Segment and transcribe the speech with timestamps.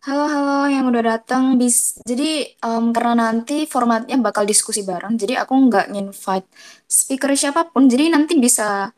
[0.00, 1.60] Halo, halo yang udah datang.
[1.60, 6.48] Bis, jadi em, karena nanti formatnya bakal diskusi bareng, jadi aku nggak nginvite
[6.88, 7.84] speaker siapa pun.
[7.92, 8.88] Jadi nanti bisa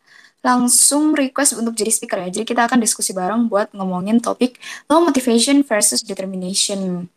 [0.46, 2.29] langsung request untuk jadi speaker ya.
[2.30, 7.11] Jadi kita akan diskusi bareng buat ngomongin topik low motivation versus determination.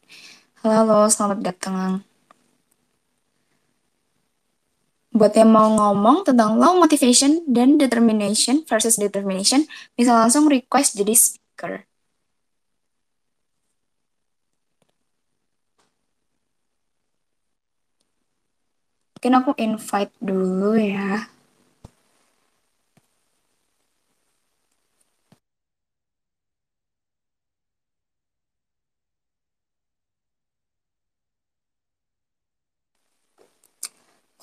[0.65, 2.02] Halo, halo, selamat datang.
[5.13, 9.61] Buat yang mau ngomong tentang low motivation dan determination versus determination,
[9.93, 11.86] bisa langsung request jadi speaker.
[19.25, 21.25] Mungkin aku invite dulu ya.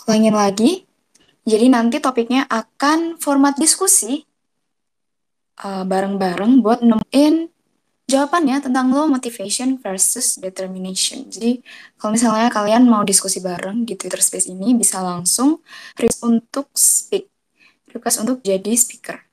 [0.02, 0.82] Ulangin lagi.
[1.46, 4.26] Jadi nanti topiknya akan format diskusi
[5.62, 7.54] uh, bareng-bareng buat nemuin
[8.10, 11.26] jawabannya tentang low motivation versus determination.
[11.30, 11.62] Jadi
[11.96, 15.62] kalau misalnya kalian mau diskusi bareng di Twitter Space ini bisa langsung
[15.96, 17.30] request untuk speak,
[17.94, 19.31] request untuk jadi speaker.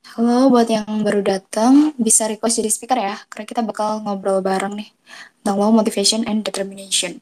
[0.00, 4.72] Halo, buat yang baru datang, bisa request jadi speaker ya, karena kita bakal ngobrol bareng
[4.80, 4.88] nih
[5.44, 7.20] tentang motivation and determination.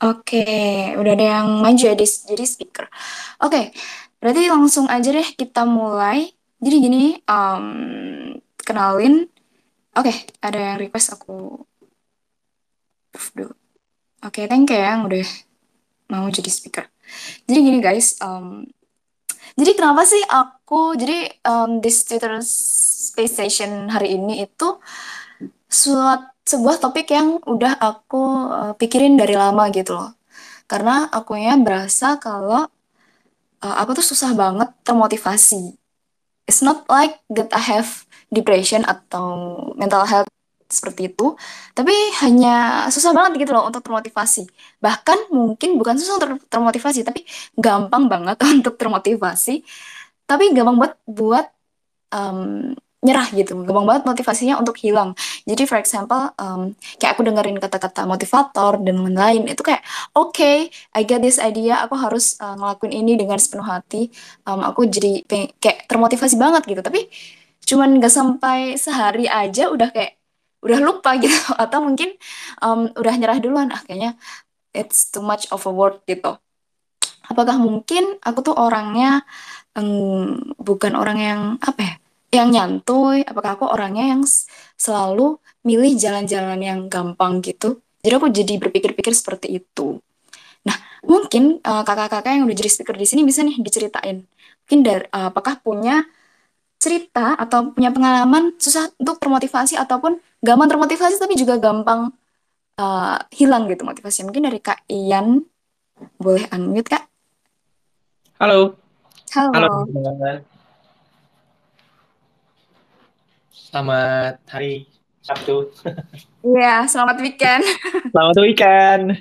[0.00, 0.44] Oke,
[0.96, 2.88] udah ada yang maju ya jadi speaker.
[3.44, 3.76] Oke,
[4.16, 6.32] berarti langsung aja deh kita mulai.
[6.60, 9.28] Jadi gini, um, kenalin.
[9.96, 11.64] Oke, ada yang request aku
[13.10, 13.54] approve dulu.
[14.24, 15.26] Oke, thank you ya yang udah
[16.08, 16.88] mau jadi speaker.
[17.44, 18.64] Jadi gini guys, um,
[19.58, 24.78] jadi kenapa sih aku, jadi um, di Twitter Space Station hari ini itu
[25.68, 30.10] suat, sebuah topik yang udah aku uh, pikirin dari lama gitu loh.
[30.66, 32.66] Karena akunya berasa kalau
[33.62, 35.78] uh, aku tuh susah banget termotivasi.
[36.50, 38.02] It's not like that I have
[38.34, 40.30] depression atau mental health
[40.70, 41.34] seperti itu,
[41.74, 41.90] tapi
[42.22, 44.46] hanya susah banget gitu loh untuk termotivasi.
[44.78, 47.26] Bahkan mungkin bukan susah untuk termotivasi, tapi
[47.58, 49.66] gampang banget untuk termotivasi,
[50.26, 51.46] tapi gampang banget buat
[52.14, 55.16] um, nyerah gitu, gampang banget motivasinya untuk hilang.
[55.48, 59.80] Jadi for example, um, kayak aku dengerin kata-kata motivator dan lain-lain, itu kayak
[60.12, 64.12] oke, okay, I get this idea, aku harus uh, ngelakuin ini dengan sepenuh hati,
[64.44, 65.24] um, aku jadi
[65.56, 66.82] kayak termotivasi banget gitu.
[66.84, 67.08] Tapi
[67.64, 70.20] cuman nggak sampai sehari aja udah kayak
[70.60, 71.32] udah lupa gitu,
[71.64, 72.12] atau mungkin
[72.60, 74.20] um, udah nyerah duluan, ah kayaknya
[74.76, 76.36] it's too much of a word gitu.
[77.32, 79.24] Apakah mungkin aku tuh orangnya
[79.72, 81.94] um, bukan orang yang apa ya?
[82.30, 84.22] Yang nyantuy, apakah aku orangnya yang
[84.78, 87.82] selalu milih jalan-jalan yang gampang gitu.
[88.00, 89.98] Jadi aku jadi berpikir-pikir seperti itu.
[90.64, 94.24] Nah, mungkin uh, kakak-kakak yang udah jadi speaker di sini bisa nih diceritain.
[94.64, 96.06] Mungkin dari, uh, apakah punya
[96.80, 102.08] cerita atau punya pengalaman susah untuk termotivasi ataupun gampang termotivasi tapi juga gampang
[102.80, 104.24] uh, hilang gitu motivasi.
[104.24, 105.44] Mungkin dari Kak Ian
[106.16, 107.04] boleh unmute Kak.
[108.40, 108.80] Halo.
[109.36, 109.50] Halo.
[109.52, 110.36] Halo teman-teman.
[113.70, 114.90] Selamat hari
[115.22, 115.70] Sabtu.
[116.42, 117.62] Iya, selamat weekend.
[118.10, 119.14] Selamat weekend.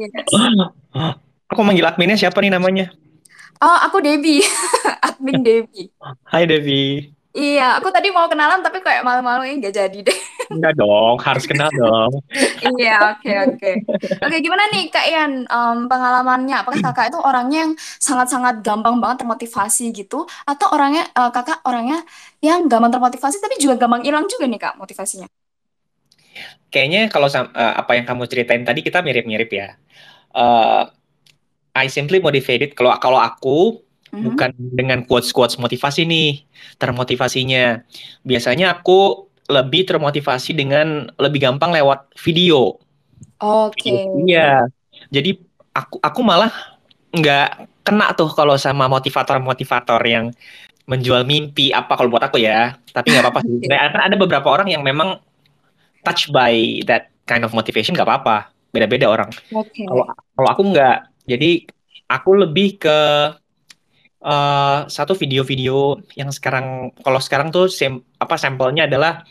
[0.00, 0.24] Yes.
[1.52, 2.88] Aku manggil adminnya siapa nih namanya?
[3.60, 4.40] Oh, aku Debbie.
[5.06, 5.92] Admin Debbie.
[6.24, 7.12] Hai Devi.
[7.36, 10.18] Iya, aku tadi mau kenalan tapi kayak malu-malu ini gak jadi deh.
[10.52, 12.12] Enggak dong, harus kenal dong.
[12.64, 13.70] Iya, oke, oke.
[14.24, 16.54] Oke, gimana nih Kak Ian em, pengalamannya?
[16.64, 20.24] Apakah kakak itu orangnya yang sangat-sangat gampang banget termotivasi gitu?
[20.48, 21.98] Atau orangnya, eh, kakak orangnya
[22.44, 25.28] yang gampang termotivasi tapi juga gampang hilang juga nih Kak motivasinya?
[26.72, 29.68] Kayaknya kalau eh, apa yang kamu ceritain tadi kita mirip-mirip ya.
[30.34, 30.82] Eh,
[31.74, 32.74] I simply motivated.
[32.78, 33.82] Kalau kalau aku
[34.12, 34.22] Mhm.
[34.30, 36.46] bukan dengan quotes-quotes motivasi nih,
[36.78, 37.82] termotivasinya.
[38.26, 42.80] Biasanya aku lebih termotivasi dengan lebih gampang lewat video.
[43.40, 43.92] Oke.
[43.92, 44.24] Video.
[44.24, 44.52] Iya.
[45.12, 45.36] Jadi
[45.74, 46.52] aku aku malah
[47.14, 50.32] nggak kena tuh kalau sama motivator-motivator yang
[50.84, 52.76] menjual mimpi apa kalau buat aku ya.
[52.92, 53.60] Tapi nggak apa-apa sih.
[53.70, 55.20] Nah, kan ada beberapa orang yang memang
[56.04, 58.48] touched by that kind of motivation nggak apa-apa.
[58.72, 59.28] Beda-beda orang.
[59.52, 59.84] Oke.
[59.84, 61.12] Kalau kalau aku nggak.
[61.24, 61.64] Jadi
[62.08, 62.98] aku lebih ke
[64.24, 68.00] eh, satu video-video yang sekarang kalau sekarang tuh sem,
[68.34, 69.22] apa sampelnya adalah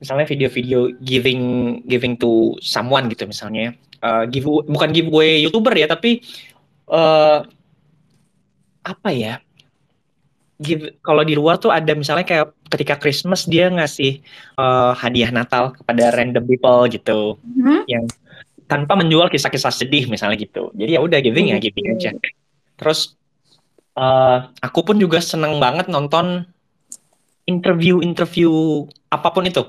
[0.00, 1.42] misalnya video-video giving
[1.84, 3.76] giving to someone gitu misalnya.
[4.00, 6.24] Eh, give bukan giveaway YouTuber ya, tapi
[6.88, 7.38] eh,
[8.80, 9.44] apa ya?
[10.56, 14.24] Give, kalau di luar tuh ada misalnya kayak ketika Christmas dia ngasih
[14.56, 17.84] eh, hadiah Natal kepada random people gitu Mhm.
[17.84, 18.04] yang
[18.64, 20.72] tanpa menjual kisah-kisah sedih misalnya gitu.
[20.72, 22.16] Jadi ya udah giving ya giving aja.
[22.80, 23.12] Terus
[24.00, 26.48] eh, aku pun juga seneng banget nonton
[27.46, 28.50] interview-interview
[29.10, 29.62] apa pun itu.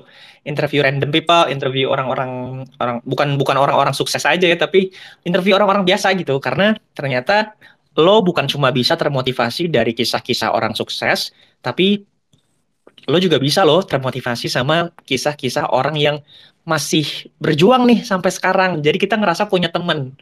[0.46, 4.90] Interview random people, interview orang-orang orang bukan bukan orang-orang sukses aja ya, tapi
[5.22, 6.38] interview orang-orang biasa gitu.
[6.42, 7.54] Karena ternyata
[7.98, 12.02] lo bukan cuma bisa termotivasi dari kisah-kisah orang sukses, tapi
[13.08, 16.16] lo juga bisa lo termotivasi sama kisah-kisah orang yang
[16.68, 18.84] masih berjuang nih sampai sekarang.
[18.84, 20.12] Jadi kita ngerasa punya temen.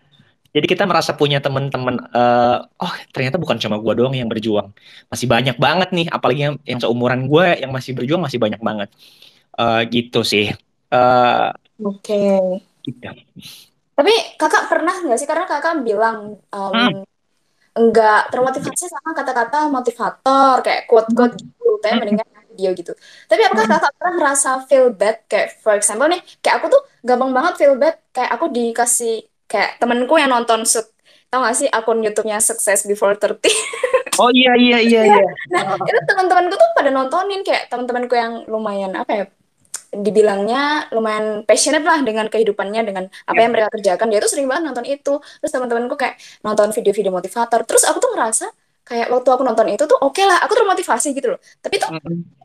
[0.57, 4.73] Jadi kita merasa punya teman-teman, eh, oh ternyata bukan cuma gua doang yang berjuang,
[5.13, 8.89] masih banyak banget nih, apalagi yang, yang seumuran gue yang masih berjuang masih banyak banget,
[9.57, 10.53] Eh, gitu sih.
[10.93, 11.49] Eh,
[11.81, 12.21] Oke.
[12.85, 13.09] gitu.
[13.97, 15.29] Tapi kakak pernah nggak sih?
[15.29, 17.05] Karena kakak bilang Hmm, em,
[17.77, 22.93] enggak termotivasi sama kata-kata motivator kayak quote-quote gitu kayak mendingan video gitu
[23.29, 23.75] tapi apakah hmm.
[23.77, 27.77] kakak pernah merasa feel bad kayak for example nih kayak aku tuh gampang banget feel
[27.77, 30.63] bad kayak aku dikasih kayak temenku yang nonton
[31.27, 33.43] tau gak sih akun YouTube-nya Success Before 30
[34.23, 35.17] Oh iya iya iya Iya.
[35.21, 35.27] iya.
[35.53, 39.25] nah itu teman-temanku tuh pada nontonin kayak teman-temanku yang lumayan apa ya
[39.93, 44.07] dibilangnya lumayan passionate lah dengan kehidupannya dengan apa yang mereka kerjakan.
[44.13, 45.15] Dia tuh sering banget nonton itu.
[45.41, 47.65] Terus teman-temanku kayak nonton video-video motivator.
[47.65, 48.47] Terus aku tuh ngerasa
[48.85, 51.41] kayak waktu aku nonton itu tuh oke lah aku termotivasi gitu loh.
[51.65, 51.89] Tapi tuh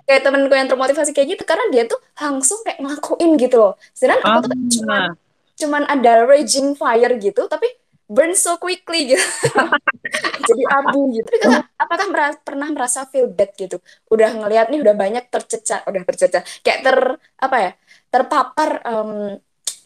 [0.07, 3.73] kayak temenku yang termotivasi kayak gitu karena dia tuh langsung kayak ngelakuin gitu loh.
[3.91, 4.57] Sedangkan aku tuh
[4.87, 5.11] Ah,
[5.61, 7.69] cuman ada raging fire gitu tapi
[8.11, 9.23] burn so quickly gitu.
[10.49, 11.23] Jadi abu gitu.
[11.23, 13.79] Tapi kakak apakah mera- pernah merasa feel bad gitu?
[14.11, 16.97] Udah ngelihat nih udah banyak tercecer udah tercecer kayak ter
[17.39, 17.71] apa ya
[18.11, 19.39] terpapar em,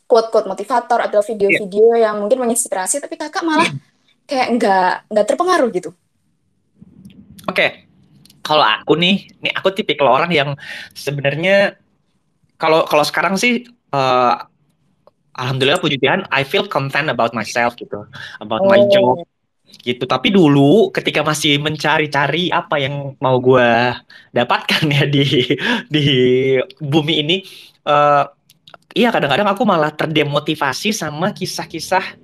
[0.10, 1.28] quote-quote motivator atau iya.
[1.30, 3.70] video-video yang mungkin menginspirasi tapi kakak malah
[4.26, 5.94] kayak nggak nggak terpengaruh gitu.
[7.46, 7.86] Oke,
[8.42, 10.50] kalau aku nih, nih aku tipikal orang yang
[10.98, 11.78] sebenarnya
[12.58, 14.34] kalau kalau sekarang sih, eh,
[15.36, 18.08] alhamdulillah puji Tuhan, I feel content about myself gitu,
[18.40, 19.20] about my job.
[19.20, 19.28] oh
[19.86, 20.06] gitu.
[20.08, 23.70] Tapi dulu ketika masih mencari-cari apa yang mau gue
[24.32, 25.26] dapatkan ya di
[25.90, 26.06] di
[26.80, 27.38] bumi ini,
[27.86, 28.24] eh
[28.96, 32.16] iya kadang-kadang aku malah terdemotivasi sama kisah-kisah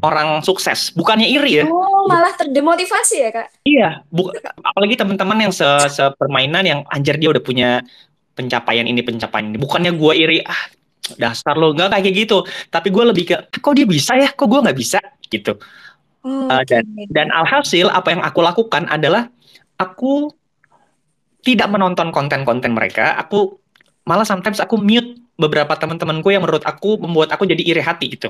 [0.00, 0.90] orang sukses.
[0.96, 3.88] Bukannya iri ya, oh malah terdemotivasi ya kak iya.
[4.08, 4.32] Bu-
[4.64, 7.84] apalagi teman-teman yang se sepermainan yang anjir dia udah punya
[8.34, 9.58] pencapaian ini pencapaian ini.
[9.60, 10.79] Bukannya gue iri, ah
[11.18, 12.44] dasar lo nggak kayak gitu.
[12.68, 14.98] Tapi gue lebih ke, "Ah, kok dia bisa ya, kok gue nggak bisa
[15.30, 15.56] gitu.
[16.50, 19.30] Eh, oke dan dan alhasil apa yang aku lakukan adalah
[19.80, 20.34] aku
[21.40, 23.16] tidak menonton konten-konten mereka.
[23.20, 23.60] Aku
[24.04, 28.28] malah sometimes aku mute beberapa teman-temanku yang menurut aku membuat aku jadi iri hati gitu.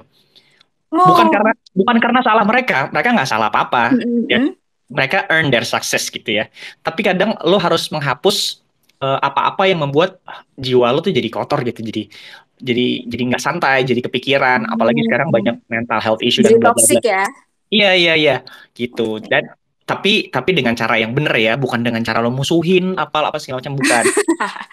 [1.00, 4.04] Bukan oh karena bukan karena salah mereka, mereka nggak salah apa-apa.
[4.28, 4.52] Ya, Mm-mm.
[4.90, 6.52] mereka earn their success gitu ya.
[6.84, 8.60] Tapi kadang lo harus menghapus
[9.00, 10.20] eh, apa-apa yang membuat
[10.60, 11.80] jiwa lo tuh jadi kotor gitu.
[11.80, 12.12] Jadi
[12.60, 14.68] jadi jadi nggak santai, jadi kepikiran.
[14.68, 17.24] Apalagi sekarang banyak mental health issue jadi dan toxic ya?
[17.72, 18.36] Iya iya iya.
[18.76, 19.18] Gitu.
[19.24, 19.56] Dan
[19.88, 21.56] tapi tapi dengan cara yang bener ya.
[21.56, 23.74] Bukan dengan cara lo musuhin apa apa segala macam.
[23.80, 24.04] Bukan.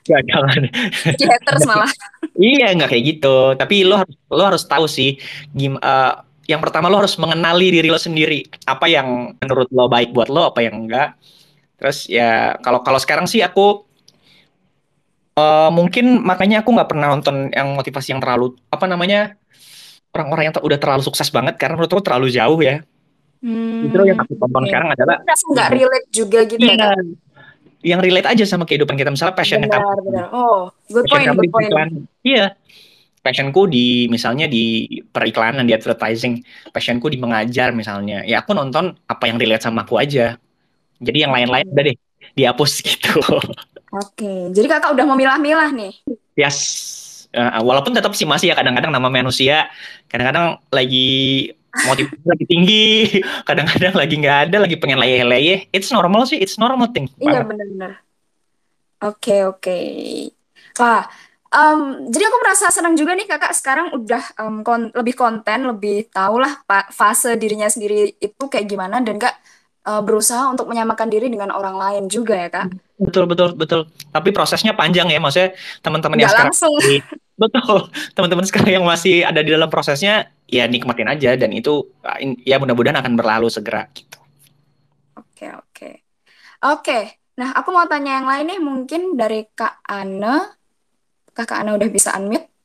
[0.08, 0.72] Ya jangan.
[1.04, 1.92] Haters malah.
[2.40, 3.60] Iya nggak kayak gitu.
[3.60, 5.20] Tapi lo harus lo harus tahu sih
[5.52, 6.14] gim eh,
[6.48, 8.48] yang pertama lo harus mengenali diri lo sendiri.
[8.64, 11.20] Apa yang menurut lo baik buat lo apa yang enggak.
[11.76, 13.87] Terus ya kalau kalau sekarang sih aku
[15.38, 19.38] eh, mungkin makanya aku nggak pernah nonton yang motivasi yang terlalu apa namanya
[20.16, 22.82] orang-orang yang ter- udah terlalu sukses banget karena menurut aku terlalu jauh ya.
[23.86, 24.70] Justru yang hmm aku tonton oke.
[24.70, 26.96] sekarang adalah nggak relate juga gitu ya Iya, kak.
[27.86, 29.86] Yang relate aja sama kehidupan kita misalnya passionnya kamu.
[29.86, 30.26] Benar, benar.
[30.34, 31.70] Oh, good passion point, good point.
[31.70, 31.90] iklan
[32.26, 32.46] iya.
[33.22, 36.42] Passionku di misalnya di periklanan di advertising
[36.74, 38.26] passionku di mengajar misalnya.
[38.26, 40.40] Ya aku nonton apa yang relate sama aku aja.
[40.98, 41.98] Jadi yang lain-lain udah deh
[42.34, 43.22] dihapus gitu
[43.98, 45.94] Oke, jadi kakak udah memilah-milah nih.
[46.38, 49.68] yes Eh, walaupun tetap sih masih ya kadang-kadang nama manusia
[50.08, 52.86] kadang-kadang lagi motivasi lagi tinggi
[53.48, 58.00] kadang-kadang lagi nggak ada lagi pengen leyeh-leyeh it's normal sih it's normal thing Iya, benar-benar.
[59.04, 59.78] Oke, oke.
[60.80, 61.04] Wah,
[61.54, 66.08] em, jadi aku merasa senang juga nih kakak sekarang udah em, kon- lebih konten, lebih
[66.10, 69.36] tahu lah pa- fase dirinya sendiri itu kayak gimana dan kak
[69.88, 72.76] eh, berusaha untuk menyamakan diri dengan orang lain juga ya kak.
[72.98, 76.74] betul betul betul tapi prosesnya panjang ya maksudnya teman-teman yang sekarang langsung.
[77.42, 77.80] betul
[78.18, 81.86] teman-teman sekarang yang masih ada di dalam prosesnya ya nikmatin aja dan itu
[82.42, 84.18] ya mudah-mudahan akan berlalu segera gitu
[85.38, 85.90] Oke, oke.
[86.66, 87.00] Oke,
[87.38, 90.50] nah aku mau tanya yang lain nih mungkin dari Kak Ana.
[91.30, 92.57] Kakak Ana udah bisa unmute?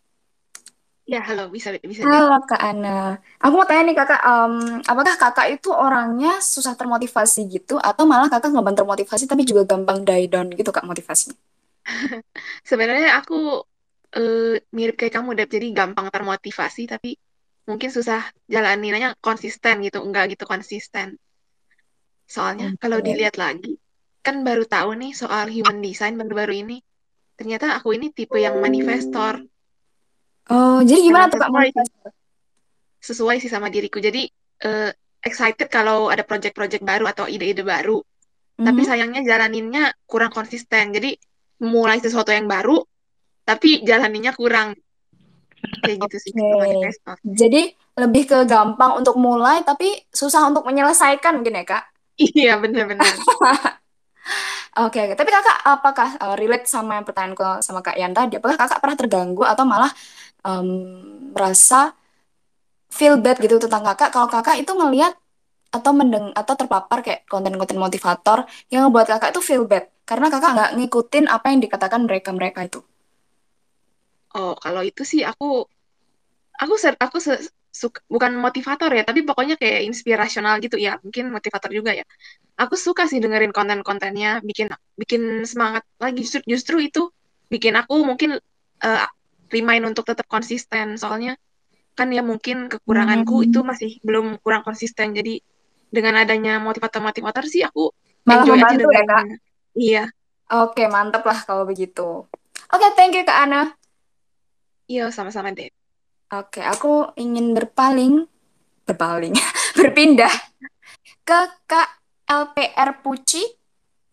[1.11, 2.23] Ya, halo, bisa bisa deh.
[2.23, 3.19] Halo Kak Ana.
[3.43, 4.55] Aku mau tanya nih Kakak, em,
[4.91, 9.99] apakah Kakak itu orangnya susah termotivasi gitu atau malah Kakak gampang termotivasi tapi juga gampang
[10.07, 11.39] die down gitu Kak motivasinya?
[12.71, 13.35] Sebenarnya aku
[14.17, 15.49] eh, mirip kayak kamu, Deb.
[15.57, 17.09] Jadi gampang termotivasi, tapi
[17.69, 18.21] mungkin susah
[18.55, 19.99] jalaninnya konsisten gitu.
[20.07, 21.09] Enggak gitu konsisten.
[22.35, 23.07] Soalnya kalau Oke.
[23.07, 23.73] dilihat lagi,
[24.27, 26.77] kan baru tahu nih soal human design baru-baru ini.
[27.39, 29.35] Ternyata aku ini tipe yang manifestor.
[30.53, 32.11] Oh, jadi gimana tuh Kak Sesuai sih, motivasi?
[33.03, 33.99] sesuai sih sama diriku.
[33.99, 34.29] Jadi
[34.63, 34.91] eh,
[35.25, 37.99] excited kalau ada project-project baru atau ide-ide baru.
[38.63, 38.87] Tapi Mhm.
[38.87, 40.95] sayangnya jalaninnya kurang konsisten.
[40.95, 41.17] Jadi
[41.67, 42.79] mulai sesuatu yang baru,
[43.43, 44.77] tapi jalaninnya kurang.
[45.83, 47.19] Kayak gitu sih, manifestor.
[47.27, 51.85] Jadi lebih ke gampang untuk mulai tapi susah untuk menyelesaikan mungkin ya Kak?
[52.23, 53.03] Iya, bener-bener.
[54.73, 55.15] Oke, oke.
[55.21, 58.41] Tapi kakak apakah eh, relate sama yang pertanyaanku sama Kak Yan tadi?
[58.41, 59.93] Apakah kakak pernah terganggu atau malah
[60.47, 60.69] em,
[61.35, 61.93] merasa
[62.97, 65.13] feel bad gitu tentang kakak kalau kakak itu ngelihat
[65.77, 68.39] atau mendeng atau terpapar kayak konten-konten motivator
[68.73, 72.81] yang ngebuat kakak itu feel bad karena kakak nggak ngikutin apa yang dikatakan mereka-mereka itu.
[74.39, 75.45] Oh, kalau itu sih aku
[76.63, 77.43] aku ser- aku se-
[77.83, 80.93] suka bukan motivator ya, tapi pokoknya kayak inspirasional gitu ya.
[81.05, 82.05] Mungkin motivator juga ya.
[82.63, 84.69] Aku suka sih dengerin konten-kontennya, bikin
[85.01, 86.23] bikin semangat lagi.
[86.25, 87.03] Justru, justru itu
[87.53, 88.31] bikin aku mungkin
[88.87, 89.07] eh,
[89.55, 90.87] remind untuk tetap konsisten.
[91.03, 91.33] Soalnya
[91.99, 93.69] kan ya mungkin kekuranganku itu Hmm.
[93.71, 95.13] masih belum kurang konsisten.
[95.19, 95.43] Jadi
[95.93, 97.93] dengan adanya motivator-motivator sih aku
[98.25, 99.25] Malah enjoy aja membantu ya Kak?
[99.73, 100.03] Iya,
[100.53, 102.29] Oke, mantep lah kalau begitu.
[102.73, 103.61] Oke, thank you Kak Ana.
[104.93, 105.69] iya sama-sama deh.
[106.33, 108.25] Oke, aku ingin berpaling,
[108.89, 109.37] berpaling,
[109.77, 110.33] berpindah
[111.29, 113.45] ke Kak LPR Puci.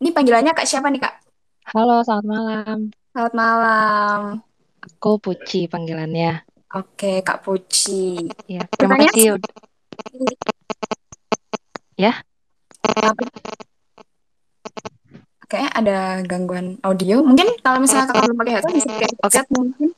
[0.04, 1.14] Ini panggilannya Kak siapa nih Kak?
[1.72, 2.78] Halo, selamat malam.
[3.16, 4.20] Selamat malam.
[4.84, 6.44] Aku Puci panggilannya.
[6.76, 8.28] Oke, Kak Puci.
[8.44, 9.28] Ya, terima Pertanyaan kasih.
[11.96, 12.12] Ya?
[15.48, 15.98] Kayaknya ada
[16.28, 17.24] gangguan audio.
[17.24, 19.88] Mungkin kalau misalnya kakak belum pakai headset, bisa pakai oke, headset mungkin.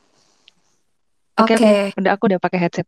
[1.39, 1.73] Oke, oke.
[1.99, 2.87] Udah aku udah pakai headset.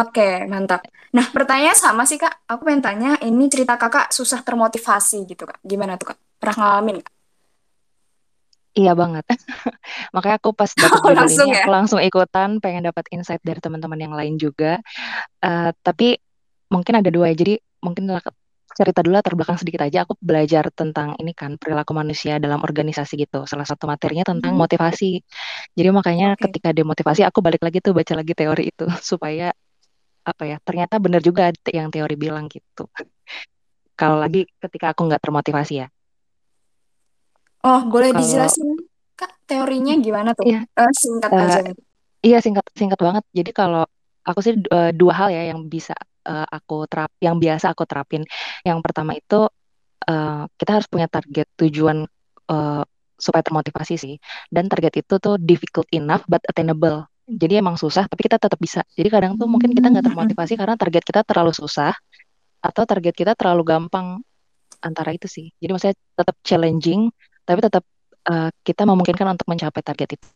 [0.00, 0.80] oke, mantap.
[1.16, 2.34] Nah, pertanyaan sama sih Kak.
[2.50, 5.58] Aku pengen tanya, ini cerita kakak susah termotivasi gitu Kak.
[5.70, 6.18] Gimana tuh Kak?
[6.40, 7.12] Pernah ngalamin Kak?
[8.76, 9.24] Iya banget.
[10.14, 11.64] Makanya aku pas dapat Oh, langsung ini, ya?
[11.64, 14.80] aku langsung ikutan, pengen dapat insight dari teman-teman yang lain juga.
[15.44, 16.16] Eh, tapi
[16.72, 17.36] mungkin ada dua ya.
[17.40, 18.04] Jadi mungkin
[18.78, 19.98] cerita dulu latar belakang sedikit aja.
[20.04, 23.38] Aku belajar tentang ini kan perilaku manusia dalam organisasi gitu.
[23.50, 25.06] Salah satu materinya tentang Hmm, motivasi.
[25.78, 26.44] Jadi makanya Oke.
[26.44, 29.44] ketika demotivasi aku balik lagi tuh baca lagi teori itu supaya
[30.30, 31.42] apa ya ternyata benar juga
[31.78, 32.84] yang teori bilang gitu.
[34.00, 35.86] Kalau lagi ketika aku nggak termotivasi ya.
[37.68, 38.68] Oh, boleh Kalau dijelasin
[39.18, 40.48] Kak teorinya gimana tuh?
[40.48, 41.60] iya Eh, singkat eh, aja
[42.26, 43.24] iya singkat singkat banget.
[43.38, 43.80] Jadi kalau
[44.28, 45.94] aku sih eh, dua hal ya yang bisa
[46.26, 48.22] eh, aku terap, yang biasa aku terapin.
[48.66, 49.48] Yang pertama itu
[50.08, 52.06] eh, kita harus punya target tujuan
[52.50, 52.82] eh,
[53.16, 54.14] supaya termotivasi sih.
[54.52, 57.06] Dan target itu tuh difficult enough but attainable.
[57.26, 58.82] Jadi emang susah tapi kita tetap bisa.
[58.94, 61.94] Jadi kadang tuh mungkin kita nggak Hmm, termotivasi karena target kita terlalu susah
[62.62, 64.22] atau target kita terlalu gampang
[64.82, 65.46] antara itu sih.
[65.58, 67.10] Jadi maksudnya tetap challenging
[67.46, 67.84] tapi tetap
[68.30, 70.28] eh, kita memungkinkan untuk mencapai target itu.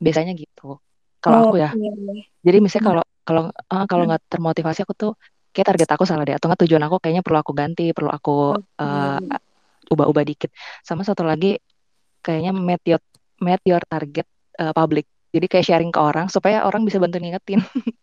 [0.00, 0.80] Biasanya gitu.
[1.22, 1.76] Kalau aku ya.
[1.76, 2.28] Oke.
[2.42, 5.12] Jadi misalnya kalau kalau eh, kalau nggak termotivasi aku tuh
[5.52, 8.56] kayak target aku salah deh atau nggak tujuan aku kayaknya perlu aku ganti, perlu aku
[8.56, 9.38] Oke.
[9.92, 10.50] ubah-ubah dikit.
[10.80, 11.60] Sama satu lagi
[12.24, 13.02] kayaknya meet your
[13.42, 14.26] meet your target
[14.58, 15.06] eh, public.
[15.32, 17.60] Jadi kayak sharing ke orang supaya orang bisa bantu ngingetin.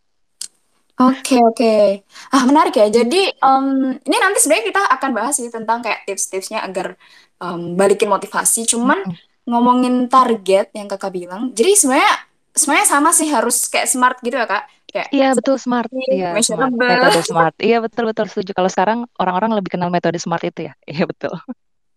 [1.00, 2.04] Oke, oke.
[2.28, 2.92] Ah, menarik ya.
[2.92, 3.66] Jadi, em,
[4.04, 6.92] ini nanti sebenarnya kita akan bahas sih tentang kayak tips-tipsnya agar
[7.40, 8.68] em, balikin motivasi.
[8.68, 9.08] Cuman
[9.48, 12.12] ngomongin target yang kakak bilang, jadi sebenarnya
[12.52, 14.68] sebenarnya sama sih harus kayak smart gitu ya kak.
[14.90, 16.86] Kayak Iya betul smart, iya smart, measurable.
[16.90, 18.50] metode smart, iya betul betul setuju.
[18.58, 21.34] Kalau sekarang orang-orang lebih kenal metode smart itu ya, iya betul.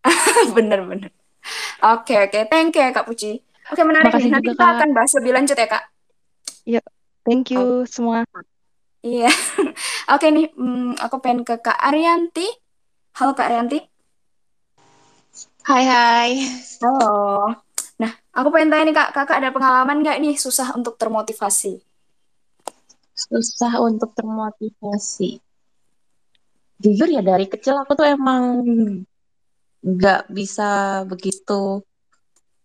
[0.55, 1.11] Bener-bener.
[1.83, 2.39] Oke, oke.
[2.51, 3.41] Thank you ya Kak Puji.
[3.71, 4.15] Oke, menarik nih.
[4.17, 4.71] Makasih Nanti juga kita Kak.
[4.79, 5.83] akan bahas lebih lanjut ya Kak.
[6.67, 6.81] Iya,
[7.25, 8.23] thank Oh, you semua.
[9.03, 9.27] iya.
[10.13, 12.45] Oke nih, hmm, aku pengen ke Kak Arianti.
[13.17, 13.77] Halo Kak Arianti.
[15.63, 16.31] Hai hai,
[16.81, 17.63] Halo.
[18.01, 21.73] Nah, aku pengen tanya nih Kak, Kakak ada pengalaman nggak nih susah untuk termotivasi?
[23.13, 25.37] Susah untuk termotivasi.
[26.81, 28.65] Jujur ya dari kecil aku tuh emang
[29.83, 31.85] nggak bisa begitu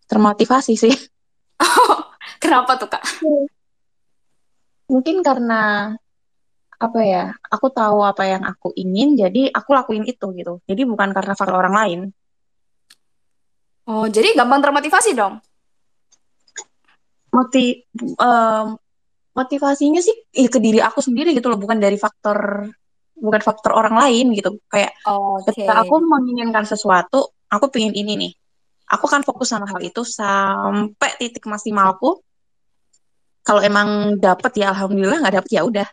[0.08, 0.94] termotivasi sih.
[2.42, 3.04] Kenapa tuh Kak?
[4.88, 5.92] Mungkin karena
[6.78, 10.62] apa ya, aku tahu apa yang aku ingin, jadi aku lakuin itu gitu.
[10.64, 12.00] Jadi bukan karena faktor orang lain.
[13.88, 15.42] Oh, jadi gampang termotivasi dong?
[17.34, 18.66] Moti em,
[19.38, 22.66] motivasinya sih ya ke diri aku sendiri gitu loh, bukan dari faktor
[23.14, 24.58] bukan faktor orang lain gitu.
[24.66, 25.54] Kayak Oke.
[25.54, 28.32] ketika aku menginginkan sesuatu, aku pengen ini nih.
[28.88, 32.18] Aku akan fokus sama hal itu sampai titik maksimalku.
[33.44, 35.88] Kalau emang dapet ya alhamdulillah, nggak dapet ya udah.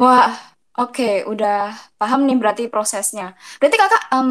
[0.00, 0.32] Wah,
[0.76, 3.36] oke, udah paham nih berarti prosesnya.
[3.60, 4.30] Berarti Kakak, em,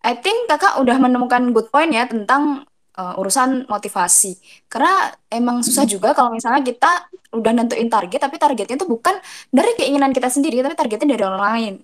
[0.00, 2.64] I think Kakak udah menemukan good point ya tentang
[3.00, 4.32] eh, urusan motivasi.
[4.68, 9.16] Karena emang susah juga kalau misalnya kita udah nentuin target, tapi targetnya itu bukan
[9.48, 11.74] dari keinginan kita sendiri, tapi targetnya dari orang lain.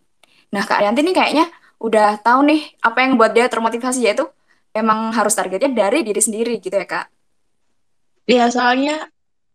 [0.52, 1.46] Nah, Kak Arianti nih kayaknya
[1.80, 4.28] udah tahu nih apa yang buat dia termotivasi, yaitu
[4.76, 7.06] emang harus targetnya dari diri sendiri gitu ya, Kak.
[8.26, 9.06] Ya soalnya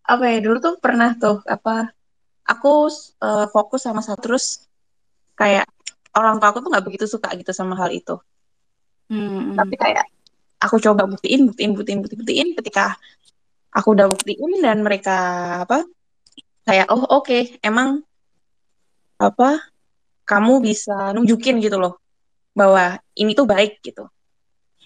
[0.08, 1.94] apa ya dulu tuh pernah tuh apa
[2.48, 2.90] aku
[3.22, 4.66] eh, fokus sama satu terus
[5.38, 5.68] kayak
[6.18, 8.16] orang tua aku tuh nggak begitu suka gitu sama hal itu.
[9.12, 9.60] Hmm.
[9.60, 10.08] Tapi kayak
[10.62, 12.48] aku coba buktiin, buktiin, buktiin, buktiin, buktiin.
[12.54, 12.96] Ketika
[13.74, 15.18] aku udah buktiin dan mereka
[15.66, 15.84] apa
[16.62, 18.06] kayak oh oke emang
[19.18, 19.66] apa
[20.24, 21.98] kamu bisa nunjukin gitu loh
[22.54, 24.06] bahwa ini tuh baik gitu,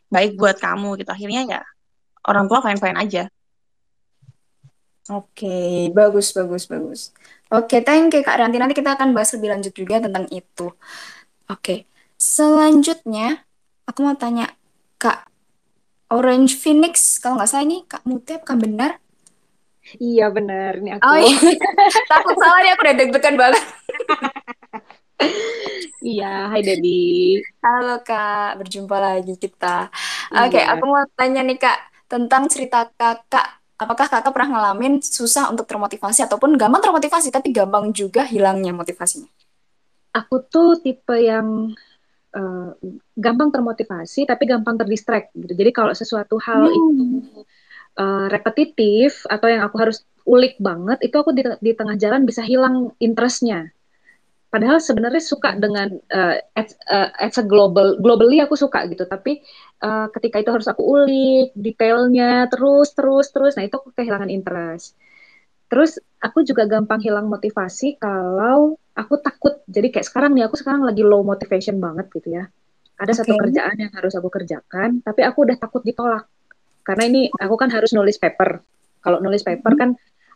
[0.07, 1.09] baik buat kamu gitu.
[1.11, 1.61] Akhirnya ya
[2.25, 3.23] orang tua fine-fine aja.
[5.05, 7.13] Oke, bagus, bagus, bagus.
[7.53, 8.57] Oke, thank you Kak Ranti.
[8.57, 10.73] Nanti kita akan bahas lebih lanjut juga tentang itu.
[11.45, 11.85] Oke,
[12.17, 13.45] selanjutnya
[13.85, 14.49] aku mau tanya
[16.13, 18.91] Orange Phoenix, kalau nggak salah ini Kak Mute, Kak benar?
[20.05, 21.19] Iya benar, ini Oh aku.
[21.21, 21.37] iya,
[22.11, 23.61] takut salah nih, aku udah deg-degan banget.
[26.07, 27.45] Iya, hai Debbie.
[27.63, 29.89] Halo Kak, berjumpa lagi kita.
[30.45, 30.69] Oke, Iya.
[30.71, 31.77] aku mau tanya nih Kak,
[32.11, 33.45] tentang cerita Kakak.
[33.81, 39.27] Apakah Kakak pernah ngalamin susah untuk termotivasi ataupun gampang termotivasi, tapi gampang juga hilangnya motivasinya?
[40.19, 41.47] Aku tuh tipe yang
[42.39, 42.69] eh,
[43.25, 45.53] gampang termotivasi, tapi gampang terdistract gitu.
[45.61, 47.45] Jadi kalau sesuatu hal itu Hmm.
[48.01, 52.41] eh, repetitif atau yang aku harus ulik banget, itu aku di, di tengah jalan bisa
[52.51, 52.75] hilang
[53.07, 53.71] interestnya.
[54.53, 59.03] Padahal sebenarnya suka dengan eh, as, eh, as a global, globally aku suka gitu.
[59.13, 59.31] Tapi
[59.83, 63.53] eh, ketika itu harus aku ulik detailnya terus, terus, terus.
[63.59, 64.95] Nah itu aku kehilangan interest.
[65.65, 69.61] Terus aku juga gampang hilang motivasi kalau aku takut.
[69.65, 72.45] Jadi kayak sekarang nih, aku sekarang lagi low motivation banget gitu ya.
[72.95, 73.49] Ada satu Oke.
[73.49, 76.29] kerjaan yang harus aku kerjakan, tapi aku udah takut ditolak.
[76.85, 78.61] Karena ini aku kan harus nulis paper.
[79.03, 79.89] Kalau nulis paper kan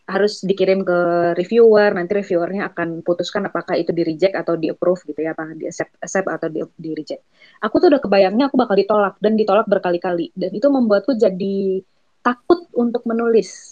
[0.09, 0.97] harus dikirim ke
[1.37, 5.53] reviewer, nanti reviewernya akan putuskan apakah itu di reject atau di approve gitu ya, apa
[5.53, 7.21] di accept, accept atau di, di reject.
[7.61, 11.85] Aku tuh udah kebayangnya aku bakal ditolak dan ditolak berkali-kali dan itu membuatku jadi
[12.25, 13.68] takut untuk menulis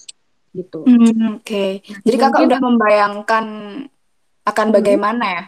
[0.59, 0.77] gitu.
[0.87, 3.45] Hmm, Oke, Nah, jadi kakak mungkin udah membayangkan
[4.49, 4.75] akan Hmm.
[4.75, 5.43] bagaimana ya?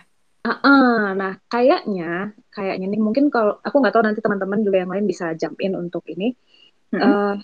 [0.48, 0.96] Ah, ah.
[1.20, 5.26] nah kayaknya, kayaknya nih mungkin kalau aku nggak tahu nanti teman-teman juga yang lain bisa
[5.42, 6.32] jump in untuk ini.
[6.96, 7.04] Mm-mm.
[7.04, 7.36] Eh,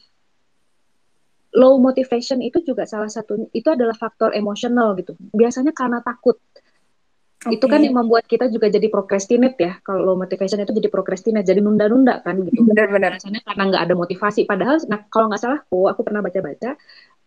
[1.56, 5.16] low motivation itu juga salah satu itu adalah faktor emosional gitu.
[5.40, 6.36] Biasanya karena takut.
[7.46, 9.74] Itu kan yang membuat kita juga jadi procrastinate ya.
[9.86, 12.66] Kalau low motivation itu jadi procrastinate, jadi nunda-nunda kan gitu.
[12.66, 13.22] benar-benar.
[13.22, 14.42] Biasanya karena nggak ada motivasi.
[14.50, 16.74] Padahal, nah kalau nggak salah, oh, aku pernah baca-baca,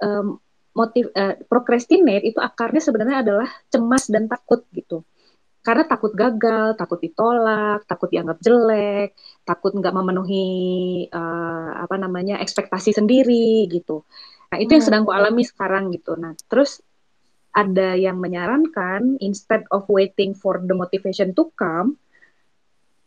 [0.02, 0.38] em,
[0.78, 5.02] motiv, eh, procrastinate itu akarnya sebenarnya adalah cemas dan takut gitu.
[5.58, 10.48] Karena takut gagal, takut ditolak, takut dianggap jelek, takut nggak memenuhi
[11.10, 14.06] eh, apa namanya ekspektasi sendiri gitu.
[14.48, 16.14] Nah itu yang sedang aku alami sekarang gitu.
[16.14, 16.80] Nah terus
[17.52, 21.98] ada yang menyarankan instead of waiting for the motivation to come,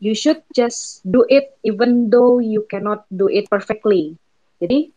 [0.04, 4.20] you should just do it even though you cannot do it perfectly.
[4.62, 4.94] Jadi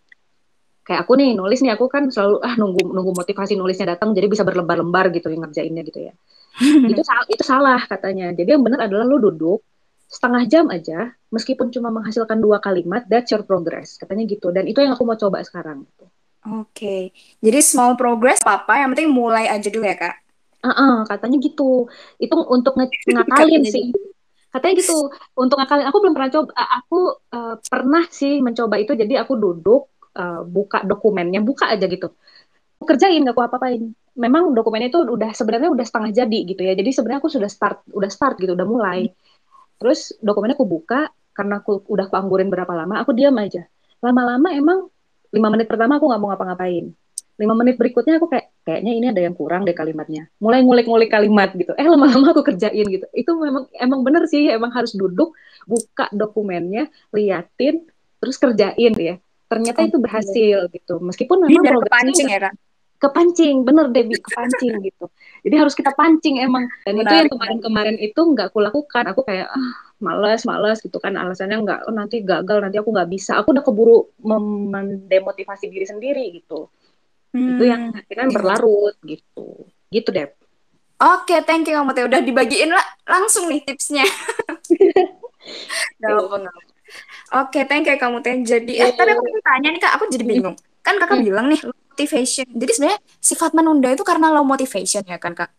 [0.85, 4.29] kayak aku nih nulis nih aku kan selalu ah nunggu nunggu motivasi nulisnya datang jadi
[4.29, 6.13] bisa berlembar-lembar gitu yang ngerjainnya gitu ya
[6.93, 9.65] itu salah itu salah katanya jadi yang benar adalah lu duduk
[10.07, 14.79] setengah jam aja meskipun cuma menghasilkan dua kalimat that's your progress katanya gitu dan itu
[14.79, 16.07] yang aku mau coba sekarang gitu.
[16.45, 17.09] Oke,
[17.41, 20.17] jadi small progress apa, yang penting mulai aja dulu ya kak.
[20.61, 21.89] Uh -uh, katanya gitu.
[22.21, 23.89] Itu untuk ng ngakalin sih.
[24.53, 25.09] Katanya gitu.
[25.33, 25.89] Untuk ngakalin.
[25.89, 26.53] Aku belum pernah coba.
[26.85, 28.93] Aku uh, pernah sih mencoba itu.
[28.93, 32.15] Jadi aku duduk, uh, buka dokumennya, buka aja gitu.
[32.85, 33.83] Kerjain, gak aku apa-apain.
[34.15, 36.73] Memang dokumennya itu udah sebenarnya udah setengah jadi gitu ya.
[36.79, 39.11] Jadi sebenarnya aku sudah start, udah start gitu, udah mulai.
[39.81, 43.67] Terus dokumennya aku buka, karena aku udah aku anggurin berapa lama, aku diam aja.
[44.05, 44.87] Lama-lama emang
[45.35, 46.95] lima menit pertama aku nggak mau ngapa-ngapain
[47.35, 51.51] lima menit berikutnya aku kayak kayaknya ini ada yang kurang deh kalimatnya mulai ngulik-ngulik kalimat
[51.59, 55.35] gitu eh lama-lama aku kerjain gitu itu memang emang bener sih emang harus duduk
[55.67, 57.83] buka dokumennya liatin
[58.23, 59.19] terus kerjain ya
[59.51, 60.95] ternyata itu berhasil gitu.
[61.01, 62.55] Meskipun memang progresnya kepancing ya kan
[62.95, 65.13] kepancing bener Debbie kepancing gitu.
[65.45, 66.65] Jadi harus kita pancing emang.
[66.89, 67.05] Dan Benar.
[67.05, 71.13] itu yang kemarin-kemarin itu nggak aku lakukan aku kayak ah males males gitu kan.
[71.13, 73.37] Alasannya nggak oh, nanti gagal nanti aku nggak bisa.
[73.37, 76.73] Aku udah keburu mendemotivasi diri sendiri gitu.
[77.35, 77.59] Hmm.
[77.59, 77.99] itu yang hmm.
[77.99, 79.69] akhirnya berlarut gitu.
[79.93, 80.33] Gitu deh
[81.05, 84.05] oke okay, thank you kamu teh udah dibagiin lah langsung nih tipsnya
[87.33, 88.37] Oke, okay, thank you kamu teh.
[88.45, 90.57] Jadi, eh, tapi aku mau tanya nih kak, aku jadi bingung.
[90.85, 91.27] Kan kakak hmm.
[91.27, 92.47] bilang nih motivation.
[92.53, 95.51] Jadi sebenarnya sifat menunda itu karena low motivation ya kan kak?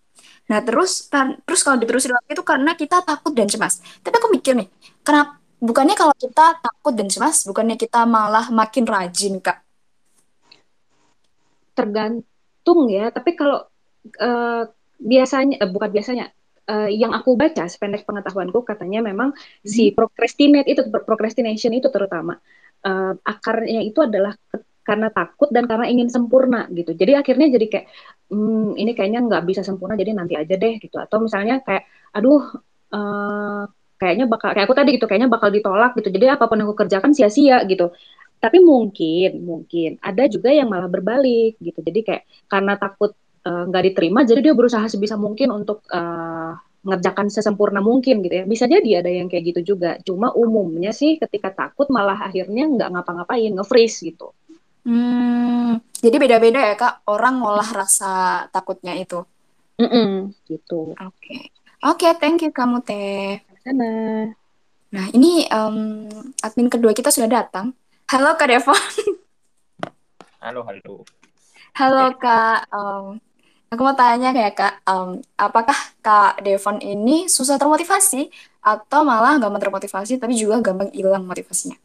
[0.46, 3.82] Nah, terus kan terus kalau diterusin lagi itu karena kita takut dan cemas.
[4.06, 4.70] Tapi aku mikir nih,
[5.02, 9.64] kenapa bukannya kalau kita takut dan cemas, bukannya kita malah makin rajin, Kak?
[11.74, 13.66] Tergantung ya, tapi kalau
[14.22, 14.64] uh,
[15.02, 16.35] biasanya uh, bukan biasanya
[16.70, 19.66] uh, yang aku baca sependek pengetahuanku katanya memang hmm.
[19.66, 22.38] si procrastinate itu procrastination itu terutama
[22.86, 24.34] uh, akarnya itu adalah
[24.86, 26.94] karena takut dan karena ingin sempurna gitu.
[26.94, 27.86] Jadi akhirnya jadi kayak
[28.30, 31.02] hmm, ini kayaknya nggak bisa sempurna jadi nanti aja deh gitu.
[31.02, 32.62] Atau misalnya kayak aduh
[32.94, 33.66] uh,
[33.98, 36.14] kayaknya bakal kayak aku tadi gitu kayaknya bakal ditolak gitu.
[36.14, 37.90] Jadi apa pun yang aku kerjakan sia-sia gitu.
[38.38, 41.82] Tapi mungkin mungkin ada juga yang malah berbalik gitu.
[41.82, 47.34] Jadi kayak karena takut nggak uh, diterima jadi dia berusaha sebisa mungkin untuk uh, ngerjakan
[47.34, 48.46] sesempurna mungkin gitu ya.
[48.46, 49.98] Bisa jadi ada yang kayak gitu juga.
[50.06, 54.32] Cuma umumnya sih ketika takut malah akhirnya nggak ngapa-ngapain, nge-freeze gitu.
[54.86, 59.26] Hmm, jadi beda-beda ya Kak, orang ngolah rasa takutnya itu.
[59.82, 60.94] Mm-mm, gitu.
[60.94, 61.42] Oke, okay.
[61.82, 63.42] oke, okay, thank you kamu Teh.
[63.66, 64.30] Sana.
[64.94, 66.06] Nah ini um,
[66.46, 67.74] admin kedua kita sudah datang.
[68.14, 68.78] Halo Kak Devon.
[70.38, 71.02] Halo, halo.
[71.74, 72.70] Halo Kak.
[72.70, 73.18] Um,
[73.76, 78.32] aku mau tanya kayak Kak, um, apakah Kak Devon ini susah termotivasi
[78.64, 81.78] atau malah gampang termotivasi tapi juga gampang hilang motivasinya?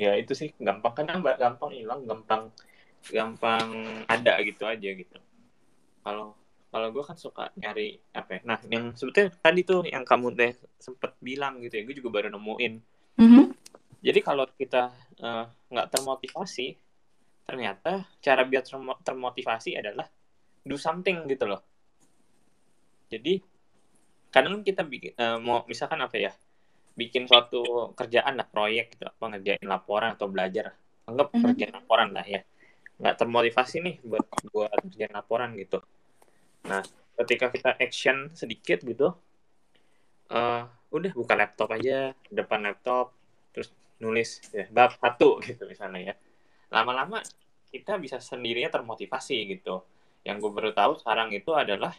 [0.00, 0.56] ya itu sih.
[0.56, 0.96] Gampang.
[0.96, 2.48] Kan gampang hilang gampang
[3.12, 3.68] gampang
[4.08, 5.18] ada gitu aja gitu.
[6.00, 6.36] Kalau
[6.70, 8.40] kalau gue kan suka nyari apa ya?
[8.48, 12.28] Nah yang sebetulnya tadi tuh yang kamu teh sempet bilang gitu ya gue juga baru
[12.32, 12.74] nemuin.
[13.20, 13.46] Mm-hmm.
[14.00, 16.72] jadi kalau kita eh, nggak uh, termotivasi
[17.44, 18.64] ternyata cara biar
[19.04, 20.08] termotivasi adalah
[20.64, 21.60] do something gitu loh.
[23.10, 23.42] Jadi
[24.30, 26.32] kadang kita bikin uh, mau misalkan apa ya
[26.94, 30.76] bikin suatu kerjaan lah proyek gitu apa ngerjain laporan atau belajar.
[31.08, 31.44] Anggap mm-hmm.
[31.50, 32.40] kerjaan laporan lah ya.
[33.00, 35.82] Nggak termotivasi nih buat buat kerjaan laporan gitu.
[36.68, 36.84] Nah
[37.18, 39.12] ketika kita action sedikit gitu
[40.32, 43.12] uh, udah buka laptop aja depan laptop
[43.52, 43.68] terus
[44.00, 46.14] nulis ya bab satu gitu misalnya ya.
[46.70, 47.18] Lama-lama
[47.70, 49.82] kita bisa sendirinya termotivasi gitu
[50.24, 51.96] yang gue baru tahu sekarang itu adalah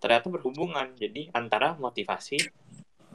[0.00, 0.92] ternyata berhubungan.
[0.96, 2.36] Jadi antara motivasi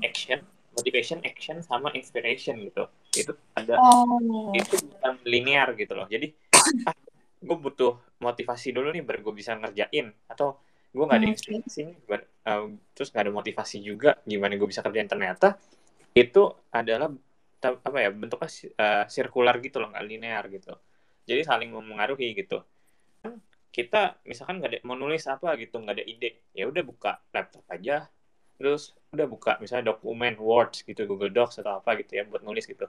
[0.01, 2.87] action motivation action sama inspiration gitu.
[3.13, 4.49] Itu ada oh.
[4.55, 6.07] itu bukan linear gitu loh.
[6.09, 6.33] Jadi
[6.87, 6.95] ah,
[7.41, 10.09] gue butuh motivasi dulu nih baru gue bisa ngerjain.
[10.25, 10.57] Atau
[10.91, 11.97] gue nggak ada hmm, inspirasi nih
[12.49, 15.07] uh, terus nggak ada motivasi juga gimana gue bisa kerjain.
[15.07, 15.59] Ternyata
[16.17, 17.13] itu adalah
[17.61, 18.49] apa ya bentuknya
[18.81, 20.73] uh, sirkular gitu loh nggak linear gitu.
[21.29, 22.65] Jadi saling mempengaruhi gitu
[23.71, 27.63] kita misalkan nggak ada mau nulis apa gitu nggak ada ide ya udah buka laptop
[27.71, 28.11] aja.
[28.61, 32.67] Terus udah buka misalnya dokumen Word gitu Google Docs atau apa gitu ya buat nulis
[32.67, 32.85] gitu.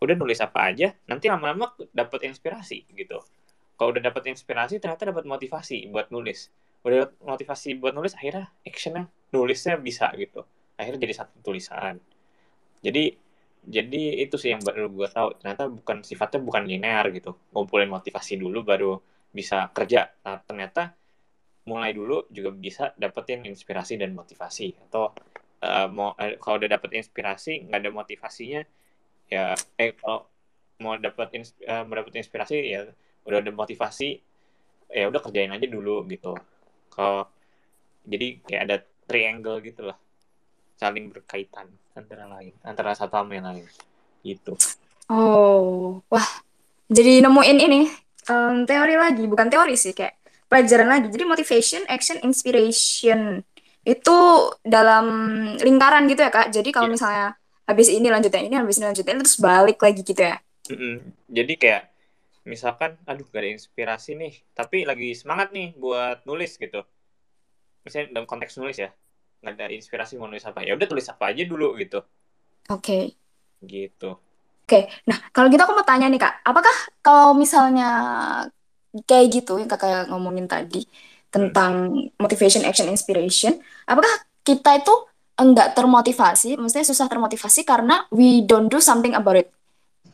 [0.00, 3.20] Udah nulis apa aja nanti lama-lama dapat inspirasi gitu.
[3.76, 6.50] Kalau udah dapat inspirasi ternyata dapat motivasi buat nulis.
[6.82, 10.42] Udah dapet motivasi buat nulis akhirnya actionnya nulisnya bisa gitu.
[10.80, 12.00] Akhirnya jadi satu tulisan.
[12.80, 13.12] Jadi
[13.60, 15.36] jadi itu sih yang baru gue tahu.
[15.36, 17.36] Ternyata bukan sifatnya bukan linear gitu.
[17.52, 18.96] Ngumpulin motivasi dulu baru
[19.30, 20.10] bisa kerja.
[20.26, 20.94] Nah, ternyata
[21.68, 24.74] mulai dulu juga bisa dapetin inspirasi dan motivasi.
[24.88, 25.14] Atau
[25.62, 28.62] uh, mau uh, kalau udah dapet inspirasi nggak ada motivasinya
[29.30, 30.26] ya eh kalau
[30.82, 32.88] mau dapat ins uh, mendapat inspirasi ya
[33.28, 34.18] udah ada motivasi
[34.90, 36.34] ya udah kerjain aja dulu gitu.
[36.90, 37.30] Kalau
[38.08, 39.98] jadi kayak ada triangle gitu lah.
[40.80, 43.68] Saling berkaitan antara lain antara satu sama yang lain.
[44.24, 44.56] Gitu.
[45.06, 46.28] Oh wah
[46.90, 47.80] jadi nemuin ini
[48.28, 50.18] um, teori lagi bukan teori sih kayak
[50.50, 51.06] pelajaran lagi.
[51.08, 53.40] Jadi motivation action inspiration
[53.86, 54.18] itu
[54.60, 55.06] dalam
[55.56, 56.52] lingkaran gitu ya kak.
[56.52, 56.94] Jadi kalau yeah.
[56.98, 57.26] misalnya
[57.64, 60.36] habis ini lanjutin ini habis ini lanjutin terus balik lagi gitu ya.
[60.70, 60.94] Mm -mm.
[61.26, 61.82] jadi kayak
[62.46, 66.82] misalkan aduh gak ada inspirasi nih tapi lagi semangat nih buat nulis gitu.
[67.86, 68.90] Misalnya dalam konteks nulis ya
[69.40, 70.66] nggak ada inspirasi mau nulis apa.
[70.66, 72.04] Ya udah tulis apa aja dulu gitu.
[72.68, 72.84] Oke.
[72.84, 73.04] Okay.
[73.60, 74.16] gitu
[74.70, 76.46] oke nah kalau gitu aku mau tanya nih kak.
[76.46, 77.90] Apakah kalau misalnya
[79.10, 80.86] kayak gitu yang kakak ngomongin tadi
[81.34, 84.10] tentang motivation action inspiration apakah
[84.46, 84.94] kita itu
[85.34, 89.50] enggak termotivasi maksudnya susah termotivasi karena we don't do something about it?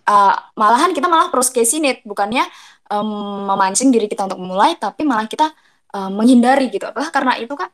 [0.07, 2.47] Uh, malahan kita malah procrastinate bukannya
[2.89, 5.53] um, memancing diri kita untuk memulai tapi malah kita
[5.93, 6.89] uh, menghindari gitu.
[6.89, 7.69] Apakah karena itu kan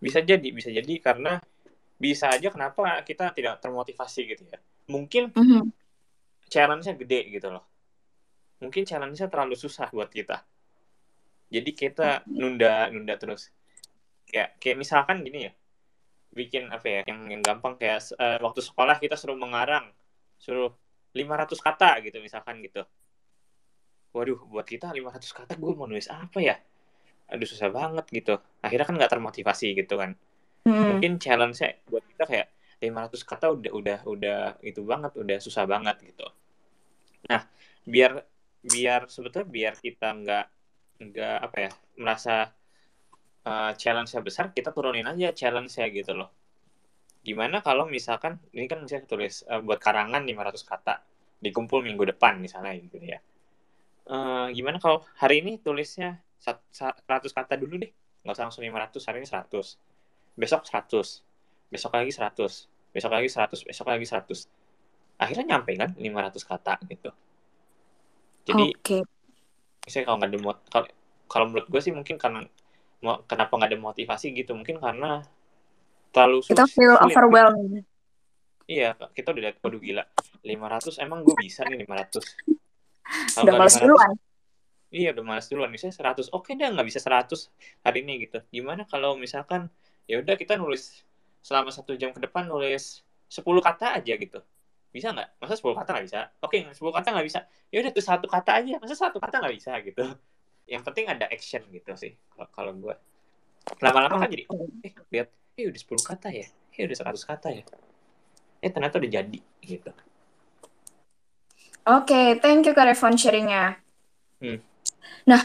[0.00, 1.38] bisa jadi bisa jadi karena
[2.00, 4.56] bisa aja kenapa kita tidak termotivasi gitu ya
[4.90, 5.62] mungkin mm -hmm.
[6.50, 7.64] challenge-nya gede gitu loh.
[8.58, 10.42] Mungkin challenge-nya terlalu susah buat kita.
[11.50, 13.54] Jadi kita nunda nunda terus.
[14.26, 15.52] Kayak kayak misalkan gini ya.
[16.30, 19.90] Bikin apa ya yang yang gampang kayak uh, waktu sekolah kita suruh mengarang
[20.38, 20.74] suruh
[21.14, 22.86] 500 kata gitu misalkan gitu.
[24.14, 26.58] Waduh buat kita 500 kata gue mau nulis apa ya?
[27.30, 28.38] Aduh susah banget gitu.
[28.62, 30.14] Akhirnya kan nggak termotivasi gitu kan.
[30.60, 31.00] Hmm.
[31.00, 32.46] mungkin challenge-nya buat kita kayak
[32.80, 36.26] 500 kata udah udah udah itu banget udah susah banget gitu.
[37.28, 37.44] Nah
[37.84, 38.24] biar
[38.60, 40.46] biar sebetulnya biar kita nggak
[41.00, 42.52] nggak apa ya merasa
[43.44, 46.32] uh, challenge-nya besar kita turunin aja challenge-nya gitu loh.
[47.20, 50.94] Gimana kalau misalkan ini kan misalnya tulis uh, buat karangan 500 kata
[51.40, 53.20] dikumpul minggu depan misalnya gitu ya.
[54.08, 57.92] Uh, gimana kalau hari ini tulisnya 100 kata dulu deh.
[58.24, 61.24] Nggak usah langsung 500 hari ini 100 besok 100
[61.70, 67.10] besok lagi 100 besok lagi 100 besok lagi 100 akhirnya nyampe kan 500 kata gitu
[68.48, 69.00] jadi okay.
[69.84, 70.38] misalnya kalau nggak ada
[70.70, 70.86] kalau
[71.30, 72.42] kalau menurut gue sih mungkin karena
[73.24, 75.24] kenapa nggak ada motivasi gitu mungkin karena
[76.10, 76.58] terlalu sulit.
[76.58, 77.86] Kita feel overwhelmed.
[78.70, 80.04] Iya, kita udah lihat, waduh gila,
[80.46, 82.22] 500 emang gue bisa nih 500.
[83.34, 84.12] Kalau udah malas duluan.
[84.94, 85.70] Iya, udah malas duluan.
[85.74, 87.50] Misalnya 100, oke deh nggak bisa 100
[87.82, 88.38] hari ini gitu.
[88.54, 89.74] Gimana kalau misalkan,
[90.06, 91.02] ya udah kita nulis
[91.40, 94.40] selama satu jam ke depan nulis 10 kata aja gitu.
[94.90, 95.38] Bisa nggak?
[95.40, 96.20] Masa 10 kata nggak bisa?
[96.44, 97.40] Oke, 10 kata nggak bisa.
[97.70, 98.74] Ya udah tuh satu kata aja.
[98.82, 100.04] Masa satu kata nggak bisa gitu.
[100.66, 102.12] Yang penting ada action gitu sih
[102.54, 102.94] kalau gue.
[103.84, 105.28] Lama-lama kan jadi, oh, eh lihat
[105.60, 106.48] eh udah 10 kata ya
[106.80, 107.64] eh udah 100 kata ya
[108.64, 109.92] eh ternyata udah jadi gitu
[111.84, 113.76] oke okay, thank you Kak Revon sharingnya
[114.40, 114.58] hmm.
[115.28, 115.44] nah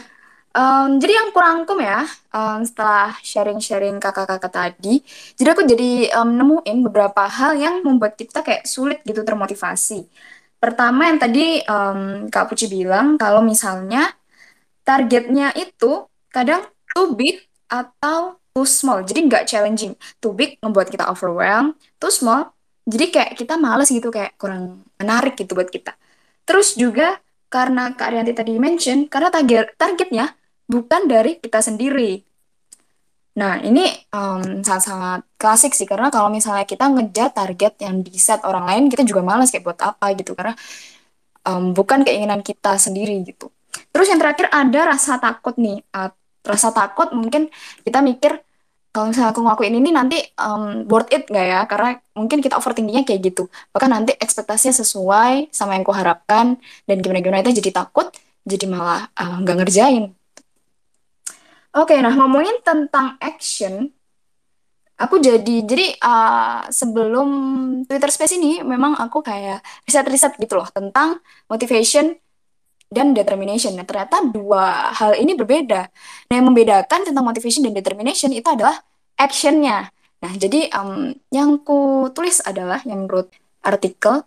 [0.56, 5.04] um, jadi yang kurangkum ya um, setelah sharing-sharing kakak-kakak tadi
[5.36, 10.08] jadi aku jadi um, nemuin beberapa hal yang membuat kita kayak sulit gitu termotivasi.
[10.56, 14.16] Pertama yang tadi um, Kak Puci bilang kalau misalnya
[14.82, 16.64] targetnya itu kadang
[16.96, 19.92] too big atau too small jadi nggak challenging.
[20.18, 22.56] Too big ngebuat kita overwhelmed too small
[22.88, 25.92] jadi kayak kita males gitu kayak kurang menarik gitu buat kita.
[26.48, 27.20] Terus juga
[27.52, 30.34] karena Kak Arianti tadi mention karena target targetnya
[30.66, 32.22] bukan dari kita sendiri
[33.36, 33.84] nah ini
[34.16, 38.82] um, sangat-sangat klasik sih karena kalau misalnya kita ngejar target yang di set orang lain
[38.88, 40.56] kita juga males kayak buat apa gitu karena
[41.44, 43.52] um, bukan keinginan kita sendiri gitu
[43.92, 46.08] terus yang terakhir ada rasa takut nih uh,
[46.48, 47.52] rasa takut mungkin
[47.84, 48.40] kita mikir
[48.96, 51.60] kalau misalnya aku ngelakuin ini nanti um, worth it nggak ya?
[51.68, 53.52] Karena mungkin kita overthinkingnya kayak gitu.
[53.76, 56.56] Bahkan nanti ekspektasinya sesuai sama yang kuharapkan
[56.88, 58.08] dan gimana-gimana itu jadi takut,
[58.48, 60.15] jadi malah uh, nggak uh, ngerjain.
[61.76, 63.92] Oke, nah ngomongin tentang action,
[64.96, 67.28] aku jadi jadi uh, sebelum
[67.84, 71.20] Twitter Space ini memang aku kayak riset-riset gitu loh tentang
[71.52, 72.16] motivation
[72.88, 73.76] dan determination.
[73.76, 75.92] Nah, ternyata dua hal ini berbeda.
[76.32, 78.80] Nah, yang membedakan tentang motivation dan determination itu adalah
[79.20, 79.92] actionnya.
[80.24, 83.28] Nah, jadi um, yang ku tulis adalah yang menurut
[83.60, 84.24] artikel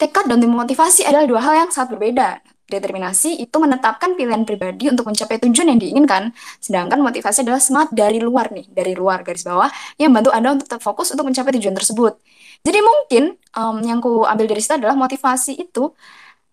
[0.00, 2.40] tekad dan motivasi adalah dua hal yang sangat berbeda.
[2.72, 8.16] Determinasi itu menetapkan pilihan pribadi untuk mencapai tujuan yang diinginkan, sedangkan motivasi adalah semangat dari
[8.16, 9.68] luar nih, dari luar garis bawah
[10.00, 12.16] yang membantu Anda untuk tetap fokus untuk mencapai tujuan tersebut.
[12.64, 15.92] Jadi mungkin um, yang ku ambil dari situ adalah motivasi itu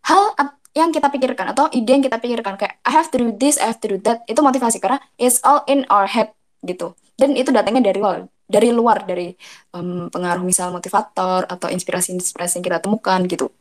[0.03, 0.35] hal
[0.75, 3.71] yang kita pikirkan atau ide yang kita pikirkan kayak I have to do this, I
[3.71, 6.35] have to do that itu motivasi karena it's all in our head
[6.67, 9.29] gitu dan itu datangnya dari luar dari luar dari
[9.77, 13.53] um, pengaruh misal motivator atau inspirasi-inspirasi yang kita temukan gitu.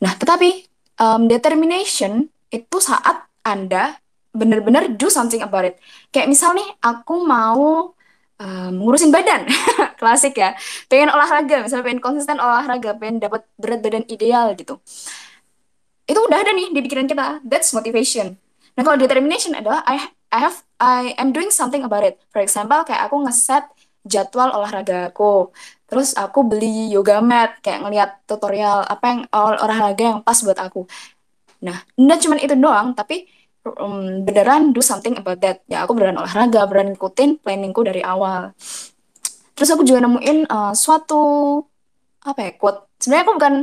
[0.00, 0.67] Nah, tetapi
[0.98, 3.96] um, determination itu saat Anda
[4.34, 5.74] benar-benar do something about it.
[6.12, 7.96] Kayak misal nih, aku mau
[8.38, 9.48] um, ngurusin badan,
[10.00, 10.54] klasik ya.
[10.86, 14.78] Pengen olahraga, misalnya pengen konsisten olahraga, pengen dapat berat badan ideal gitu.
[16.08, 17.44] Itu udah ada nih di pikiran kita.
[17.44, 18.38] That's motivation.
[18.78, 19.98] Nah, kalau determination adalah I
[20.30, 22.20] I have I am doing something about it.
[22.30, 23.66] For example, kayak aku ngeset
[24.06, 25.52] jadwal olahraga aku.
[25.88, 30.84] Terus aku beli yoga mat, kayak ngeliat tutorial apa yang olahraga yang pas buat aku.
[31.64, 33.24] Nah, enggak cuma itu doang, tapi
[33.64, 35.64] um, beneran do something about that.
[35.64, 38.52] Ya, aku beneran olahraga, beneran ngikutin planningku dari awal.
[39.56, 41.64] Terus aku juga nemuin uh, suatu
[42.22, 42.84] apa ya quote.
[43.00, 43.54] Sebenarnya aku bukan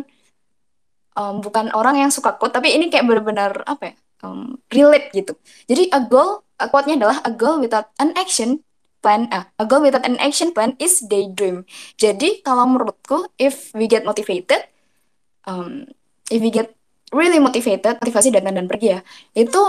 [1.14, 5.38] um, bukan orang yang suka quote, tapi ini kayak bener-bener apa ya um, relate gitu.
[5.70, 8.65] Jadi a goal, a quote-nya adalah a goal without an action
[9.06, 11.62] plan, ah, a goal without an action plan is daydream.
[12.02, 14.66] Jadi kalau menurutku, if we get motivated,
[15.46, 15.86] um,
[16.34, 16.74] if we get
[17.14, 19.00] really motivated, motivasi dan dan pergi ya,
[19.38, 19.62] itu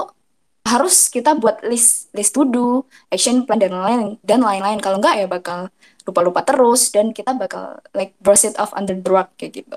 [0.64, 4.80] harus kita buat list list to do, action plan dan lain-lain dan lain-lain.
[4.80, 5.68] Kalau enggak ya bakal
[6.08, 9.76] lupa-lupa terus dan kita bakal like brush it off under the rug kayak gitu.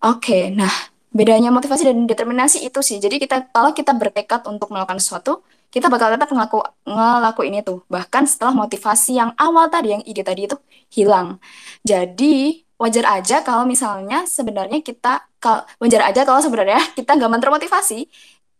[0.00, 0.70] Oke, okay, nah
[1.10, 3.02] bedanya motivasi dan determinasi itu sih.
[3.02, 8.26] Jadi kita kalau kita bertekad untuk melakukan sesuatu, kita bakal tetap ngelaku ngelakuin itu bahkan
[8.26, 10.58] setelah motivasi yang awal tadi yang ide tadi itu
[10.90, 11.38] hilang.
[11.86, 18.10] Jadi wajar aja kalau misalnya sebenarnya kita kalau wajar aja kalau sebenarnya kita nggak termotivasi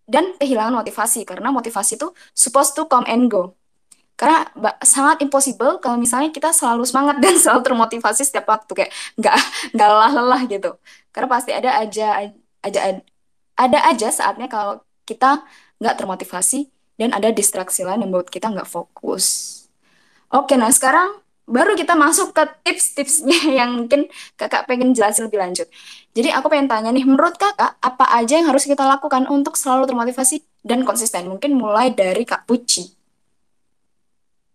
[0.06, 1.26] dan kehilangan motivasi.
[1.26, 3.58] Karena motivasi itu supposed to come and go.
[4.14, 4.46] Karena
[4.84, 8.70] sangat impossible kalau misalnya kita selalu semangat dan selalu termotivasi setiap waktu.
[8.86, 9.36] Kayak nggak
[9.74, 10.70] nggak lelah-lelah gitu.
[11.10, 12.06] Karena pasti ada aja
[12.62, 12.80] aja
[13.58, 15.42] ada aja saatnya kalau kita
[15.80, 19.56] nggak termotivasi dan ada distraksi lain yang membuat kita nggak fokus.
[20.28, 21.16] Oke, nah sekarang
[21.48, 24.04] baru kita masuk ke tips-tipsnya yang mungkin
[24.36, 25.64] kakak pengen jelasin lebih lanjut.
[26.12, 29.88] Jadi aku pengen tanya nih, menurut kakak apa aja yang harus kita lakukan untuk selalu
[29.88, 31.24] termotivasi dan konsisten?
[31.24, 32.92] Mungkin mulai dari Kak Puci.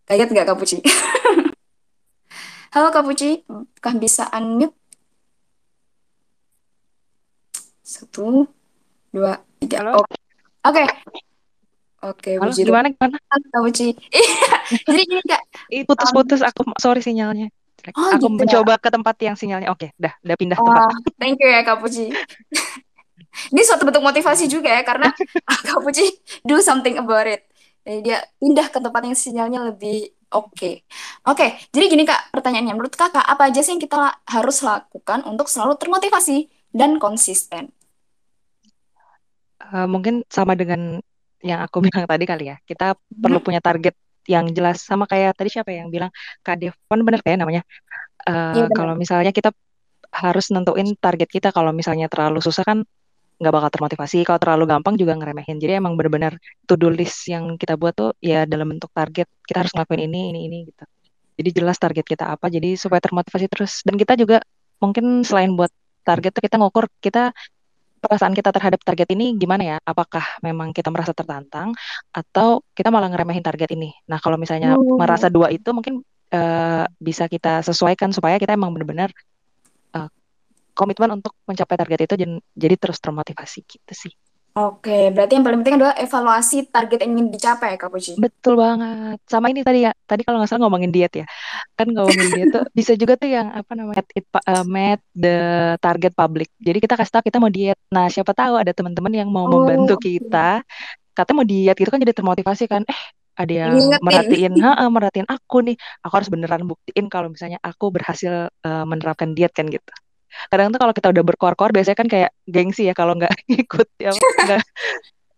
[0.06, 0.78] Kaget nggak Kak Puci?
[2.78, 3.42] Halo Kak Puci,
[3.82, 4.78] kah bisa unmute?
[7.82, 8.46] Satu,
[9.10, 9.96] dua, tiga.
[9.98, 10.14] Oke.
[10.62, 11.25] Okay.
[12.06, 13.18] Oke, Halo, Puji gimana gimana?
[13.18, 13.98] Halo, Puji.
[14.88, 15.42] Jadi gini Kak.
[15.90, 17.50] Putus-putus aku sorry sinyalnya.
[17.94, 18.38] Oh, aku gitu ya?
[18.46, 18.82] mencoba ya?
[18.82, 20.86] ke tempat yang sinyalnya oke, dah, udah pindah oh, tempat.
[21.22, 22.14] Thank you ya Kak Puji.
[23.52, 25.10] Ini suatu bentuk motivasi juga ya karena
[25.46, 26.06] Kak Puji
[26.46, 27.46] do something about it.
[27.86, 30.54] Jadi dia pindah ke tempat yang sinyalnya lebih oke.
[30.54, 30.74] Okay.
[31.26, 35.26] Oke, okay, jadi gini Kak, pertanyaannya menurut Kakak apa aja sih yang kita harus lakukan
[35.26, 37.70] untuk selalu termotivasi dan konsisten?
[39.62, 41.02] Uh, mungkin sama dengan
[41.44, 42.58] yang aku bilang tadi kali ya.
[42.64, 43.22] Kita hmm.
[43.22, 43.96] perlu punya target
[44.26, 44.82] yang jelas.
[44.84, 46.12] Sama kayak tadi siapa yang bilang?
[46.42, 47.62] Kak Devon bener kayak namanya.
[48.26, 49.54] Uh, ya, kalau misalnya kita
[50.12, 51.50] harus nentuin target kita.
[51.52, 52.84] Kalau misalnya terlalu susah kan
[53.36, 54.24] nggak bakal termotivasi.
[54.24, 55.60] Kalau terlalu gampang juga ngeremehin.
[55.60, 59.28] Jadi emang benar-benar to do list yang kita buat tuh ya dalam bentuk target.
[59.44, 60.84] Kita harus ngelakuin ini ini ini gitu.
[61.36, 62.48] Jadi jelas target kita apa.
[62.48, 63.84] Jadi supaya termotivasi terus.
[63.84, 64.40] Dan kita juga
[64.80, 65.72] mungkin selain buat
[66.06, 67.34] target tuh kita ngukur kita
[68.06, 69.78] perasaan kita terhadap target ini gimana ya?
[69.82, 71.74] Apakah memang kita merasa tertantang
[72.14, 73.92] atau kita malah ngeremehin target ini?
[74.08, 74.98] Nah, kalau misalnya hmm.
[75.02, 79.10] merasa dua itu mungkin uh, bisa kita sesuaikan supaya kita emang benar-benar
[79.98, 80.10] uh,
[80.78, 82.16] komitmen untuk mencapai target itu
[82.54, 84.14] jadi terus termotivasi gitu sih.
[84.56, 88.16] Oke, berarti yang paling penting adalah evaluasi target yang ingin dicapai, Kak Puji.
[88.16, 89.20] Betul banget.
[89.28, 91.28] Sama ini tadi ya, tadi kalau nggak salah ngomongin diet ya.
[91.76, 95.36] Kan ngomongin diet tuh bisa juga tuh yang apa namanya, it, uh, met the
[95.84, 96.48] target public.
[96.56, 97.76] Jadi kita kasih tahu kita mau diet.
[97.92, 100.64] Nah, siapa tahu ada teman-teman yang mau oh, membantu kita.
[101.12, 102.88] Katanya mau diet gitu kan jadi termotivasi kan.
[102.88, 103.02] Eh,
[103.36, 104.04] ada yang Ingetin.
[104.08, 105.76] merhatiin, ha, merhatiin aku nih.
[106.00, 109.92] Aku harus beneran buktiin kalau misalnya aku berhasil uh, menerapkan diet kan gitu
[110.52, 113.32] kadang tuh kalau kita udah berkoar-koar biasanya kan kayak gengsi ya kalau nggak
[113.64, 114.64] ikut ya nggak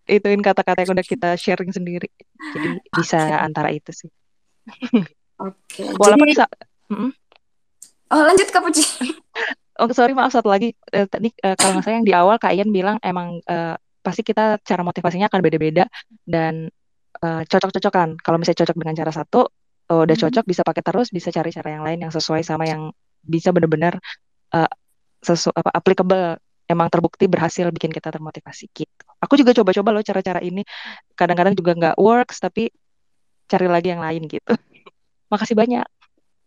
[0.08, 2.08] ituin kata-kata yang udah kita sharing sendiri.
[2.56, 3.44] Jadi bisa okay.
[3.44, 4.10] antara itu sih.
[4.72, 5.14] Oke
[5.68, 5.88] okay.
[6.02, 6.48] walaupun jadi...
[6.92, 7.12] mm
[8.08, 8.84] oh lanjut Kak Puji.
[9.78, 10.74] Oh sorry maaf satu lagi.
[10.90, 14.26] Eh, tadi eh, kalau nggak salah yang di awal Kak Ian bilang emang eh, pasti
[14.26, 15.86] kita cara motivasinya akan beda-beda
[16.26, 16.74] dan
[17.22, 18.18] eh, cocok-cocokan.
[18.18, 19.46] Kalau misalnya cocok dengan cara satu
[19.92, 22.92] oh, udah cocok bisa pakai terus bisa cari cara yang lain yang sesuai sama yang
[23.24, 24.00] bisa benar-benar
[24.56, 24.72] uh,
[25.22, 26.38] sesu apa applicable
[26.68, 29.04] emang terbukti berhasil bikin kita termotivasi gitu.
[29.24, 30.62] Aku juga coba-coba loh cara-cara ini.
[31.16, 32.70] Kadang-kadang juga nggak works tapi
[33.48, 34.54] cari lagi yang lain gitu.
[35.32, 35.88] Makasih banyak.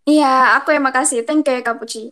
[0.09, 1.29] Iya, aku yang makasih.
[1.29, 2.09] Thank you Kak Puci.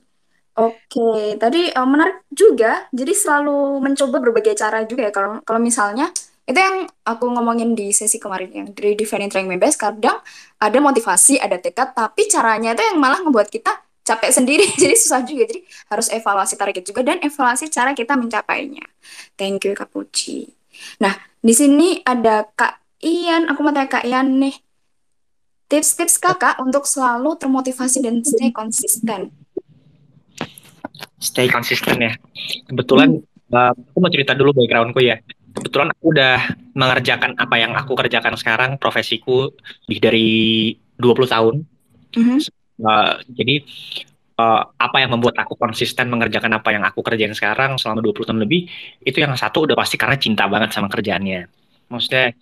[0.59, 2.91] Oke, tadi uh, menarik juga.
[2.93, 5.13] Jadi selalu mencoba berbagai cara juga ya.
[5.15, 6.11] Kalau misalnya
[6.49, 9.77] Itu yang aku ngomongin di sesi kemarin yang dari defining trying my best.
[9.77, 10.17] Kadang
[10.57, 13.69] ada motivasi, ada tekad, tapi caranya itu yang malah membuat kita
[14.09, 14.65] capek sendiri.
[14.83, 15.45] Jadi susah juga.
[15.45, 15.61] Jadi
[15.93, 18.85] harus evaluasi target juga dan evaluasi cara kita mencapainya.
[19.37, 20.49] Thank you Kak Puci.
[21.05, 21.13] Nah,
[21.45, 23.53] di sini ada Kak Ian.
[23.53, 24.57] Aku mau tanya Kak Ian nih.
[25.69, 29.29] Tips-tips kakak untuk selalu termotivasi dan stay konsisten.
[31.21, 32.17] Stay konsisten ya.
[32.65, 33.53] Kebetulan hmm.
[33.53, 35.21] uh, aku mau cerita dulu backgroundku ya
[35.59, 36.37] kebetulan aku udah
[36.79, 39.51] mengerjakan apa yang aku kerjakan sekarang profesiku
[39.91, 40.29] lebih dari
[41.03, 41.55] 20 tahun
[42.15, 42.39] mm-hmm.
[42.83, 43.64] Uh, jadi
[44.39, 48.41] uh, apa yang membuat aku konsisten mengerjakan apa yang aku kerjain sekarang selama 20 tahun
[48.47, 48.70] lebih
[49.03, 51.51] itu yang satu udah pasti karena cinta banget sama kerjaannya.
[51.91, 52.33] Maksudnya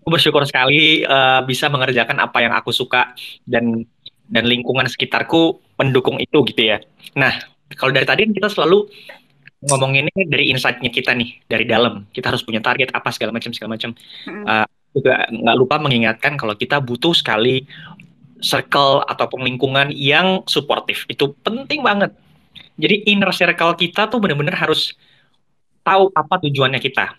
[0.00, 3.12] aku bersyukur sekali uh, bisa mengerjakan apa yang aku suka
[3.44, 3.84] dan
[4.24, 6.80] dan lingkungan sekitarku mendukung itu gitu ya.
[7.14, 7.36] Nah
[7.76, 8.88] kalau dari tadi kita selalu
[9.64, 12.08] ngomongin ini dari insight-nya kita nih dari dalam.
[12.12, 13.90] Kita harus punya target apa segala macam segala macam.
[14.24, 17.66] Uh, juga nggak lupa mengingatkan kalau kita butuh sekali
[18.44, 22.12] circle ataupun lingkungan yang suportif itu penting banget
[22.76, 24.92] jadi inner circle kita tuh benar-benar harus
[25.80, 27.16] tahu apa tujuannya kita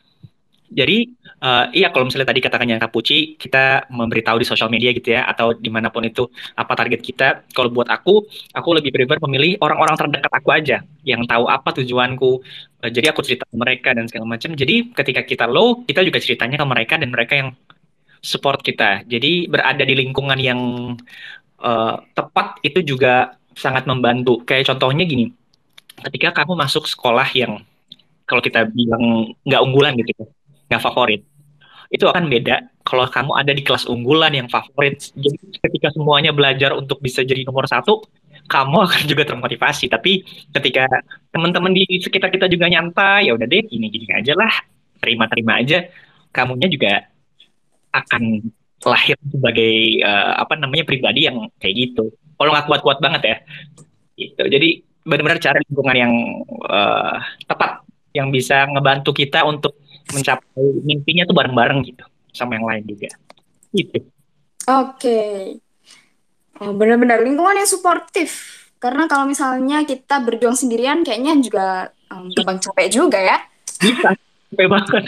[0.65, 1.05] jadi
[1.45, 5.29] uh, iya kalau misalnya tadi katakannya Kak Puci, kita memberitahu di sosial media gitu ya,
[5.29, 6.25] atau di mana pun itu
[6.57, 7.27] apa target kita.
[7.53, 12.41] Kalau buat aku, aku lebih prefer memilih orang-orang terdekat aku aja, yang tahu apa tujuanku.
[12.81, 14.57] Uh, jadi aku cerita ke mereka dan segala macam.
[14.57, 17.49] Jadi ketika kita low, kita juga ceritanya ke mereka dan mereka yang
[18.25, 19.05] support kita.
[19.05, 20.59] Jadi berada di lingkungan yang
[21.61, 24.41] uh, tepat itu juga sangat membantu.
[24.41, 25.29] Kayak contohnya gini,
[26.09, 27.61] ketika kamu masuk sekolah yang
[28.25, 30.25] kalau kita bilang nggak unggulan gitu ya,
[30.73, 31.21] nggak favorit
[31.93, 36.73] itu akan beda kalau kamu ada di kelas unggulan yang favorit jadi ketika semuanya belajar
[36.73, 38.01] untuk bisa jadi nomor satu
[38.49, 40.89] kamu akan juga termotivasi tapi ketika
[41.29, 44.53] teman-teman di sekitar kita juga nyantai ya udah deh gini gini aja lah
[45.01, 45.85] terima-terima aja
[46.33, 47.05] kamunya juga
[48.03, 48.43] akan
[48.85, 53.37] lahir sebagai uh, apa namanya pribadi yang kayak gitu kalau nggak kuat-kuat banget ya
[54.15, 54.69] gitu jadi
[55.05, 56.13] benar-benar cari lingkungan yang
[56.65, 57.85] uh, tepat
[58.15, 59.77] yang bisa ngebantu kita untuk
[60.15, 63.09] mencapai mimpinya tuh bareng-bareng gitu sama yang lain juga.
[63.75, 63.99] Gitu.
[63.99, 64.95] Oke.
[64.97, 65.35] Okay.
[66.63, 68.63] Oh, benar-benar lingkungan yang suportif.
[68.79, 71.67] Karena kalau misalnya kita berjuang sendirian kayaknya juga
[72.11, 73.37] um, gampang capek juga ya.
[73.83, 74.15] Bisa,
[74.51, 75.03] capek banget.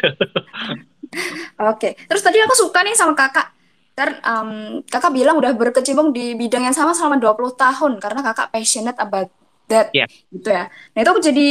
[1.17, 1.91] Oke, okay.
[2.05, 3.53] terus tadi aku suka nih sama kakak.
[3.97, 8.53] Ter, um, kakak bilang udah berkecimpung di bidang yang sama selama 20 tahun karena kakak
[8.53, 9.33] passionate about
[9.65, 10.05] that yeah.
[10.29, 10.69] gitu ya.
[10.93, 11.47] Nah itu aku jadi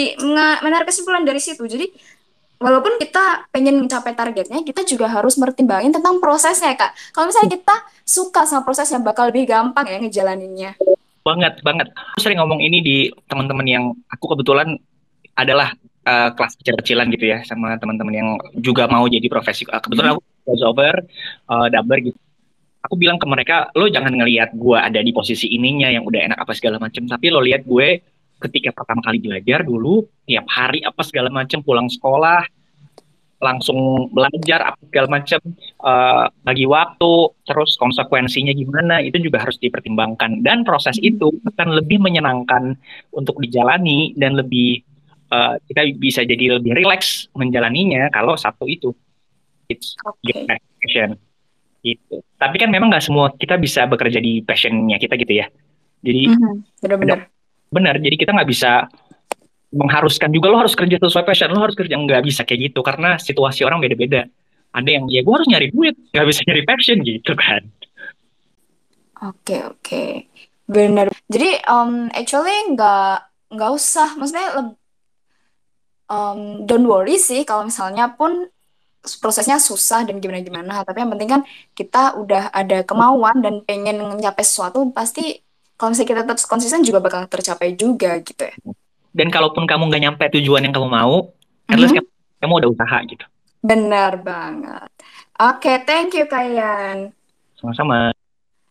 [0.62, 1.66] menarik kesimpulan dari situ.
[1.66, 1.90] Jadi
[2.56, 6.96] walaupun kita pengen mencapai targetnya, kita juga harus mertimbangin tentang prosesnya, Kak.
[7.12, 10.80] Kalau misalnya kita suka sama prosesnya, bakal lebih gampang ya ngejalaninnya.
[11.26, 11.90] Banget, banget.
[12.16, 12.96] Aku sering ngomong ini di
[13.26, 14.78] teman-teman yang aku kebetulan
[15.36, 15.74] adalah
[16.06, 18.28] uh, kelas kecil-kecilan gitu ya, sama teman-teman yang
[18.62, 19.66] juga mau jadi profesi.
[19.66, 20.94] Uh, kebetulan aku crossover,
[21.50, 22.18] uh, dubber gitu.
[22.86, 26.38] Aku bilang ke mereka, lo jangan ngelihat gue ada di posisi ininya yang udah enak
[26.38, 27.98] apa segala macam, tapi lo lihat gue
[28.46, 32.44] ketika pertama kali belajar dulu tiap hari apa segala macam pulang sekolah
[33.36, 35.40] langsung belajar apa segala macam
[35.84, 37.12] uh, bagi waktu
[37.44, 42.80] terus konsekuensinya gimana itu juga harus dipertimbangkan dan proses itu akan lebih menyenangkan
[43.12, 44.80] untuk dijalani dan lebih
[45.30, 48.94] uh, kita bisa jadi lebih rileks menjalaninya kalau satu itu.
[49.66, 50.46] It's okay.
[50.46, 51.18] passion.
[51.82, 55.46] Itu tapi kan memang nggak semua kita bisa bekerja di passionnya kita gitu ya.
[56.04, 56.54] Jadi mm -hmm.
[56.84, 57.18] benar-benar.
[57.72, 57.94] Benar.
[57.98, 58.86] Jadi kita nggak bisa
[59.74, 61.96] mengharuskan juga lo harus kerja sesuai passion lo harus kerja.
[61.96, 64.28] Nggak bisa kayak gitu karena situasi orang beda-beda.
[64.76, 67.62] Ada yang ya gue harus nyari duit nggak bisa nyari passion gitu kan.
[69.24, 69.80] Oke okay, oke.
[69.82, 70.10] Okay.
[70.66, 71.08] benar.
[71.32, 74.12] Jadi um, actually nggak nggak usah.
[74.20, 74.76] Maksudnya
[76.10, 78.48] um, don't worry sih kalau misalnya pun
[79.22, 81.42] prosesnya susah dan gimana gimana tapi yang penting kan
[81.78, 85.46] kita udah ada kemauan dan pengen mencapai sesuatu pasti
[85.76, 88.56] kalau misalnya kita tetap konsisten juga bakal tercapai juga gitu ya.
[89.12, 91.72] Dan kalaupun kamu nggak nyampe tujuan yang kamu mau, mm-hmm.
[91.72, 92.08] at least kamu,
[92.40, 93.24] kamu udah usaha gitu.
[93.60, 94.88] Benar banget.
[95.36, 97.12] Oke, okay, thank you Kayan.
[97.60, 98.12] Sama-sama.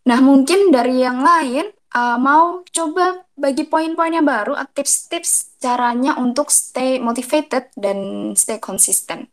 [0.06, 6.20] Nah, mungkin dari yang lain uh, mau coba bagi poin-poin yang baru, uh, tips-tips caranya
[6.20, 9.32] untuk stay motivated dan stay konsisten.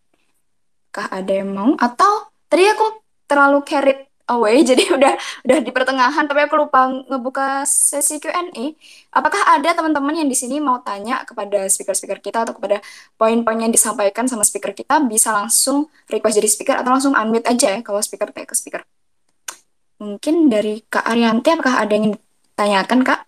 [0.95, 1.75] Kah ada yang mau?
[1.77, 4.01] Atau tadi aku terlalu carried
[4.31, 8.65] away jadi udah udah di pertengahan tapi aku lupa ngebuka sesi Q&A.
[9.13, 12.79] Apakah ada teman-teman yang di sini mau tanya kepada speaker-speaker kita atau kepada
[13.19, 17.77] poin-poin yang disampaikan sama speaker kita bisa langsung request jadi speaker atau langsung unmute aja
[17.77, 18.83] ya kalau speaker tanya ke speaker.
[20.03, 22.19] Mungkin dari Kak Arianti apakah ada yang
[22.63, 23.21] ditanyakan Kak?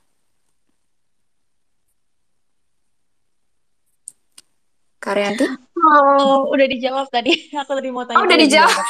[5.05, 5.45] Arianti?
[5.77, 7.35] Oh, udah dijawab tadi.
[7.61, 8.23] Aku tadi mau tanya.
[8.23, 8.73] Oh, udah dijawab.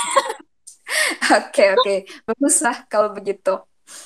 [1.24, 1.96] Oke, oke.
[2.28, 3.56] Bagus lah kalau begitu.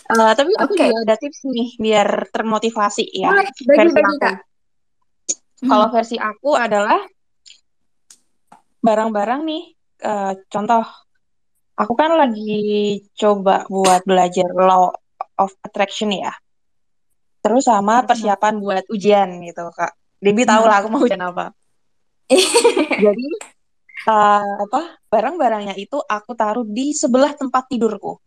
[0.08, 0.88] Uh, tapi aku okay.
[0.88, 3.34] juga ada tips nih biar termotivasi ya.
[3.34, 4.36] Boleh, bagi, bagi, Kak.
[5.66, 5.94] Kalau hmm.
[5.98, 7.02] versi aku adalah
[8.80, 9.64] barang-barang nih.
[10.00, 10.86] Uh, contoh,
[11.74, 14.94] aku kan lagi coba buat belajar law
[15.38, 16.34] of attraction ya.
[17.40, 19.94] Terus sama persiapan buat ujian gitu, Kak.
[20.18, 21.54] Debbie tahu lah aku mau ujian apa.
[23.06, 23.26] Jadi
[24.10, 28.18] uh, apa barang-barangnya itu aku taruh di sebelah tempat tidurku.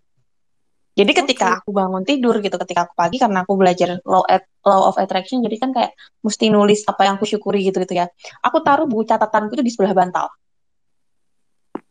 [0.91, 1.59] Jadi ketika okay.
[1.63, 5.39] aku bangun tidur gitu, ketika aku pagi karena aku belajar law at, law of attraction,
[5.39, 8.11] jadi kan kayak mesti nulis apa yang aku syukuri gitu gitu ya.
[8.43, 10.27] Aku taruh buku catatanku itu di sebelah bantal.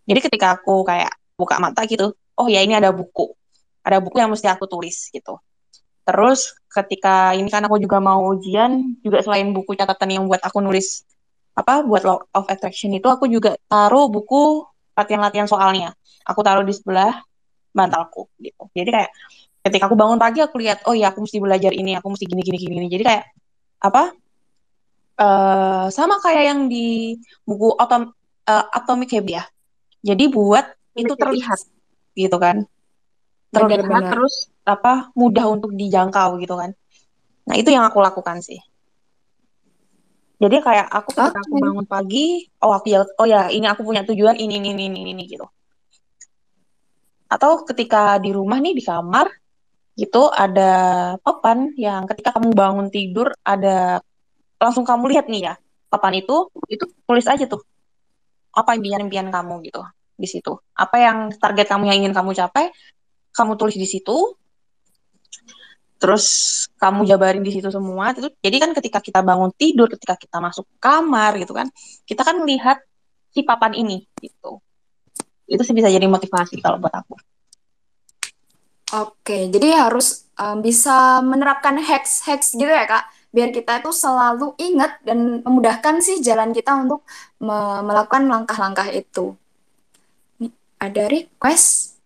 [0.04, 3.32] Jadi ketika aku kayak buka mata gitu, oh ya ini ada buku,
[3.80, 5.40] ada buku yang mesti aku tulis gitu.
[6.04, 10.58] Terus ketika ini kan aku juga mau ujian, juga selain buku catatan yang buat aku
[10.60, 11.04] nulis
[11.54, 14.64] apa buat law of attraction itu aku juga taruh buku
[14.96, 15.92] latihan-latihan soalnya.
[16.24, 17.20] Aku taruh di sebelah
[17.70, 19.10] bantalku gitu jadi kayak
[19.66, 22.42] ketika aku bangun pagi aku lihat oh ya aku mesti belajar ini aku mesti gini
[22.42, 22.88] gini gini, gini.
[22.90, 23.24] jadi kayak
[23.80, 24.02] apa
[25.20, 27.16] uh, sama kayak yang di
[27.46, 28.10] buku Atom
[28.46, 29.44] uh, Atomic Habit ya
[30.02, 30.66] jadi buat
[30.98, 31.60] itu terlihat
[32.18, 32.66] gitu kan
[34.06, 34.12] benar.
[34.14, 36.70] terus apa mudah untuk dijangkau gitu kan.
[37.50, 38.62] Nah itu yang aku lakukan sih.
[40.40, 44.06] Jadi kayak aku ketika aku bangun pagi oh aku ya oh ya ini aku punya
[44.08, 45.44] tujuan ini ini ini ini, ini gitu.
[47.28, 49.28] Atau ketika di rumah nih di kamar
[49.98, 50.72] gitu ada
[51.20, 54.00] papan yang ketika kamu bangun tidur ada
[54.56, 55.54] langsung kamu lihat nih ya
[55.92, 57.60] papan itu itu tulis aja tuh
[58.54, 59.82] apa impian-impian kamu gitu
[60.20, 60.52] di situ.
[60.76, 62.68] Apa yang target kamu yang ingin kamu capai
[63.34, 64.36] kamu tulis di situ
[66.00, 66.24] terus
[66.80, 70.64] kamu jabarin di situ semua itu jadi kan ketika kita bangun tidur ketika kita masuk
[70.80, 71.68] kamar gitu kan
[72.08, 72.80] kita kan melihat
[73.30, 74.64] si papan ini gitu
[75.50, 77.18] itu sih bisa jadi motivasi kalau buat aku.
[78.90, 84.98] Oke, jadi harus um, bisa menerapkan hacks-hacks gitu ya kak, biar kita itu selalu ingat
[85.06, 87.06] dan memudahkan sih jalan kita untuk
[87.42, 89.34] me melakukan langkah-langkah itu.
[90.80, 91.99] Ada request?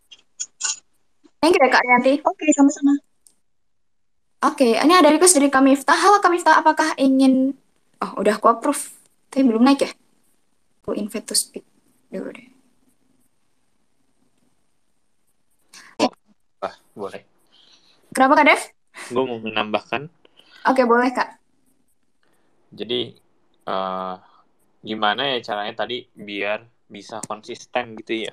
[1.45, 2.24] Thank you ya kak Yanti.
[2.24, 2.97] Oke, sama-sama.
[4.49, 5.92] Oke, ini ada request dari Kamifta.
[5.92, 7.53] Halo Kamifta, apakah ingin...
[8.01, 8.80] Oh, udah aku approve.
[9.28, 9.92] Tapi belum naik ya?
[10.80, 11.68] Aku invite to speak
[12.09, 12.49] dulu deh.
[16.97, 17.20] boleh.
[18.16, 18.62] Kenapa Kak Dev?
[19.12, 20.09] Gue mau menambahkan.
[20.64, 21.28] Oke, boleh Kak.
[22.72, 23.20] Jadi,
[23.68, 24.16] uh,
[24.80, 28.32] gimana ya caranya tadi biar bisa konsisten gitu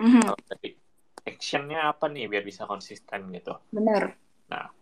[0.00, 0.22] Mm-hmm.
[0.24, 0.87] Kalau tadi,
[1.28, 3.52] actionnya apa nih biar bisa konsisten gitu?
[3.68, 4.16] Benar.
[4.48, 4.72] Nah,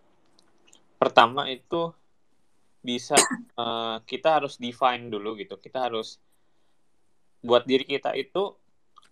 [0.96, 1.90] pertama itu
[2.80, 3.18] bisa
[3.58, 5.58] uh, kita harus define dulu gitu.
[5.58, 6.22] Kita harus
[7.42, 8.54] buat diri kita itu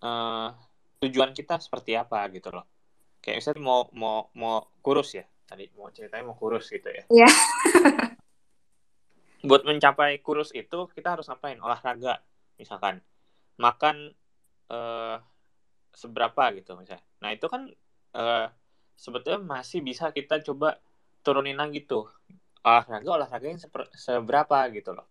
[0.02, 0.48] uh,
[1.02, 2.64] tujuan kita seperti apa gitu loh.
[3.18, 5.26] Kayak misalnya mau mau mau kurus ya.
[5.44, 7.04] Tadi mau ceritanya mau kurus gitu ya.
[7.10, 7.28] Iya.
[9.48, 11.60] Buat mencapai kurus itu kita harus ngapain?
[11.60, 12.22] Olahraga
[12.56, 13.04] misalkan.
[13.60, 14.10] Makan
[14.72, 15.16] uh,
[15.94, 17.72] seberapa gitu misalnya nah itu kan
[18.12, 18.52] uh,
[18.92, 20.76] sebetulnya masih bisa kita coba
[21.24, 22.04] turunin lagi tuh
[22.60, 23.60] olahraga olahraga yang
[23.96, 25.08] seberapa gitu loh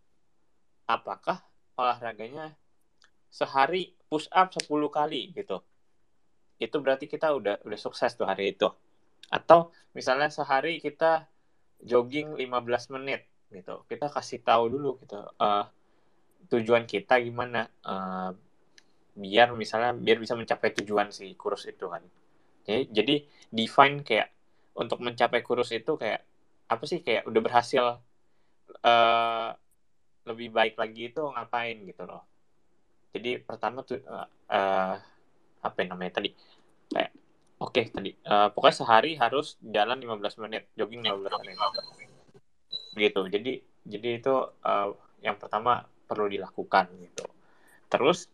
[0.85, 1.41] apakah
[1.73, 2.53] olahraganya
[3.33, 5.65] sehari push up 10 kali gitu
[6.63, 8.71] itu berarti kita udah udah sukses tuh hari itu.
[9.27, 11.27] Atau misalnya sehari kita
[11.83, 13.83] jogging 15 menit gitu.
[13.89, 15.65] Kita kasih tahu dulu gitu uh,
[16.47, 18.31] tujuan kita gimana uh,
[19.13, 22.01] biar misalnya biar bisa mencapai tujuan si kurus itu kan.
[22.63, 23.15] Jadi, jadi
[23.53, 24.33] define kayak
[24.73, 26.25] untuk mencapai kurus itu kayak
[26.71, 27.05] apa sih?
[27.05, 27.83] Kayak udah berhasil
[28.81, 29.49] uh,
[30.25, 32.23] lebih baik lagi itu ngapain gitu loh.
[33.13, 34.95] Jadi pertama tuh uh, uh,
[35.61, 36.33] apa yang namanya tadi?
[36.89, 37.11] Kayak
[37.61, 41.57] oke okay, tadi uh, pokoknya sehari harus jalan 15 menit jogging 15 menit.
[42.97, 43.21] Gitu.
[43.29, 43.53] Jadi
[43.83, 44.33] jadi itu
[44.65, 44.89] uh,
[45.21, 47.27] yang pertama perlu dilakukan gitu.
[47.91, 48.31] Terus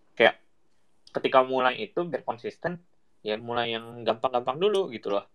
[1.09, 2.77] ketika mulai itu biar konsisten
[3.25, 5.25] ya mulai yang gampang-gampang dulu gitu loh.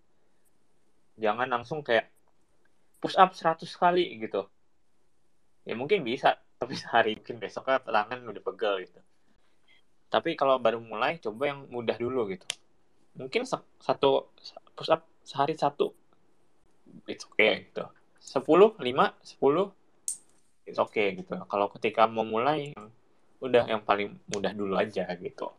[1.20, 2.10] Jangan langsung kayak
[2.98, 4.46] push up 100 kali gitu.
[5.68, 9.00] Ya mungkin bisa tapi sehari mungkin besoknya tangan udah pegel gitu.
[10.08, 12.46] Tapi kalau baru mulai coba yang mudah dulu gitu.
[13.18, 13.46] Mungkin
[13.82, 14.30] satu
[14.74, 15.90] push up sehari satu
[17.10, 17.84] it's okay gitu.
[18.22, 19.74] Sepuluh lima sepuluh
[20.64, 21.34] it's okay gitu.
[21.50, 22.72] Kalau ketika mau mulai
[23.44, 25.52] udah yang paling mudah dulu aja gitu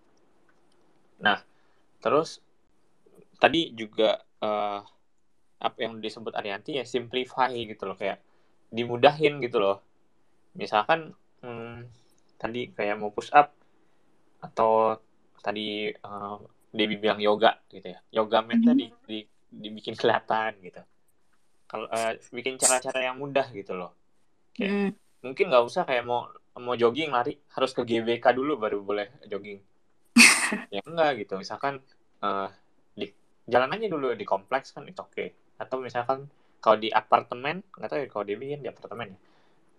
[1.20, 1.40] nah
[2.04, 2.44] terus
[3.40, 4.80] tadi juga uh,
[5.60, 8.22] apa yang disebut Arianti ya simplify gitu loh kayak
[8.70, 9.82] dimudahin gitu loh.
[10.56, 11.90] Misalkan hmm,
[12.38, 13.56] tadi kayak mau push up
[14.44, 15.00] atau
[15.42, 16.38] tadi uh,
[16.76, 18.00] Debbie bilang yoga gitu ya.
[18.12, 18.78] Yoga mat mm -hmm.
[18.78, 19.20] di, di
[19.56, 20.84] dibikin kelihatan gitu.
[21.66, 23.96] Kalau uh, bikin cara-cara yang mudah gitu loh.
[24.54, 25.24] Kayak mm.
[25.26, 26.28] mungkin nggak usah kayak mau
[26.60, 27.40] mau jogging lari.
[27.56, 29.64] Harus ke GBK dulu baru boleh jogging
[30.76, 31.82] ya enggak gitu misalkan
[32.22, 32.50] uh,
[32.94, 33.10] di
[33.50, 35.34] jalan aja dulu di kompleks kan itu oke okay.
[35.62, 36.30] atau misalkan
[36.60, 39.20] kalau di apartemen nggak tahu ya kalau Debbie kan di apartemen ya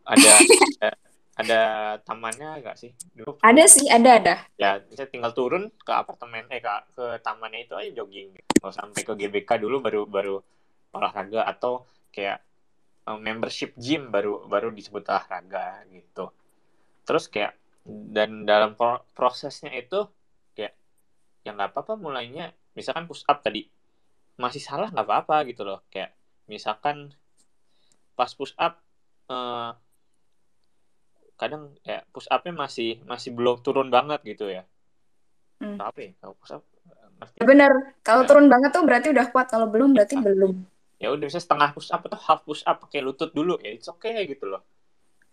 [0.07, 0.33] ada
[1.37, 1.61] ada
[2.01, 2.91] tamannya nggak sih?
[3.13, 4.35] Dulu ada sih, ada ada.
[4.57, 8.33] Ya, bisa tinggal turun ke apartemen eh ke, ke tamannya itu aja jogging.
[8.65, 10.41] Mau sampai ke GBK dulu baru baru
[10.97, 12.41] olahraga atau kayak
[13.05, 16.33] um, membership gym baru baru disebut olahraga gitu.
[17.05, 17.53] Terus kayak
[17.85, 20.09] dan dalam pro prosesnya itu
[21.47, 23.71] yang nggak apa-apa mulainya misalkan push up tadi.
[24.35, 25.87] Masih salah nggak apa-apa gitu loh.
[25.87, 26.19] Kayak
[26.51, 27.15] misalkan
[28.19, 28.83] pas push up
[29.31, 29.71] uh,
[31.39, 34.67] kadang ya push upnya masih masih belum turun banget gitu ya.
[35.57, 35.81] Hmm.
[35.81, 36.63] apa ya kalau push up
[37.41, 38.29] ya bener kalau ya.
[38.29, 40.25] turun banget tuh berarti udah kuat kalau belum berarti ya.
[40.25, 40.53] belum.
[40.97, 43.89] Ya udah bisa setengah push up atau half push up pakai lutut dulu ya it's
[43.89, 44.65] okay gitu loh.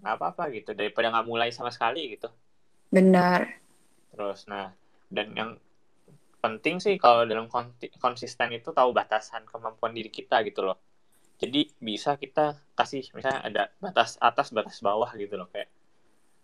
[0.03, 2.28] Nggak apa-apa gitu daripada nggak mulai sama sekali gitu.
[2.91, 3.64] Benar
[4.14, 4.70] terus nah
[5.09, 5.51] dan yang
[6.44, 7.48] penting sih kalau dalam
[8.04, 10.76] konsisten itu tahu batasan kemampuan diri kita gitu loh.
[11.39, 15.72] Jadi bisa kita kasih misalnya ada batas atas batas bawah gitu loh kayak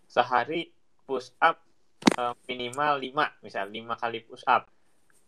[0.08, 0.72] sehari
[1.04, 1.60] push up
[2.16, 4.72] uh, minimal 5 misal 5 kali push up.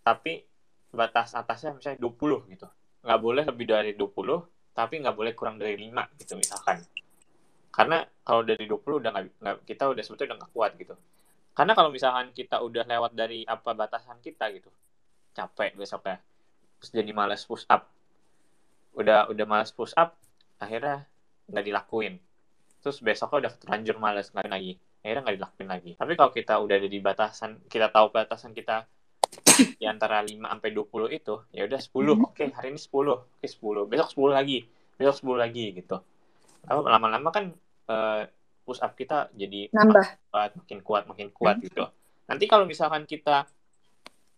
[0.00, 0.40] Tapi
[0.88, 2.66] batas atasnya misalnya 20 gitu.
[3.04, 6.80] Nggak boleh lebih dari 20 tapi nggak boleh kurang dari 5 gitu misalkan.
[7.68, 10.96] Karena kalau dari 20 udah nggak kita udah sebetulnya udah nggak kuat gitu
[11.52, 14.72] karena kalau misalkan kita udah lewat dari apa batasan kita gitu
[15.32, 16.20] capek besoknya
[16.82, 17.86] terus jadi males push up.
[18.98, 20.18] Udah udah males push up
[20.58, 21.06] akhirnya
[21.46, 22.18] nggak dilakuin.
[22.82, 24.74] Terus besoknya udah terlanjur males nggak lagi.
[24.98, 25.90] Akhirnya nggak dilakuin lagi.
[25.94, 28.82] Tapi kalau kita udah ada di batasan kita tahu batasan kita
[29.80, 32.20] di antara 5 sampai 20 itu ya udah 10 mm-hmm.
[32.20, 34.58] oke okay, hari ini 10 oke okay, 10 besok 10 lagi.
[34.98, 35.96] Besok 10 lagi gitu.
[36.66, 37.54] Lama-lama kan
[37.86, 38.26] uh,
[38.62, 40.06] push up kita jadi nambah.
[40.30, 41.64] kuat makin kuat makin kuat hmm.
[41.66, 41.84] gitu.
[42.30, 43.46] Nanti kalau misalkan kita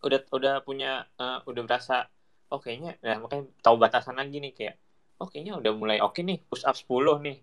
[0.04, 2.08] udah udah punya uh, udah berasa
[2.52, 4.76] oh kayaknya ya makanya tahu batasan lagi nih kayak
[5.16, 6.90] oh kayaknya udah mulai oke okay nih push up 10
[7.24, 7.38] nih.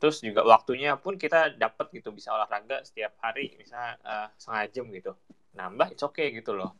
[0.00, 4.86] Terus juga waktunya pun kita dapat gitu bisa olahraga setiap hari misalnya uh, setengah jam
[4.90, 5.12] gitu.
[5.54, 6.72] Nambah itu oke okay gitu loh.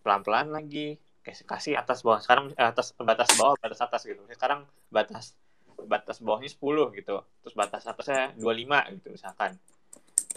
[0.00, 2.22] Pelan pelan lagi kasih kasih atas bawah.
[2.22, 4.22] Sekarang atas batas bawah batas atas gitu.
[4.30, 5.34] Sekarang batas
[5.86, 9.56] batas bawahnya 10 gitu terus batas atasnya 25 gitu misalkan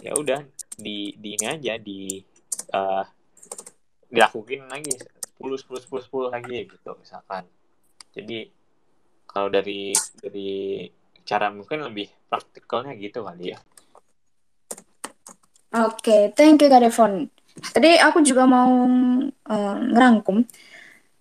[0.00, 0.40] ya udah
[0.76, 2.20] di di ini aja di
[2.74, 3.04] uh,
[4.10, 4.94] dilakuin lagi
[5.40, 7.44] 10 10 10 10 lagi gitu misalkan
[8.14, 8.46] jadi
[9.26, 9.90] kalau dari
[10.22, 10.86] dari
[11.26, 13.58] cara mungkin lebih praktikalnya gitu kali ya.
[15.74, 17.26] Oke, okay, thank you Kak Devon.
[17.74, 18.86] Tadi aku juga mau
[19.50, 20.46] uh, ngerangkum.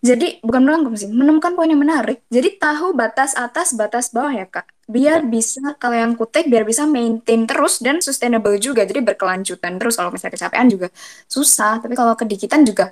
[0.04, 2.28] Jadi bukan merangkum sih, menemukan poin yang menarik.
[2.28, 4.68] Jadi tahu batas atas, batas bawah ya kak.
[4.84, 5.32] Biar ya.
[5.32, 8.84] bisa kalau yang kutek biar bisa maintain terus dan sustainable juga.
[8.84, 9.96] Jadi berkelanjutan terus.
[9.96, 10.92] Kalau misalnya kecapean juga
[11.32, 11.80] susah.
[11.80, 12.92] Tapi kalau kedikitan juga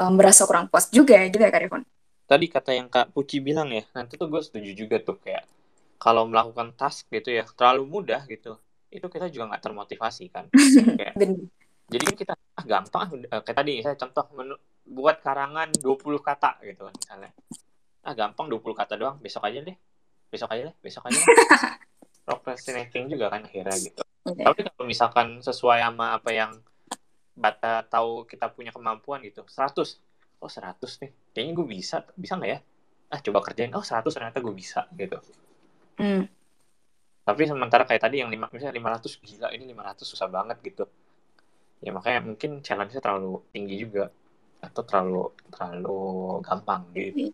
[0.00, 1.82] um, berasa kurang puas juga ya gitu ya kak Devon.
[2.24, 5.44] Tadi kata yang kak Puci bilang ya, nanti tuh gue setuju juga tuh kayak
[6.00, 8.56] kalau melakukan task gitu ya terlalu mudah gitu
[8.92, 10.44] itu kita juga nggak termotivasi kan
[11.00, 11.14] kayak,
[11.90, 14.54] jadi kan kita ah, gampang uh, kayak tadi saya contoh menu,
[14.86, 17.34] buat karangan 20 kata gitu misalnya.
[18.06, 19.76] Ah gampang 20 kata doang besok aja deh.
[20.30, 21.36] Besok aja deh besok aja deh.
[22.26, 24.02] Procrastinating juga kan akhirnya gitu.
[24.26, 24.42] Okay.
[24.42, 26.50] tapi kalau misalkan sesuai sama apa yang
[27.38, 30.02] bata tahu kita punya kemampuan gitu 100
[30.42, 31.10] oh 100 nih.
[31.34, 32.58] Kayaknya gue bisa bisa nggak ya?
[33.10, 33.70] Ah coba kerjain.
[33.74, 35.18] Oh 100 ternyata gue bisa gitu.
[36.02, 36.26] Hmm.
[37.26, 40.86] Tapi sementara kayak tadi yang lima, misalnya 500 gila ini 500 susah banget gitu.
[41.82, 44.14] Ya makanya mungkin challenge-nya terlalu tinggi juga
[44.60, 46.00] atau terlalu terlalu
[46.44, 47.32] gampang gitu.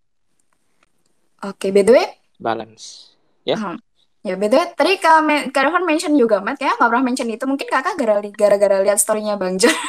[1.42, 2.06] Oke, by the way,
[2.38, 3.14] balance.
[3.42, 3.58] Ya.
[3.58, 3.78] Hmm.
[4.22, 7.42] Ya, by the way, tadi Kak, Kak mention juga, Matt, ya, nggak pernah mention itu.
[7.42, 9.74] Mungkin kakak gara-gara lihat story-nya Bang John.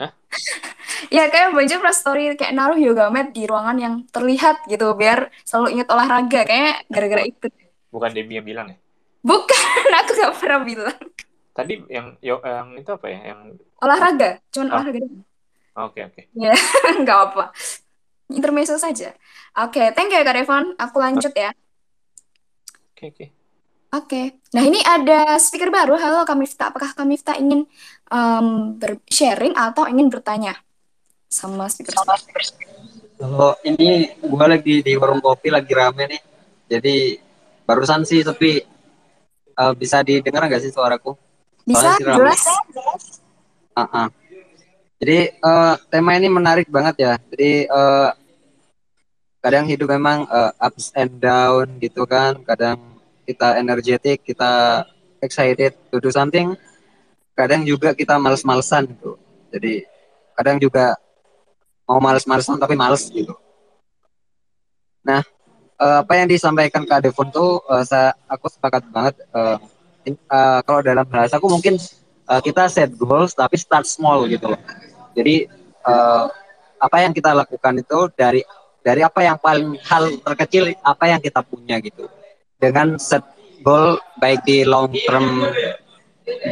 [0.00, 0.12] Hah?
[1.16, 4.92] ya, kayak Bang John pernah story kayak naruh yoga mat di ruangan yang terlihat gitu,
[4.92, 6.40] biar selalu ingat olahraga.
[6.44, 7.46] Kayak gara-gara itu.
[7.88, 8.76] Bukan Debbie yang bilang ya?
[9.24, 9.64] Bukan,
[10.04, 11.00] aku gak pernah bilang.
[11.56, 13.20] Tadi yang yo, yang itu apa ya?
[13.34, 13.40] Yang
[13.82, 14.74] olahraga, cuman oh.
[14.78, 15.00] olahraga.
[15.78, 16.22] Oke, oke.
[16.34, 16.54] Ya,
[17.02, 17.54] nggak apa.
[18.28, 19.14] Intermezzo saja.
[19.54, 20.74] Oke, okay, thank you ya Kak Devon.
[20.74, 21.54] Aku lanjut ya.
[22.94, 23.14] Oke, okay, oke.
[23.14, 23.28] Okay.
[23.88, 24.26] Oke, okay.
[24.52, 25.96] nah ini ada speaker baru.
[25.96, 27.64] Halo Kak Mifta, apakah Kak Mifta ingin
[28.12, 28.76] um,
[29.08, 30.60] sharing atau ingin bertanya
[31.24, 31.96] sama speaker?
[31.96, 32.44] Sama speaker.
[33.16, 36.20] Kalau ini gue lagi di warung kopi lagi rame nih,
[36.68, 36.96] jadi
[37.68, 38.64] Barusan sih tapi
[39.60, 41.12] uh, bisa didengar nggak sih suaraku?
[41.68, 42.40] Bisa jelas?
[43.76, 44.08] Uh -uh.
[44.98, 47.14] Jadi uh, tema ini menarik banget ya.
[47.30, 48.10] Jadi uh,
[49.38, 52.42] kadang hidup memang uh, ups and down gitu kan.
[52.42, 54.82] Kadang kita energetik, kita
[55.22, 56.58] excited to do something.
[57.38, 59.14] Kadang juga kita males-malesan gitu.
[59.54, 59.86] Jadi
[60.34, 60.98] kadang juga
[61.86, 63.38] mau males-malesan tapi males gitu.
[65.06, 65.22] Nah,
[65.78, 69.56] uh, apa yang disampaikan Kak Devon tuh uh, saya aku sepakat banget uh,
[70.02, 71.78] in, uh, kalau dalam bahasa aku mungkin
[72.26, 74.60] uh, kita set goals tapi start small gitu loh.
[75.18, 75.50] Jadi
[75.82, 76.30] uh,
[76.78, 78.46] apa yang kita lakukan itu dari
[78.86, 82.06] dari apa yang paling hal terkecil apa yang kita punya gitu.
[82.62, 83.26] Dengan set
[83.66, 85.42] goal baik di long term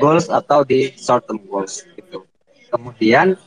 [0.03, 2.27] goals atau di short term goals gitu.
[2.75, 3.39] Kemudian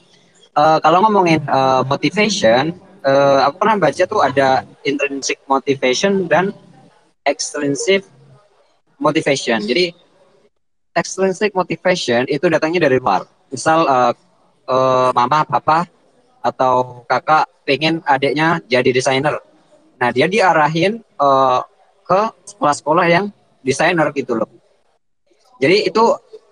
[0.55, 2.71] uh, kalau ngomongin uh, motivation,
[3.03, 6.55] uh, aku pernah baca tuh ada intrinsic motivation dan
[7.27, 8.07] extrinsic
[8.97, 9.59] motivation.
[9.63, 9.91] Jadi
[10.95, 13.27] extrinsic motivation itu datangnya dari luar.
[13.51, 14.11] Misal uh,
[14.69, 15.89] uh, mama, papa
[16.45, 19.41] atau kakak pengen adiknya jadi desainer.
[19.97, 21.65] Nah dia diarahin uh,
[22.05, 22.21] ke
[22.53, 23.25] sekolah-sekolah yang
[23.65, 24.47] desainer gitu loh.
[25.59, 26.03] Jadi itu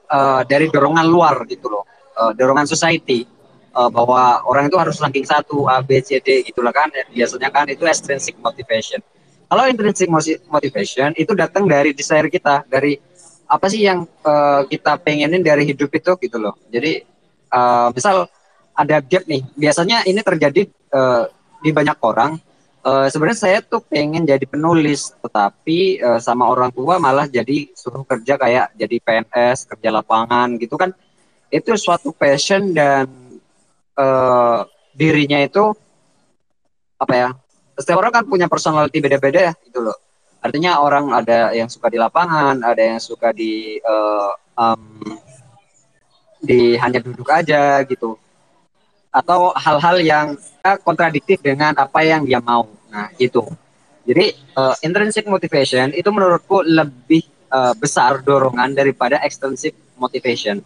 [0.10, 1.86] uh, dari dorongan luar gitu loh,
[2.18, 3.30] uh, dorongan society.
[3.78, 6.90] Uh, bahwa orang itu harus ranking satu A B C D gitulah kan.
[7.14, 8.98] Biasanya kan itu extrinsic motivation.
[9.46, 10.10] Kalau intrinsic
[10.50, 12.98] motivation itu datang dari desire kita dari
[13.46, 16.58] apa sih yang uh, kita pengenin dari hidup itu gitu loh.
[16.74, 17.06] Jadi
[17.52, 18.28] uh, misal
[18.78, 21.26] ada gap nih biasanya ini terjadi uh,
[21.62, 22.38] di banyak orang.
[22.88, 28.08] Uh, sebenarnya saya tuh pengen jadi penulis tetapi uh, sama orang tua malah jadi suruh
[28.08, 30.96] kerja kayak jadi PNS kerja lapangan gitu kan.
[31.52, 33.12] Itu suatu passion dan
[34.00, 34.64] uh,
[34.96, 35.76] dirinya itu
[36.98, 37.30] apa ya
[37.78, 39.98] setiap orang kan punya personality beda-beda ya itu loh.
[40.40, 45.27] Artinya orang ada yang suka di lapangan ada yang suka di uh, um,
[46.42, 48.18] di hanya duduk aja gitu.
[49.14, 50.28] Atau hal-hal yang
[50.84, 52.70] kontradiktif dengan apa yang dia mau.
[52.92, 53.44] Nah itu
[54.08, 60.64] jadi uh, intrinsic motivation itu menurutku lebih uh, besar dorongan daripada extrinsic motivation.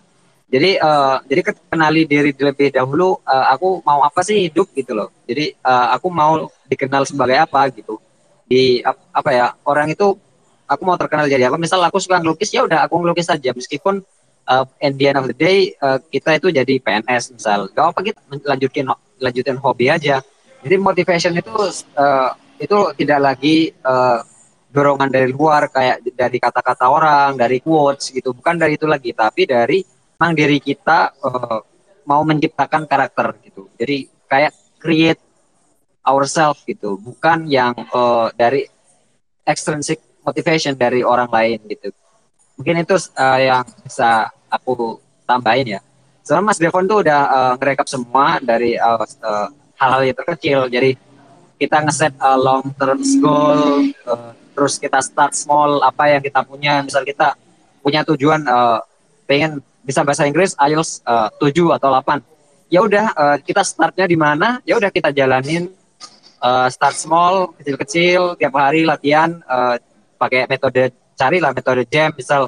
[0.51, 1.41] Jadi uh, jadi
[1.73, 5.09] kenali diri lebih dahulu uh, aku mau apa sih hidup gitu loh.
[5.25, 7.97] Jadi uh, aku mau dikenal sebagai apa gitu.
[8.45, 10.13] Di apa ya orang itu
[10.69, 11.57] aku mau terkenal jadi apa.
[11.57, 13.57] Misal aku suka ngelukis ya udah aku ngelukis saja.
[13.57, 14.05] Meskipun
[14.51, 17.99] uh, at the end of the day uh, kita itu jadi PNS misal gak apa
[18.03, 18.85] kita lanjutin
[19.23, 20.19] lanjutin hobi aja
[20.59, 21.55] jadi motivation itu
[21.95, 22.29] uh,
[22.59, 24.19] itu tidak lagi uh,
[24.71, 29.47] dorongan dari luar kayak dari kata-kata orang dari quotes gitu bukan dari itu lagi tapi
[29.47, 29.79] dari
[30.21, 31.65] memang diri kita uh,
[32.05, 33.65] mau menciptakan karakter gitu.
[33.73, 35.17] Jadi kayak create
[36.05, 38.69] ourselves gitu, bukan yang uh, dari
[39.41, 41.89] extrinsic motivation dari orang lain gitu.
[42.53, 45.81] Mungkin itu uh, yang bisa aku tambahin ya.
[46.21, 49.01] Soalnya Mas Devon tuh udah uh, ngerekap semua dari hal
[49.79, 50.59] hal-hal yang terkecil.
[50.69, 50.91] Jadi
[51.57, 56.83] kita ngeset uh, long term goal, uh, terus kita start small apa yang kita punya.
[56.85, 57.33] Misal kita
[57.81, 58.83] punya tujuan uh,
[59.25, 62.21] pengen bisa bahasa Inggris IELTS uh, 7 atau 8
[62.71, 65.67] ya udah uh, kita startnya di mana ya udah kita jalanin
[66.39, 69.75] uh, start small kecil-kecil tiap hari latihan uh,
[70.15, 72.47] pakai metode carilah metode jam misal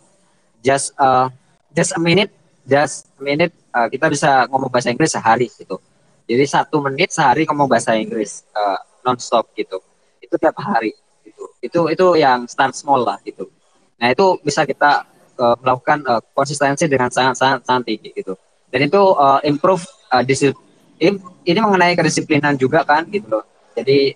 [0.63, 1.27] just uh,
[1.75, 2.31] just a minute
[2.67, 3.53] just a minute.
[3.73, 5.81] Uh, kita bisa ngomong bahasa Inggris sehari gitu.
[6.23, 9.81] Jadi satu menit sehari ngomong bahasa Inggris uh, nonstop gitu.
[10.23, 10.95] Itu tiap hari
[11.25, 11.43] gitu.
[11.59, 13.49] Itu itu yang start small lah gitu.
[13.99, 15.03] Nah itu bisa kita
[15.41, 18.37] uh, melakukan uh, konsistensi dengan sangat-sangat sangat tinggi gitu.
[18.71, 23.45] Dan itu uh, improve uh, disiplin ini mengenai kedisiplinan juga kan gitu loh.
[23.75, 24.15] Jadi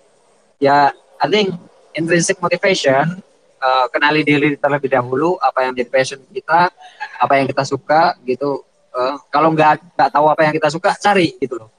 [0.62, 1.52] ya I think
[1.98, 3.20] intrinsic motivation
[3.58, 6.70] uh, kenali diri terlebih dahulu apa yang menjadi passion kita,
[7.18, 8.62] apa yang kita suka gitu.
[8.94, 11.70] Uh, kalau nggak nggak tahu apa yang kita suka cari gitu loh.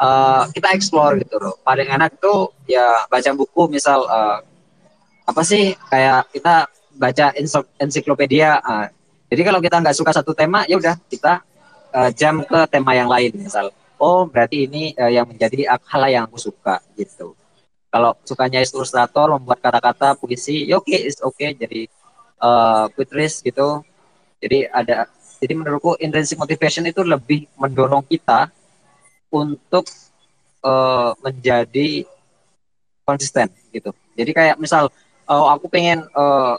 [0.00, 1.56] Uh, kita explore gitu loh.
[1.62, 2.34] Paling enak itu
[2.66, 4.38] ya baca buku misal uh,
[5.24, 6.66] apa sih kayak kita
[6.96, 7.26] baca
[7.78, 8.60] ensiklopedia.
[8.60, 8.86] Uh,
[9.30, 11.40] jadi kalau kita nggak suka satu tema, ya udah kita
[11.94, 13.30] uh, jam ke tema yang lain.
[13.34, 17.38] Misal, oh berarti ini uh, yang menjadi hal yang aku suka gitu.
[17.90, 21.34] Kalau sukanya ilustrator, membuat kata-kata, puisi, ya oke, okay, oke.
[21.34, 21.50] Okay.
[21.58, 21.80] Jadi
[22.38, 23.82] uh, Goodreads gitu.
[24.40, 25.06] Jadi ada,
[25.38, 28.48] jadi menurutku intrinsic motivation itu lebih mendorong kita
[29.28, 29.84] untuk
[30.64, 32.08] uh, menjadi
[33.04, 33.92] konsisten gitu.
[34.16, 34.88] Jadi kayak misal,
[35.28, 36.56] oh, aku pengen uh,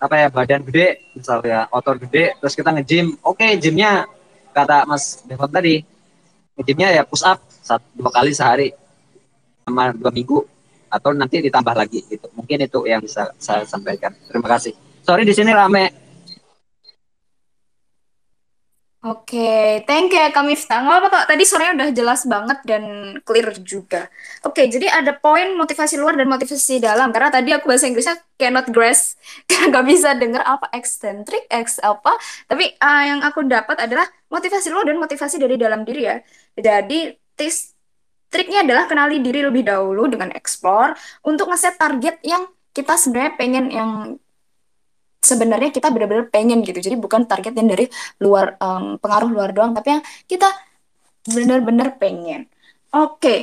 [0.00, 4.08] apa ya badan gede misalnya otot gede terus kita nge-gym oke okay, gymnya
[4.48, 5.84] kata Mas Devon tadi
[6.56, 8.72] nge-gymnya ya push up satu dua kali sehari
[9.68, 10.40] sama dua minggu
[10.90, 12.26] atau nanti ditambah lagi gitu.
[12.34, 14.10] Mungkin itu yang bisa saya sampaikan.
[14.26, 14.74] Terima kasih.
[15.06, 15.94] Sorry di sini rame
[19.00, 20.84] Oke, thank you ya Kak Miftah.
[20.84, 22.84] Nggak apa kok, tadi suaranya udah jelas banget dan
[23.24, 24.12] clear juga.
[24.44, 27.08] Oke, jadi ada poin motivasi luar dan motivasi dalam.
[27.08, 29.16] Karena tadi aku bahasa Inggrisnya cannot grasp,
[29.48, 32.12] karena nggak bisa denger apa eccentric, ex apa.
[32.44, 36.16] Tapi uh, yang aku dapat adalah motivasi luar dan motivasi dari dalam diri ya.
[36.60, 37.72] Jadi, tis,
[38.28, 40.92] triknya adalah kenali diri lebih dahulu dengan explore
[41.24, 42.44] untuk ngeset target yang
[42.76, 43.90] kita sebenarnya pengen yang
[45.20, 46.80] sebenarnya kita benar-benar pengen gitu.
[46.80, 47.86] Jadi bukan target yang dari
[48.24, 50.48] luar um, pengaruh luar doang, tapi yang kita
[51.28, 52.48] benar-benar pengen.
[52.90, 53.20] Oke.
[53.20, 53.40] Okay.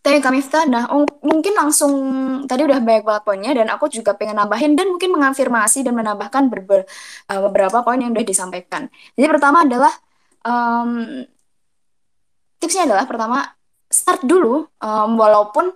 [0.00, 0.32] Thank you.
[0.72, 1.92] Nah, um, mungkin langsung
[2.48, 6.48] tadi udah banyak banget poinnya dan aku juga pengen nambahin dan mungkin mengafirmasi dan menambahkan
[6.48, 6.88] berber,
[7.28, 8.88] uh, beberapa poin yang udah disampaikan.
[9.12, 9.92] Jadi pertama adalah
[10.40, 11.20] um,
[12.56, 13.44] tipsnya adalah pertama
[13.92, 15.68] start dulu um, walaupun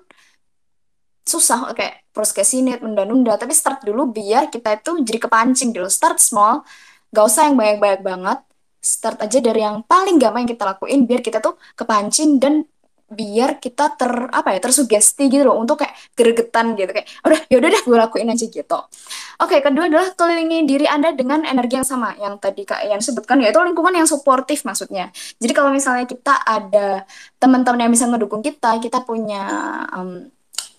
[1.25, 5.91] susah kayak procrastinate, nunda-nunda, tapi start dulu biar kita itu jadi kepancing dulu.
[5.91, 6.63] Start small,
[7.11, 8.39] gak usah yang banyak-banyak banget.
[8.79, 12.63] Start aja dari yang paling gampang yang kita lakuin biar kita tuh kepancing dan
[13.05, 15.57] biar kita ter apa ya tersugesti gitu loh.
[15.57, 16.93] Untuk kayak gregetan gitu.
[16.93, 18.79] Kayak udah yaudah deh gue lakuin aja gitu.
[19.41, 22.13] Oke kedua adalah kelilingi diri anda dengan energi yang sama.
[22.21, 25.09] Yang tadi kak Ian sebutkan yaitu lingkungan yang suportif maksudnya.
[25.41, 27.09] Jadi kalau misalnya kita ada
[27.41, 29.43] teman-teman yang bisa ngedukung kita kita punya
[29.97, 30.29] um,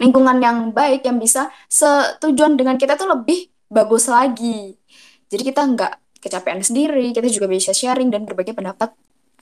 [0.02, 4.76] lingkungan yang baik yang bisa setujuan dengan kita tuh lebih bagus lagi.
[5.32, 8.94] Jadi kita nggak kecapean sendiri, kita juga bisa sharing dan berbagi pendapat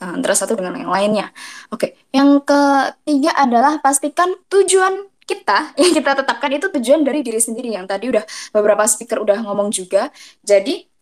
[0.03, 1.27] uh, antara satu dengan yang lainnya.
[1.71, 7.71] Oke, yang ketiga adalah pastikan tujuan kita yang kita tetapkan itu tujuan dari diri sendiri
[7.71, 10.11] yang tadi udah beberapa speaker udah ngomong juga.
[10.43, 10.93] Jadi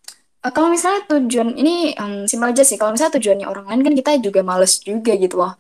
[0.41, 2.73] Uh, kalau misalnya tujuan ini um, simpel aja sih.
[2.73, 5.53] Kalau misalnya tujuannya orang lain kan kita juga males juga gitu loh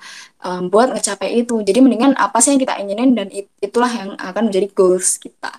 [0.43, 1.61] um, buat ngecapai itu.
[1.61, 5.53] Jadi mendingan apa sih yang kita inginin dan it, itulah yang akan menjadi goals kita.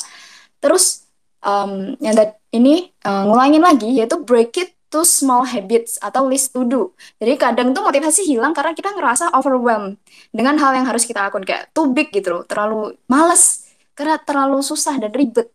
[0.63, 1.07] Terus
[1.43, 2.15] um, yang
[2.55, 6.93] ini uh, ngulangin lagi yaitu break it to small habits atau list to do.
[7.17, 9.97] Jadi kadang tuh motivasi hilang karena kita ngerasa overwhelmed
[10.31, 14.61] dengan hal yang harus kita lakukan kayak too big gitu loh, terlalu males karena terlalu
[14.61, 15.49] susah dan ribet.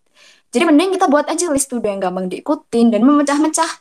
[0.49, 3.71] Jadi mending kita buat aja list to do yang gampang diikutin dan memecah-mecah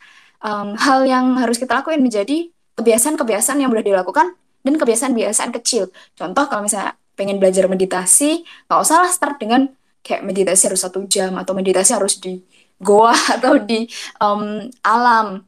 [0.45, 4.37] um, hal yang harus kita lakuin menjadi kebiasaan-kebiasaan yang mudah dilakukan
[4.67, 5.95] dan kebiasaan-kebiasaan kecil.
[6.19, 9.71] Contoh kalau misalnya pengen belajar meditasi, nggak usah lah start dengan
[10.03, 12.43] kayak meditasi harus satu jam atau meditasi harus di
[12.83, 13.87] goa atau di
[14.19, 15.47] um, alam.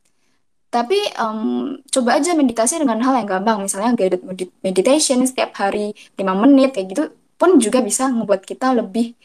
[0.69, 4.21] Tapi um, coba aja meditasi dengan hal yang gampang, misalnya guided
[4.61, 7.05] meditation setiap hari 5 menit kayak gitu
[7.39, 9.17] pun juga bisa membuat kita lebih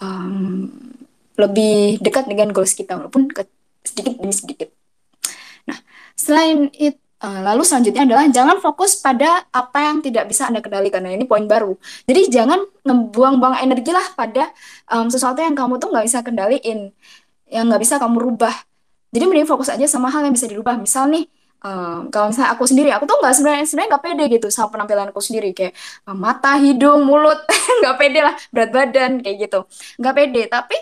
[0.00, 0.70] um,
[1.36, 3.28] lebih dekat dengan goals kita walaupun
[3.84, 4.72] sedikit demi sedikit.
[5.68, 5.76] Nah,
[6.16, 11.00] selain itu lalu selanjutnya adalah jangan fokus pada apa yang tidak bisa Anda kendalikan.
[11.00, 11.72] Nah, ini poin baru.
[12.04, 14.52] Jadi jangan ngebuang-buang energi lah pada
[14.92, 16.92] um, sesuatu yang kamu tuh nggak bisa kendaliin,
[17.48, 18.52] yang nggak bisa kamu rubah.
[19.16, 20.76] Jadi mending fokus aja sama hal yang bisa dirubah.
[20.76, 21.24] Misal nih,
[21.64, 25.08] um, kalau misalnya aku sendiri, aku tuh nggak sebenarnya sebenarnya nggak pede gitu sama penampilan
[25.08, 25.72] aku sendiri kayak
[26.04, 27.40] um, mata, hidung, mulut,
[27.80, 29.64] nggak pede lah, berat badan kayak gitu,
[29.96, 30.42] nggak pede.
[30.52, 30.76] Tapi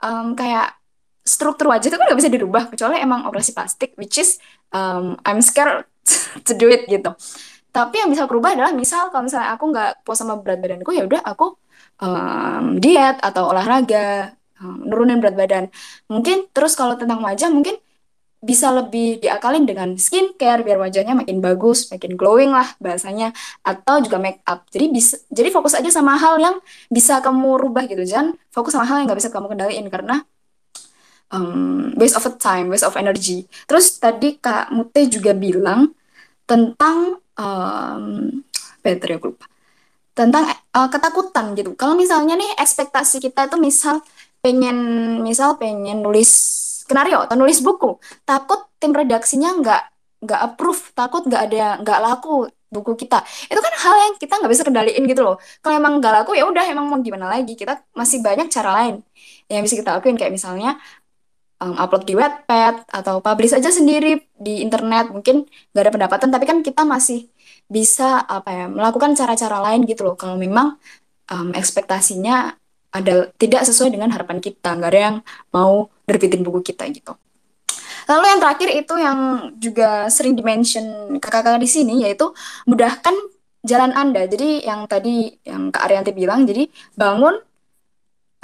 [0.00, 0.80] um, kayak
[1.24, 4.36] struktur wajah itu kan nggak bisa dirubah kecuali emang operasi plastik which is
[4.70, 5.88] um, I'm scared
[6.46, 7.16] to do it gitu
[7.74, 11.08] tapi yang bisa berubah adalah misal kalau misalnya aku nggak puas sama berat badanku ya
[11.08, 11.58] udah aku
[11.98, 15.64] um, diet atau olahraga um, nurunin berat badan
[16.06, 17.74] mungkin terus kalau tentang wajah mungkin
[18.44, 23.32] bisa lebih diakalin dengan skincare biar wajahnya makin bagus, makin glowing lah bahasanya
[23.64, 24.68] atau juga make up.
[24.68, 26.60] Jadi bisa jadi fokus aja sama hal yang
[26.92, 28.04] bisa kamu rubah gitu.
[28.04, 30.20] Jangan fokus sama hal yang nggak bisa kamu kendaliin karena
[31.34, 33.50] um, waste of time, waste of energy.
[33.66, 35.90] Terus tadi Kak Mute juga bilang
[36.46, 38.04] tentang um,
[38.80, 39.50] better ya lupa.
[40.14, 41.74] Tentang uh, ketakutan gitu.
[41.74, 43.98] Kalau misalnya nih ekspektasi kita itu misal
[44.44, 44.76] pengen
[45.24, 46.28] misal pengen nulis
[46.84, 47.96] skenario atau nulis buku
[48.28, 49.82] takut tim redaksinya nggak
[50.20, 54.52] nggak approve takut nggak ada nggak laku buku kita itu kan hal yang kita nggak
[54.52, 57.80] bisa kendaliin gitu loh kalau emang nggak laku ya udah emang mau gimana lagi kita
[57.96, 59.00] masih banyak cara lain
[59.48, 60.76] yang bisa kita lakuin kayak misalnya
[61.64, 65.08] um, upload di Wattpad atau publish aja sendiri di internet.
[65.08, 67.32] Mungkin nggak ada pendapatan tapi kan kita masih
[67.64, 70.16] bisa apa ya melakukan cara-cara lain gitu loh.
[70.20, 70.76] Kalau memang
[71.32, 72.52] um, ekspektasinya
[72.92, 74.76] ada tidak sesuai dengan harapan kita.
[74.76, 75.16] Nggak ada yang
[75.50, 77.16] mau nerbitin buku kita gitu.
[78.04, 79.18] Lalu yang terakhir itu yang
[79.56, 82.28] juga sering dimention kakak-kakak di sini yaitu
[82.68, 83.16] mudahkan
[83.64, 84.28] jalan anda.
[84.28, 87.40] Jadi yang tadi yang kak Arianti bilang jadi bangun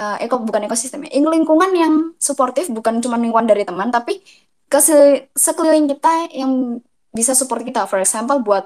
[0.01, 1.21] uh, eko bukan ekosistem ya.
[1.21, 4.25] Lingkungan yang suportif bukan cuma lingkungan dari teman tapi
[4.71, 4.79] ke
[5.37, 6.81] sekeliling kita yang
[7.13, 7.85] bisa support kita.
[7.85, 8.65] For example buat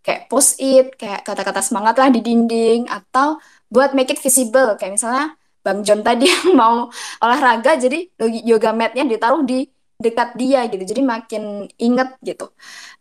[0.00, 4.78] kayak post it kayak kata-kata semangat lah di dinding atau buat make it visible.
[4.78, 5.26] Kayak misalnya
[5.60, 6.88] Bang John tadi yang mau
[7.20, 8.08] olahraga jadi
[8.46, 9.66] yoga matnya ditaruh di
[10.00, 10.82] dekat dia gitu.
[10.82, 12.48] Jadi makin inget gitu.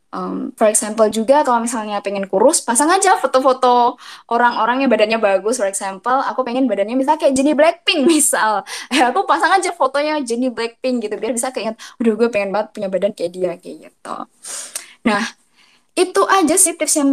[0.10, 3.94] Um, for example juga kalau misalnya pengen kurus, pasang aja foto-foto
[4.34, 5.62] orang-orang yang badannya bagus.
[5.62, 8.66] For example, aku pengen badannya misalnya kayak Jennie Blackpink misal.
[8.90, 12.68] Ya, aku pasang aja fotonya Jennie Blackpink gitu biar bisa keinget, udah gue pengen banget
[12.74, 14.16] punya badan kayak dia kayak gitu.
[15.06, 15.24] Nah,
[15.94, 17.12] itu aja sih tips yang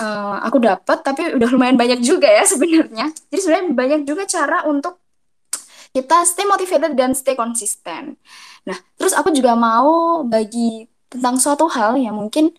[0.00, 3.12] uh, aku dapat, tapi udah lumayan banyak juga ya sebenarnya.
[3.28, 5.02] Jadi sebenarnya banyak juga cara untuk
[5.92, 8.16] kita stay motivated dan stay konsisten.
[8.68, 12.54] Nah, terus aku juga mau bagi tentang suatu hal yang mungkin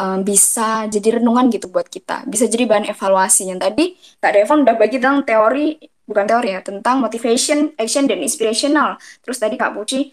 [0.00, 3.48] um, bisa jadi renungan gitu buat kita, bisa jadi bahan evaluasi.
[3.50, 3.84] Yang tadi
[4.20, 9.00] Kak Devon udah bagi tentang teori, bukan teori ya, tentang motivation, action, dan inspirational.
[9.24, 10.12] Terus tadi Kak Puci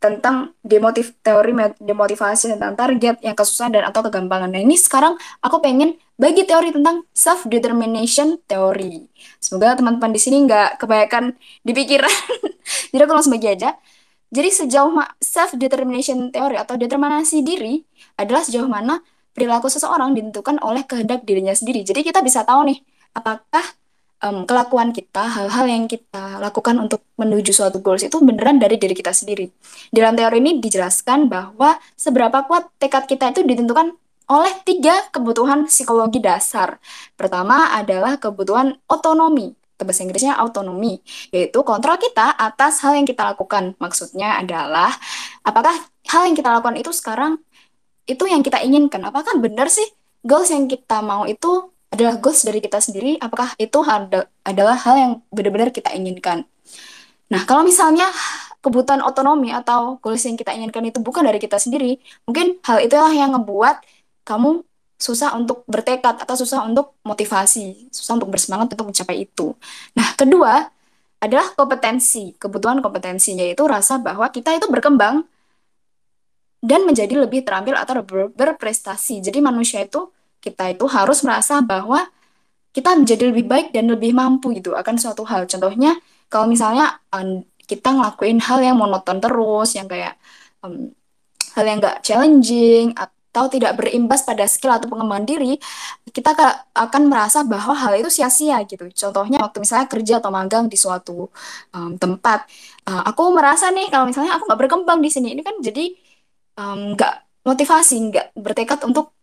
[0.00, 4.48] tentang demotiv teori demotivasi tentang target yang kesusahan dan atau kegampangan.
[4.48, 5.12] Nah ini sekarang
[5.44, 9.04] aku pengen bagi teori tentang self determination teori.
[9.44, 12.16] Semoga teman-teman di sini nggak kebanyakan di pikiran.
[12.96, 13.76] Jadi aku langsung bagi aja.
[14.30, 17.82] Jadi sejauh self determination teori atau determinasi diri
[18.14, 19.02] adalah sejauh mana
[19.34, 21.82] perilaku seseorang ditentukan oleh kehendak dirinya sendiri.
[21.82, 22.78] Jadi kita bisa tahu nih
[23.10, 23.62] apakah
[24.22, 28.94] um, kelakuan kita, hal-hal yang kita lakukan untuk menuju suatu goals itu beneran dari diri
[28.94, 29.50] kita sendiri.
[29.90, 33.96] Dalam teori ini dijelaskan bahwa seberapa kuat tekad kita itu ditentukan
[34.30, 36.78] oleh tiga kebutuhan psikologi dasar.
[37.18, 41.00] Pertama adalah kebutuhan otonomi bahasa Inggrisnya autonomi,
[41.34, 43.76] yaitu kontrol kita atas hal yang kita lakukan.
[43.80, 44.92] Maksudnya adalah
[45.42, 45.72] apakah
[46.08, 47.38] hal yang kita lakukan itu sekarang
[48.08, 49.02] itu yang kita inginkan?
[49.06, 49.86] Apakah benar sih
[50.26, 53.18] goals yang kita mau itu adalah goals dari kita sendiri?
[53.18, 56.46] Apakah itu ada, adalah hal yang benar-benar kita inginkan?
[57.30, 58.10] Nah, kalau misalnya
[58.60, 63.10] kebutuhan otonomi atau goals yang kita inginkan itu bukan dari kita sendiri, mungkin hal itulah
[63.10, 63.82] yang ngebuat
[64.26, 64.62] kamu
[65.00, 69.56] susah untuk bertekad atau susah untuk motivasi, susah untuk bersemangat untuk mencapai itu.
[69.96, 70.68] Nah, kedua
[71.20, 75.24] adalah kompetensi, kebutuhan kompetensi yaitu rasa bahwa kita itu berkembang
[76.60, 79.24] dan menjadi lebih terampil atau ber berprestasi.
[79.24, 80.12] Jadi manusia itu
[80.44, 82.04] kita itu harus merasa bahwa
[82.76, 85.48] kita menjadi lebih baik dan lebih mampu gitu akan suatu hal.
[85.48, 85.96] Contohnya
[86.28, 87.00] kalau misalnya
[87.64, 90.16] kita ngelakuin hal yang monoton terus, yang kayak
[90.62, 90.92] um,
[91.56, 92.94] hal yang gak challenging
[93.30, 95.54] atau tidak berimbas pada skill atau pengembangan diri,
[96.10, 96.34] kita
[96.74, 98.90] akan merasa bahwa hal itu sia-sia gitu.
[98.90, 101.30] Contohnya waktu misalnya kerja atau magang di suatu
[101.70, 102.50] um, tempat,
[102.90, 105.94] uh, aku merasa nih kalau misalnya aku nggak berkembang di sini, ini kan jadi
[106.58, 109.14] nggak um, motivasi, nggak bertekad untuk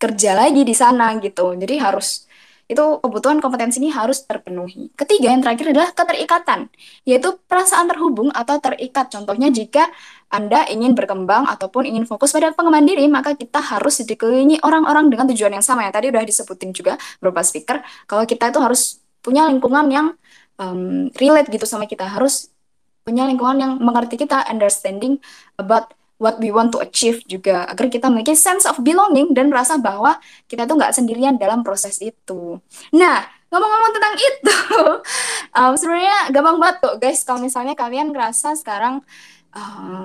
[0.00, 1.52] kerja lagi di sana gitu.
[1.52, 2.24] Jadi harus
[2.72, 4.88] itu kebutuhan kompetensi ini harus terpenuhi.
[4.96, 6.72] Ketiga, yang terakhir adalah keterikatan,
[7.04, 9.12] yaitu perasaan terhubung atau terikat.
[9.12, 9.92] Contohnya jika
[10.32, 15.28] Anda ingin berkembang ataupun ingin fokus pada pengembangan diri, maka kita harus dikelilingi orang-orang dengan
[15.28, 15.84] tujuan yang sama.
[15.84, 20.06] Ya, tadi udah disebutin juga beberapa speaker, kalau kita itu harus punya lingkungan yang
[20.56, 22.48] um, relate gitu sama kita, harus
[23.04, 25.20] punya lingkungan yang mengerti kita, understanding
[25.60, 29.74] about what we want to achieve juga agar kita memiliki sense of belonging dan merasa
[29.74, 32.62] bahwa kita tuh nggak sendirian dalam proses itu.
[32.94, 34.58] Nah, ngomong-ngomong tentang itu,
[35.58, 37.20] um, sebenarnya gampang banget tuh guys.
[37.26, 39.02] Kalau misalnya kalian ngerasa sekarang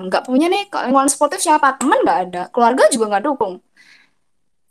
[0.08, 3.64] nggak uh, punya nih lingkungan sportif siapa teman nggak ada, keluarga juga nggak dukung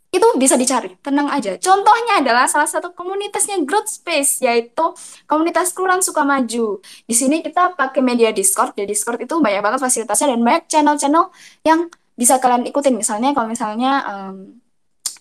[0.08, 1.60] itu bisa dicari, tenang aja.
[1.60, 4.84] Contohnya adalah salah satu komunitasnya Growth Space, yaitu
[5.28, 6.80] komunitas Kelurahan Sukamaju.
[7.04, 11.24] Di sini kita pakai media Discord, di Discord itu banyak banget fasilitasnya dan banyak channel-channel
[11.68, 12.96] yang bisa kalian ikutin.
[12.96, 14.56] Misalnya kalau misalnya um,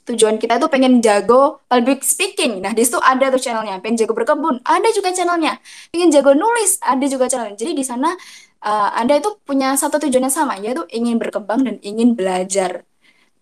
[0.07, 2.63] tujuan kita itu pengen jago public speaking.
[2.63, 3.83] Nah, di situ ada tuh channelnya.
[3.83, 5.59] Pengen jago berkebun, ada juga channelnya.
[5.91, 7.59] Pengen jago nulis, ada juga channelnya.
[7.59, 8.15] Jadi di sana
[8.63, 12.87] uh, Anda itu punya satu tujuan yang sama, yaitu ingin berkembang dan ingin belajar.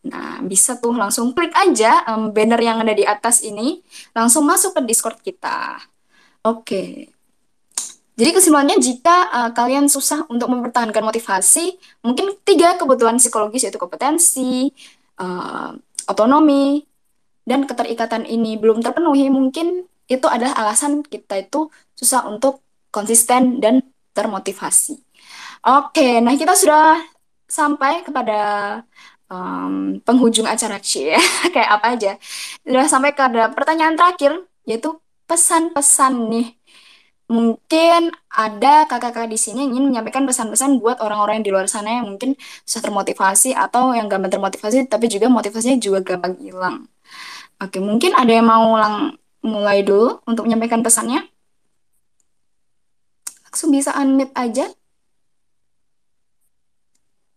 [0.06, 3.82] Nah, bisa tuh langsung klik aja um, banner yang ada di atas ini,
[4.14, 5.82] langsung masuk ke Discord kita.
[6.46, 7.14] Oke.
[8.16, 14.72] Jadi kesimpulannya jika uh, kalian susah untuk mempertahankan motivasi, mungkin tiga kebutuhan psikologis yaitu kompetensi,
[15.20, 15.76] uh,
[16.10, 16.86] otonomi,
[17.46, 23.82] dan keterikatan ini belum terpenuhi, mungkin itu adalah alasan kita itu susah untuk konsisten dan
[24.14, 24.98] termotivasi.
[25.66, 27.02] Oke, nah kita sudah
[27.46, 28.40] sampai kepada
[29.30, 31.22] um, penghujung acara C ya.
[31.54, 32.12] Kayak apa aja?
[32.66, 36.48] Udah sampai ke pertanyaan terakhir yaitu pesan-pesan nih
[37.26, 41.98] mungkin ada kakak-kakak di sini yang ingin menyampaikan pesan-pesan buat orang-orang yang di luar sana
[41.98, 42.38] yang mungkin
[42.70, 46.86] susah termotivasi atau yang gampang termotivasi tapi juga motivasinya juga gampang hilang
[47.58, 51.26] oke mungkin ada yang mau ulang mulai dulu untuk menyampaikan pesannya
[53.50, 54.70] langsung bisa unmute aja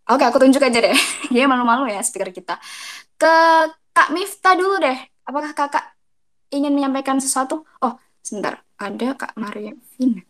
[0.08, 0.96] Oke, aku tunjuk aja deh.
[1.34, 2.56] Dia malu-malu ya speaker kita.
[3.20, 3.28] Ke
[3.92, 4.96] Kak Mifta dulu deh.
[5.28, 5.84] Apakah kakak
[6.48, 7.68] ingin menyampaikan sesuatu?
[7.84, 7.92] Oh,
[8.24, 8.67] sebentar.
[8.78, 10.22] Ada Kak Maria Vina.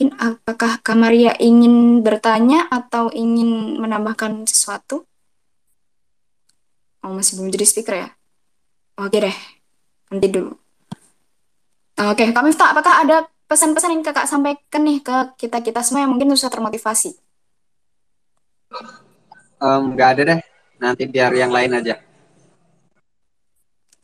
[0.00, 5.04] Apakah Kamaria ingin bertanya atau ingin menambahkan sesuatu?
[7.04, 8.08] Oh, masih belum jadi speaker ya?
[8.96, 9.36] Oke deh,
[10.08, 10.56] nanti dulu.
[12.00, 16.32] Oke, Kak Miftah, apakah ada pesan-pesan yang kakak sampaikan nih ke kita-kita semua yang mungkin
[16.32, 17.12] susah termotivasi?
[19.60, 20.40] Um, gak ada deh,
[20.80, 22.00] nanti biar yang lain aja.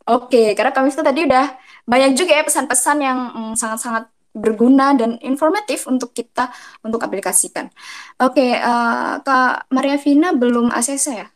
[0.05, 1.57] Oke, karena Kak Miftah tadi udah
[1.87, 6.53] banyak juga ya pesan-pesan yang mm, sangat-sangat mm, berguna dan informatif untuk kita
[6.85, 7.73] untuk aplikasikan.
[8.21, 11.27] Oke, uh, Kak Maria Vina belum ACC ya?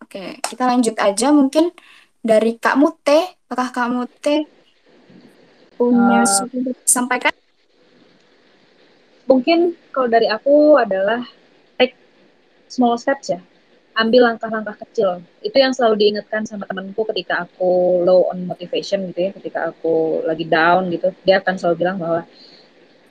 [0.00, 1.68] Oke, kita lanjut aja mungkin
[2.24, 3.36] dari Kak Mute.
[3.44, 4.48] Apakah Kak Mute
[5.76, 7.34] punya uh, sesuatu sampaikan?
[9.28, 11.24] Mungkin kalau dari aku adalah
[11.76, 11.96] take
[12.72, 13.40] small steps ya.
[13.94, 15.22] Ambil langkah-langkah kecil.
[15.38, 20.26] Itu yang selalu diingatkan sama temanku ketika aku low on motivation gitu ya, ketika aku
[20.26, 21.14] lagi down gitu.
[21.22, 22.26] Dia akan selalu bilang bahwa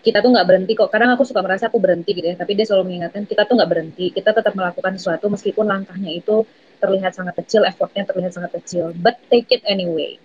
[0.03, 0.91] kita tuh nggak berhenti kok.
[0.91, 3.71] Kadang aku suka merasa aku berhenti gitu ya, tapi dia selalu mengingatkan kita tuh nggak
[3.71, 4.05] berhenti.
[4.11, 6.43] Kita tetap melakukan sesuatu meskipun langkahnya itu
[6.83, 8.91] terlihat sangat kecil, effortnya terlihat sangat kecil.
[8.91, 10.19] But take it anyway.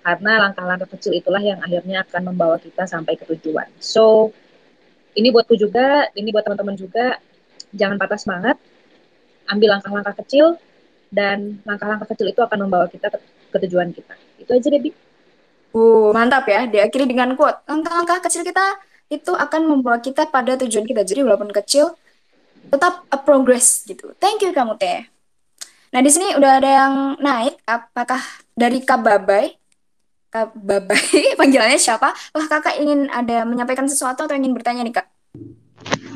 [0.00, 3.68] Karena langkah-langkah kecil itulah yang akhirnya akan membawa kita sampai ke tujuan.
[3.76, 4.32] So,
[5.12, 7.20] ini buatku juga, ini buat teman-teman juga,
[7.76, 8.56] jangan patah semangat,
[9.50, 10.56] ambil langkah-langkah kecil,
[11.10, 14.14] dan langkah-langkah kecil itu akan membawa kita ke, tujuan kita.
[14.38, 14.94] Itu aja, Debbie.
[15.74, 16.66] Uh, mantap ya.
[16.70, 17.62] Diakhiri dengan quote.
[17.66, 18.78] Langkah-langkah kecil kita
[19.10, 21.02] itu akan membawa kita pada tujuan kita.
[21.02, 21.94] Jadi walaupun kecil,
[22.70, 24.14] tetap a progress gitu.
[24.22, 25.10] Thank you kamu teh.
[25.90, 27.58] Nah di sini udah ada yang naik.
[27.66, 28.22] Apakah
[28.54, 29.58] dari Kak Babai?
[30.30, 32.14] Kak Babai, panggilannya siapa?
[32.14, 35.10] Wah kakak ingin ada menyampaikan sesuatu atau ingin bertanya nih kak?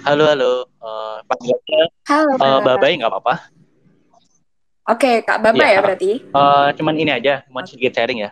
[0.05, 3.34] Halo halo, uh, panggilannya Halo, uh, Babai nggak apa-apa?
[4.92, 6.11] Oke, Kak Babai ya, ya berarti.
[6.28, 8.30] Uh, cuman ini aja, cuma sedikit sharing ya.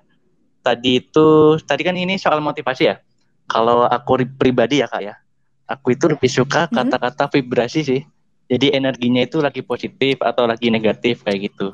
[0.60, 3.00] Tadi itu, tadi kan ini soal motivasi ya
[3.48, 5.14] kalau aku pribadi ya kak ya,
[5.68, 6.76] aku itu lebih suka hmm.
[6.76, 8.00] kata-kata vibrasi sih.
[8.52, 11.72] Jadi energinya itu lagi positif atau lagi negatif kayak gitu.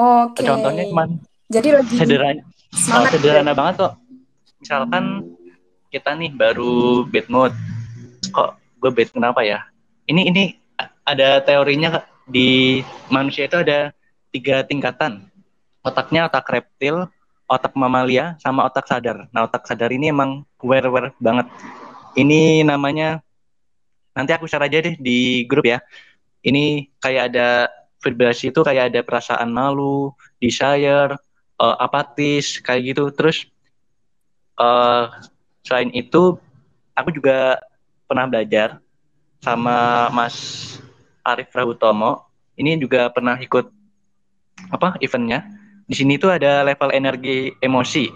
[0.00, 0.40] Oke.
[0.40, 0.48] Okay.
[0.48, 1.20] Contohnya cuman
[1.52, 2.42] jadi lagi sederhana,
[2.96, 3.94] oh, sederhana banget kok.
[4.64, 5.36] Misalkan
[5.92, 7.52] kita nih baru bad mood,
[8.30, 9.66] kok gue bad kenapa ya?
[10.08, 10.42] Ini ini
[11.04, 13.90] ada teorinya di manusia itu ada
[14.30, 15.26] tiga tingkatan.
[15.82, 17.08] Otaknya otak reptil,
[17.48, 19.26] otak mamalia sama otak sadar.
[19.32, 21.48] Nah, otak sadar ini emang aware-aware banget.
[22.14, 23.24] Ini namanya
[24.12, 25.80] nanti aku share aja deh di grup ya.
[26.44, 27.72] Ini kayak ada
[28.04, 31.16] vibrasi itu kayak ada perasaan malu, desire,
[31.58, 33.10] uh, apatis kayak gitu.
[33.16, 33.48] Terus
[34.60, 35.08] uh,
[35.64, 36.36] selain itu
[36.92, 37.58] aku juga
[38.08, 38.80] pernah belajar
[39.44, 40.36] sama Mas
[41.20, 42.24] Arif Rahutomo.
[42.58, 43.68] Ini juga pernah ikut
[44.72, 45.46] apa eventnya.
[45.86, 48.10] Di sini tuh ada level energi emosi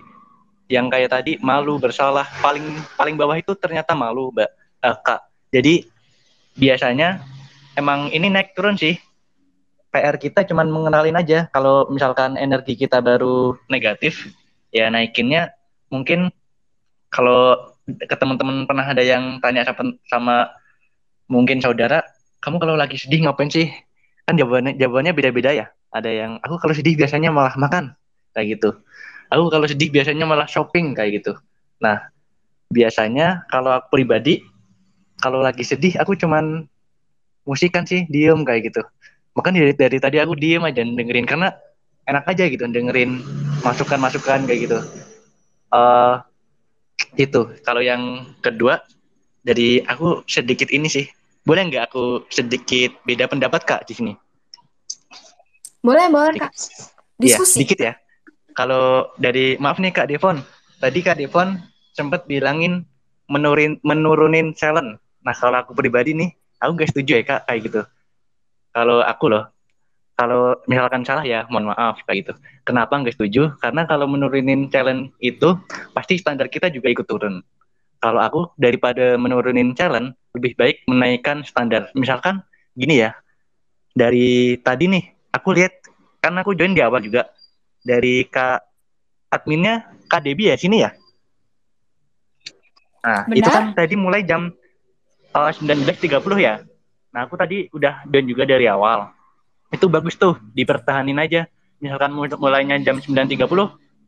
[0.72, 2.26] yang kayak tadi malu bersalah.
[2.40, 2.64] Paling
[2.96, 4.50] paling bawah itu ternyata malu mbak
[4.82, 5.20] uh, kak.
[5.52, 5.86] Jadi
[6.56, 7.22] biasanya
[7.76, 8.96] emang ini naik turun sih.
[9.92, 14.32] PR kita cuman mengenalin aja kalau misalkan energi kita baru negatif
[14.72, 15.52] ya naikinnya
[15.92, 16.32] mungkin
[17.12, 20.36] kalau ke teman-teman pernah ada yang tanya sama, sama
[21.26, 22.06] mungkin saudara
[22.42, 23.70] kamu kalau lagi sedih ngapain sih?
[24.26, 25.66] Kan jawabannya jawabannya beda-beda ya.
[25.94, 27.94] Ada yang aku kalau sedih biasanya malah makan
[28.34, 28.74] kayak gitu.
[29.30, 31.38] Aku kalau sedih biasanya malah shopping kayak gitu.
[31.78, 32.10] Nah
[32.74, 34.42] biasanya kalau aku pribadi
[35.22, 36.66] kalau lagi sedih aku cuman
[37.46, 38.82] musikan sih diem kayak gitu.
[39.38, 41.54] Makanya dari, dari tadi aku diem aja dengerin karena
[42.10, 43.22] enak aja gitu dengerin
[43.62, 44.78] masukan-masukan kayak gitu.
[45.72, 46.20] Uh,
[47.18, 48.80] itu kalau yang kedua
[49.42, 51.06] dari aku sedikit ini sih
[51.42, 54.12] boleh nggak aku sedikit beda pendapat kak di sini
[55.82, 56.54] boleh, boleh Kak.
[56.54, 56.86] Iya,
[57.18, 57.58] Diskusi.
[57.58, 57.92] Ya, dikit ya.
[58.54, 60.38] Kalau dari maaf nih Kak Devon,
[60.78, 61.58] tadi Kak Devon
[61.90, 62.86] sempat bilangin
[63.26, 65.02] menurin menurunin challenge.
[65.26, 66.30] Nah, kalau aku pribadi nih,
[66.62, 67.82] aku gak setuju ya Kak kayak gitu.
[68.70, 69.50] Kalau aku loh,
[70.16, 72.32] kalau misalkan salah ya mohon maaf kayak gitu.
[72.62, 73.54] Kenapa nggak setuju?
[73.58, 75.56] Karena kalau menurunin challenge itu
[75.96, 77.42] pasti standar kita juga ikut turun.
[78.02, 81.90] Kalau aku daripada menurunin challenge lebih baik menaikkan standar.
[81.94, 82.42] Misalkan
[82.76, 83.14] gini ya,
[83.92, 85.72] dari tadi nih aku lihat
[86.24, 87.28] kan aku join di awal juga
[87.84, 88.60] dari kak
[89.28, 90.90] adminnya kak Debi ya sini ya
[93.02, 93.38] nah Benar?
[93.38, 94.48] itu kan tadi mulai jam
[95.36, 96.08] uh, 19.30
[96.40, 96.64] ya
[97.12, 99.12] nah aku tadi udah join juga dari awal
[99.72, 101.48] itu bagus tuh dipertahanin aja.
[101.82, 103.48] Misalkan mulainya jam 9.30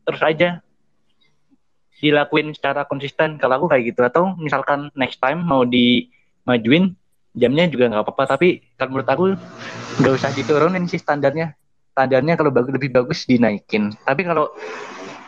[0.05, 0.61] terus aja
[1.99, 3.41] dilakuin secara konsisten.
[3.41, 6.93] Kalau aku kayak gitu atau misalkan next time mau dimajuin
[7.35, 8.37] jamnya juga nggak apa-apa.
[8.37, 9.25] Tapi kalau menurut aku
[9.99, 11.57] nggak usah diturunin sih standarnya.
[11.97, 13.91] Standarnya kalau bagus lebih bagus dinaikin.
[14.05, 14.53] Tapi kalau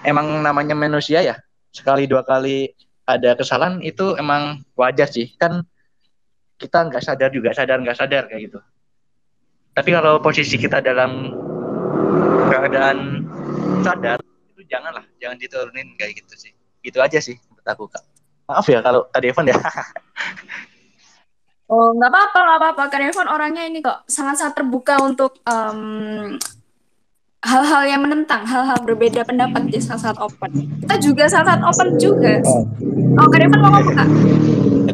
[0.05, 1.35] emang namanya manusia ya
[1.73, 2.71] sekali dua kali
[3.07, 5.33] ada kesalahan itu emang wajar sih.
[5.35, 5.65] Kan
[6.57, 8.59] kita nggak sadar juga sadar nggak sadar kayak gitu
[9.77, 11.29] tapi kalau posisi kita dalam
[12.49, 13.21] keadaan
[13.85, 14.17] sadar
[14.57, 16.51] itu janganlah jangan diturunin kayak gitu sih
[16.81, 18.01] gitu aja sih menurut aku kak
[18.49, 19.57] maaf ya kalau Kak Devon ya
[21.67, 22.83] Oh, nggak apa-apa, nggak apa-apa.
[22.87, 26.39] Kak Devon orangnya ini kok sangat-sangat terbuka untuk um,
[27.43, 30.51] hal-hal yang menentang, hal-hal berbeda pendapat dia sangat-sangat open.
[30.87, 32.39] Kita juga sangat-sangat open juga.
[33.19, 34.07] Oh, Kak Devon mau ngomong kak?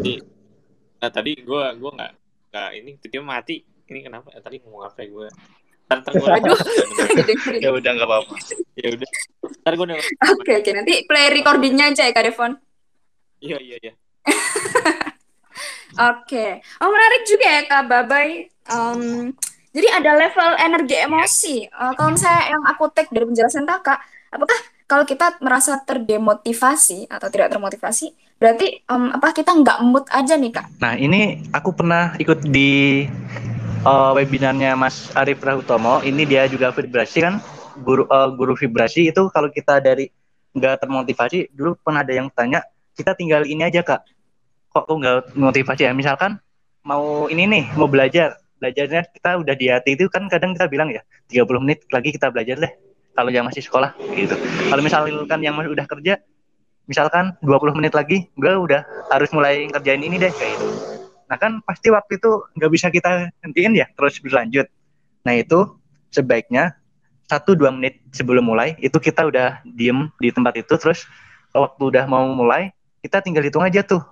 [0.02, 0.14] Tadi,
[0.98, 2.12] nah tadi gue gue nggak
[2.50, 3.62] nggak ini tiba mati.
[3.88, 4.32] Ini kenapa?
[4.40, 5.28] Tadi ngomong apa ya gue?
[5.92, 6.60] Ntar, gue Aduh,
[7.64, 8.36] ya udah nggak apa-apa.
[8.80, 9.10] Ya udah.
[9.64, 9.86] Ntar gue
[10.40, 12.52] Oke oke nanti play recordingnya aja ya Kak Devon.
[13.44, 13.94] Iya iya iya.
[15.94, 18.50] Oke, oh menarik juga ya Kak Babai.
[18.66, 19.30] Um,
[19.78, 21.70] jadi ada level energi emosi.
[21.70, 24.02] Uh, kalau misalnya yang aku take dari penjelasan Kakak,
[24.34, 24.58] apakah
[24.90, 28.10] kalau kita merasa terdemotivasi atau tidak termotivasi,
[28.42, 30.82] berarti um, apa kita nggak mood aja nih Kak?
[30.82, 33.06] Nah ini aku pernah ikut di
[33.84, 36.02] uh, webinarnya Mas Arif Rahutomo.
[36.04, 37.40] Ini dia juga vibrasi kan,
[37.84, 40.10] guru uh, guru vibrasi itu kalau kita dari
[40.54, 44.02] nggak termotivasi, dulu pernah ada yang tanya, kita tinggal ini aja Kak,
[44.72, 45.94] kok kok nggak motivasi ya?
[45.94, 46.40] Misalkan
[46.86, 48.40] mau ini nih mau belajar.
[48.64, 52.32] Belajarnya kita udah di hati itu kan kadang kita bilang ya 30 menit lagi kita
[52.32, 52.72] belajar deh
[53.12, 54.40] kalau yang masih sekolah gitu.
[54.72, 56.24] Kalau misalkan yang masih udah kerja
[56.88, 60.93] misalkan 20 menit lagi gue udah harus mulai kerjain ini deh kayak gitu
[61.30, 64.68] nah kan pasti waktu itu nggak bisa kita hentiin ya terus berlanjut
[65.24, 65.80] nah itu
[66.12, 66.76] sebaiknya
[67.28, 71.08] satu dua menit sebelum mulai itu kita udah diem di tempat itu terus
[71.56, 74.04] waktu udah mau mulai kita tinggal hitung aja tuh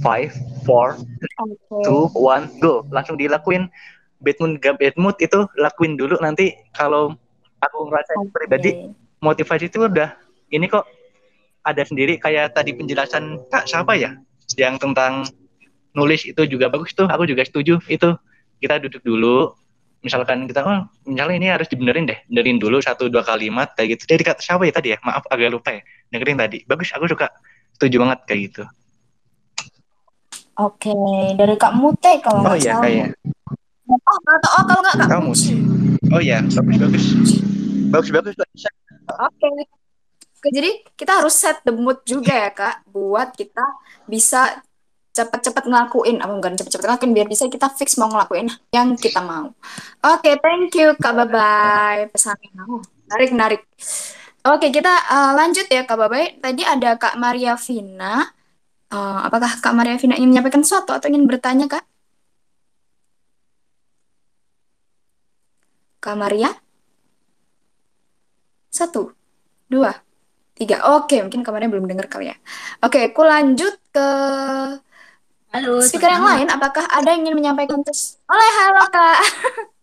[0.00, 0.32] five,
[0.62, 1.82] four, okay.
[1.84, 2.84] two, one, go.
[2.92, 3.68] Langsung dilakuin.
[4.18, 6.18] Bad mood, gak bad mood itu lakuin dulu.
[6.18, 7.14] Nanti kalau
[7.62, 8.30] aku ngerasa okay.
[8.34, 8.70] pribadi,
[9.22, 10.18] motivasi itu udah
[10.50, 10.86] ini kok
[11.62, 12.18] ada sendiri.
[12.18, 14.18] Kayak tadi penjelasan Kak siapa ya?
[14.58, 15.22] Yang tentang
[15.98, 17.10] nulis itu juga bagus tuh.
[17.10, 18.14] Aku juga setuju itu.
[18.62, 19.50] Kita duduk dulu.
[19.98, 22.18] Misalkan kita, oh misalnya ini harus dibenerin deh.
[22.30, 24.14] Benerin dulu satu dua kalimat kayak gitu.
[24.14, 24.98] Jadi kata siapa ya tadi ya?
[25.02, 25.82] Maaf agak lupa ya.
[26.14, 26.58] Dengerin tadi.
[26.70, 27.26] Bagus, aku suka.
[27.74, 28.62] Setuju banget kayak gitu.
[30.58, 30.90] Oke,
[31.38, 33.14] dari Kak Mute kalau Oh iya, kayak.
[33.86, 35.54] Oh, atau oh, kalau nggak Kak Kamu sih.
[36.10, 37.04] Oh iya, bagus bagus.
[37.94, 38.34] Bagus bagus.
[39.06, 39.50] Oke.
[40.38, 43.62] Oke, jadi kita harus set the mood juga ya Kak, buat kita
[44.06, 44.62] bisa
[45.18, 49.50] cepat-cepat ngelakuin, apa bukan cepat-cepat ngelakuin, biar bisa kita fix mau ngelakuin yang kita mau.
[50.06, 52.54] Oke, thank you Kak Babay pesannya.
[52.70, 52.78] Oh,
[53.10, 53.60] menarik, menarik.
[54.46, 56.38] Oke, kita uh, lanjut ya Kak Babay.
[56.38, 58.38] Tadi ada Kak Maria Vina
[58.88, 61.84] Uh, apakah Kak Maria Vina ingin menyampaikan sesuatu atau ingin bertanya, Kak?
[66.00, 66.50] Kak Maria?
[68.72, 69.12] Satu,
[69.68, 69.92] dua,
[70.56, 70.80] tiga.
[70.96, 72.36] Oke, mungkin Kak Maria belum dengar kali ya.
[72.80, 74.08] Oke, aku lanjut ke
[75.52, 76.46] halo, speaker yang lain.
[76.48, 78.20] Apakah ada yang ingin menyampaikan sesuatu?
[78.32, 79.18] Oleh, halo Kak.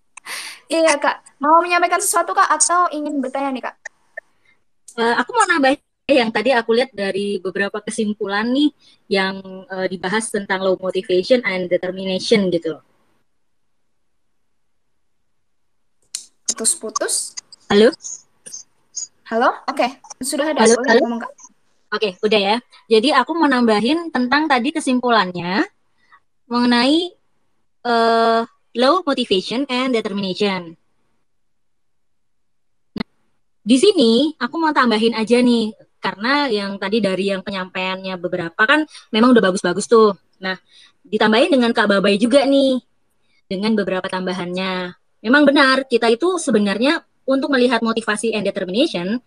[0.76, 3.76] iya Kak, mau menyampaikan sesuatu Kak atau ingin bertanya nih Kak?
[4.96, 5.76] Uh, aku mau nambah
[6.06, 8.70] yang tadi aku lihat dari beberapa kesimpulan nih
[9.10, 12.78] yang uh, dibahas tentang low motivation and determination gitu.
[16.46, 17.34] Putus-putus.
[17.68, 17.90] Halo?
[19.26, 19.50] Halo?
[19.66, 19.90] Oke, okay.
[20.22, 20.62] sudah ada.
[20.62, 21.26] Halo, halo?
[21.94, 22.58] Oke, udah ya.
[22.90, 25.64] Jadi aku mau nambahin tentang tadi kesimpulannya
[26.50, 27.14] mengenai
[27.86, 28.42] uh,
[28.76, 30.74] low motivation and determination.
[32.98, 33.10] Nah,
[33.62, 38.86] di sini aku mau tambahin aja nih karena yang tadi dari yang penyampaiannya beberapa kan
[39.10, 40.14] memang udah bagus-bagus tuh.
[40.42, 40.58] Nah,
[41.06, 42.82] ditambahin dengan Kak Babai juga nih
[43.50, 44.94] dengan beberapa tambahannya.
[45.26, 49.18] Memang benar, kita itu sebenarnya untuk melihat motivasi and determination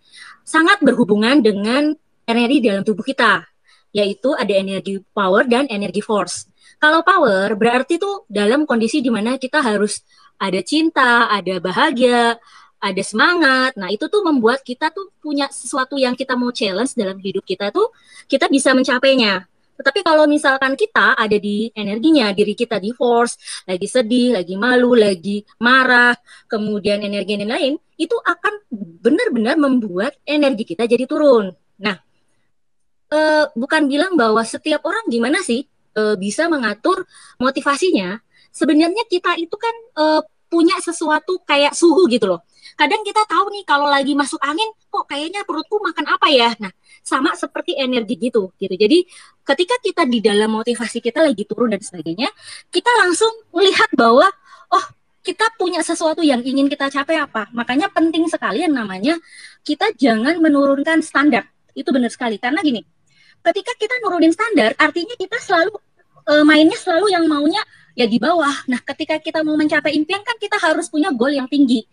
[0.47, 1.99] sangat berhubungan dengan
[2.29, 3.41] energi dalam tubuh kita,
[3.89, 6.45] yaitu ada energi power dan energi force.
[6.77, 10.05] Kalau power berarti tuh dalam kondisi di mana kita harus
[10.39, 12.37] ada cinta, ada bahagia,
[12.79, 13.75] ada semangat.
[13.75, 17.73] Nah, itu tuh membuat kita tuh punya sesuatu yang kita mau challenge dalam hidup kita
[17.75, 17.91] tuh
[18.31, 19.43] kita bisa mencapainya.
[19.79, 24.91] Tetapi kalau misalkan kita ada di energinya, diri kita di force, lagi sedih, lagi malu,
[24.91, 26.11] lagi marah,
[26.51, 28.59] kemudian energi yang lain, itu akan
[28.99, 31.55] benar-benar membuat energi kita jadi turun.
[31.79, 31.95] Nah,
[33.09, 33.19] e,
[33.57, 37.03] bukan bilang bahwa setiap orang gimana sih e, bisa mengatur
[37.41, 38.21] motivasinya.
[38.49, 40.05] Sebenarnya kita itu kan e,
[40.49, 42.41] punya sesuatu kayak suhu gitu loh.
[42.73, 46.49] Kadang kita tahu nih kalau lagi masuk angin kok kayaknya perutku makan apa ya?
[46.57, 46.73] Nah
[47.05, 48.73] sama seperti energi gitu gitu.
[48.73, 49.05] Jadi
[49.45, 52.29] ketika kita di dalam motivasi kita lagi turun dan sebagainya
[52.73, 54.25] kita langsung melihat bahwa
[54.73, 54.85] oh
[55.21, 57.51] kita punya sesuatu yang ingin kita capai apa.
[57.53, 59.19] Makanya penting sekali yang namanya
[59.61, 61.45] kita jangan menurunkan standar.
[61.77, 62.41] Itu benar sekali.
[62.41, 62.81] Karena gini
[63.45, 65.75] ketika kita nurunin standar, artinya kita selalu
[66.27, 67.61] uh, mainnya selalu yang maunya
[67.97, 68.63] ya di bawah.
[68.71, 71.83] Nah, ketika kita mau mencapai impian kan kita harus punya goal yang tinggi.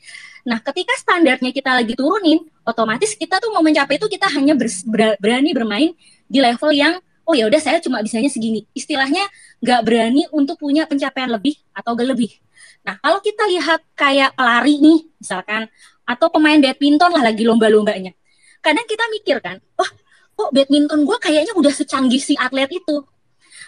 [0.47, 4.70] Nah, ketika standarnya kita lagi turunin, otomatis kita tuh mau mencapai itu kita hanya ber,
[5.18, 5.90] berani bermain
[6.31, 6.94] di level yang
[7.27, 8.62] oh ya udah saya cuma bisanya segini.
[8.70, 9.27] Istilahnya
[9.59, 12.39] nggak berani untuk punya pencapaian lebih atau lebih.
[12.86, 15.66] Nah, kalau kita lihat kayak pelari nih, misalkan,
[16.06, 18.14] atau pemain badminton lah lagi lomba-lombanya.
[18.62, 19.90] Kadang kita mikir kan, wah
[20.37, 23.03] kok badminton gue kayaknya udah secanggih si atlet itu.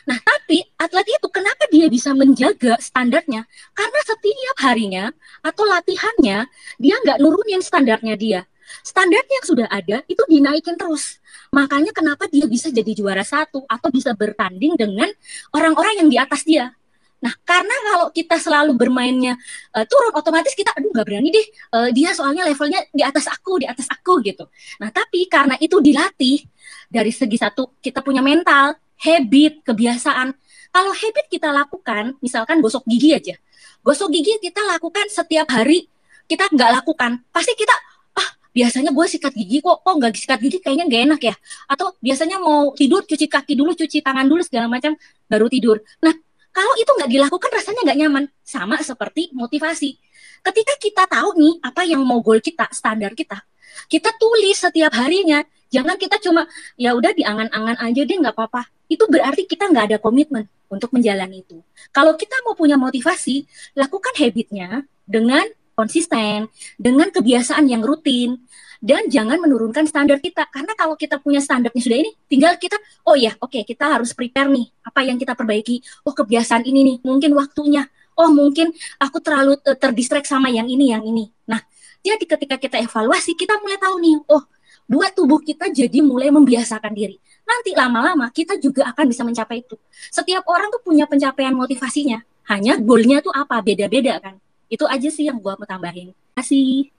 [0.09, 3.45] Nah, tapi atlet itu kenapa dia bisa menjaga standarnya?
[3.77, 5.05] Karena setiap harinya
[5.45, 6.49] atau latihannya,
[6.81, 8.41] dia nggak nurunin standarnya dia.
[8.85, 11.21] Standar yang sudah ada itu dinaikin terus.
[11.53, 15.09] Makanya kenapa dia bisa jadi juara satu atau bisa bertanding dengan
[15.57, 16.73] orang-orang yang di atas dia.
[17.19, 19.35] Nah, karena kalau kita selalu bermainnya
[19.75, 23.59] uh, turun, otomatis kita, aduh nggak berani deh, uh, dia soalnya levelnya di atas aku,
[23.59, 24.47] di atas aku gitu.
[24.79, 26.47] Nah, tapi karena itu dilatih
[26.87, 30.31] dari segi satu kita punya mental, habit, kebiasaan.
[30.71, 33.35] Kalau habit kita lakukan, misalkan gosok gigi aja.
[33.83, 35.91] Gosok gigi kita lakukan setiap hari,
[36.31, 37.19] kita nggak lakukan.
[37.35, 37.75] Pasti kita,
[38.15, 41.35] ah biasanya gue sikat gigi kok, kok nggak sikat gigi kayaknya nggak enak ya.
[41.67, 44.95] Atau biasanya mau tidur, cuci kaki dulu, cuci tangan dulu, segala macam,
[45.27, 45.83] baru tidur.
[45.99, 46.15] Nah,
[46.59, 48.25] kalau itu nggak dilakukan rasanya nggak nyaman.
[48.43, 49.95] Sama seperti motivasi.
[50.43, 53.39] Ketika kita tahu nih apa yang mau goal kita, standar kita,
[53.87, 55.47] kita tulis setiap harinya.
[55.71, 59.99] Jangan kita cuma ya udah diangan-angan aja deh nggak apa-apa itu berarti kita nggak ada
[60.01, 61.61] komitmen untuk menjalani itu.
[61.93, 63.45] Kalau kita mau punya motivasi,
[63.77, 65.45] lakukan habitnya dengan
[65.77, 66.49] konsisten,
[66.81, 68.41] dengan kebiasaan yang rutin,
[68.79, 70.47] dan jangan menurunkan standar kita.
[70.49, 74.15] Karena kalau kita punya standarnya sudah ini, tinggal kita, oh ya, oke, okay, kita harus
[74.15, 75.83] prepare nih, apa yang kita perbaiki.
[76.07, 77.87] Oh, kebiasaan ini nih, mungkin waktunya.
[78.19, 81.31] Oh, mungkin aku terlalu terdistract sama yang ini, yang ini.
[81.47, 81.63] Nah,
[82.03, 84.43] jadi ketika kita evaluasi, kita mulai tahu nih, oh,
[84.91, 89.75] buat tubuh kita jadi mulai membiasakan diri nanti lama-lama kita juga akan bisa mencapai itu.
[90.13, 92.21] Setiap orang tuh punya pencapaian motivasinya,
[92.53, 94.37] hanya goalnya tuh apa, beda-beda kan.
[94.69, 96.13] Itu aja sih yang gua mau tambahin.
[96.37, 96.93] Kasih.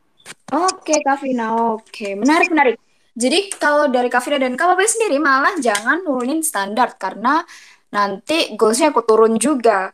[0.49, 1.75] Oke, Kavina.
[1.77, 2.75] Oke, menarik, menarik.
[3.13, 7.43] Jadi kalau dari Kavina dan Kak sendiri malah jangan nurunin standar karena
[7.93, 9.91] nanti goalsnya ikut turun juga.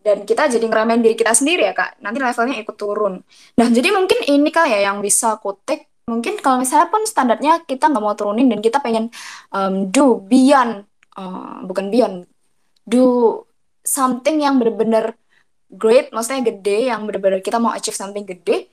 [0.00, 1.98] Dan kita jadi ngeramein diri kita sendiri ya kak.
[1.98, 3.18] Nanti levelnya ikut turun.
[3.58, 7.90] Nah jadi mungkin ini kali ya yang bisa kutik mungkin kalau misalnya pun standarnya kita
[7.90, 9.10] nggak mau turunin dan kita pengen
[9.50, 10.86] um, do beyond
[11.18, 12.30] uh, bukan beyond
[12.86, 13.42] do
[13.82, 15.18] something yang benar-benar
[15.66, 18.70] great maksudnya gede yang benar-benar kita mau achieve something gede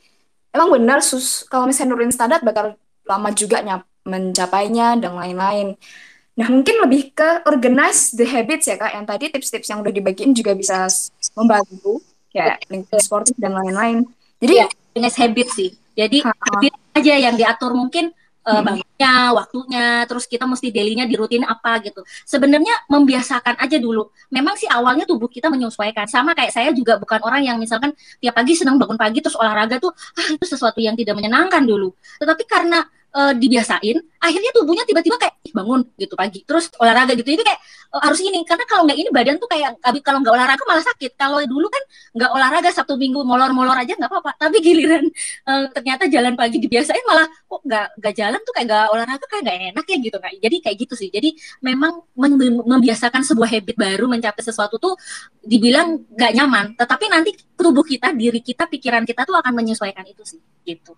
[0.54, 1.44] emang benar sus.
[1.50, 5.76] Kalau misalnya nurunin standar bakal lama juga nyap mencapainya dan lain-lain.
[6.34, 8.94] Nah mungkin lebih ke organize the habits ya kak.
[8.94, 10.88] Yang tadi tips-tips yang udah dibagiin juga bisa
[11.36, 12.00] membantu
[12.34, 14.06] kayak lingkungan sportif dan lain-lain.
[14.42, 15.70] Jadi ya, habit sih.
[15.94, 18.14] Jadi habit aja yang diatur mungkin
[18.44, 22.03] uh, bangunnya, waktunya, terus kita mesti dailynya di rutin apa gitu.
[22.28, 24.11] Sebenarnya membiasakan aja dulu.
[24.30, 26.06] Memang sih awalnya tubuh kita menyesuaikan.
[26.07, 29.80] Sama kayak saya juga bukan orang yang misalkan tiap pagi senang bangun pagi terus olahraga
[29.80, 31.95] tuh ah itu sesuatu yang tidak menyenangkan dulu.
[32.20, 32.84] Tetapi karena
[33.14, 37.30] uh, dibiasain, akhirnya tubuhnya tiba-tiba kayak bangun gitu pagi, terus olahraga gitu.
[37.30, 37.61] Itu kayak
[37.94, 41.14] uh, harus ini karena kalau nggak ini badan tuh kayak kalau nggak olahraga malah sakit.
[41.14, 41.84] Kalau dulu kan
[42.18, 44.31] nggak olahraga satu minggu molor-molor aja nggak apa-apa.
[44.41, 45.06] Tapi giliran
[45.45, 49.44] uh, ternyata jalan pagi dibiasain malah kok nggak nggak jalan tuh kayak nggak olahraga kayak
[49.45, 50.34] nggak enak ya gitu kan.
[50.41, 51.10] Jadi kayak gitu sih.
[51.14, 51.30] Jadi
[51.61, 52.02] memang
[52.65, 54.98] membiasakan sebuah habit baru mencapai sesuatu tuh
[55.45, 56.65] dibilang nggak nyaman.
[56.73, 60.98] Tetapi nanti tubuh kita, diri kita, pikiran kita tuh akan menyesuaikan itu sih gitu.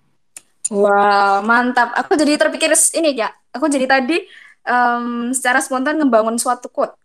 [0.73, 1.93] Wow, mantap.
[1.93, 3.29] Aku jadi terpikir ini ya.
[3.53, 4.25] Aku jadi tadi
[4.65, 6.97] um, secara spontan ngebangun suatu quote.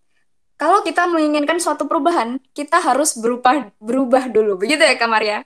[0.60, 4.60] Kalau kita menginginkan suatu perubahan, kita harus berubah berubah dulu.
[4.60, 5.38] Begitu ya, Kamaria?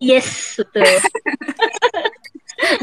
[0.00, 0.84] Yes, betul.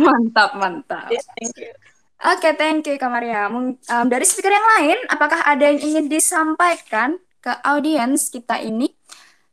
[0.06, 1.10] mantap, mantap.
[1.14, 1.74] Yes, thank you.
[2.18, 3.46] Oke, okay, thank you Kamaria.
[3.54, 8.90] Um, dari speaker yang lain, apakah ada yang ingin disampaikan ke audiens kita ini?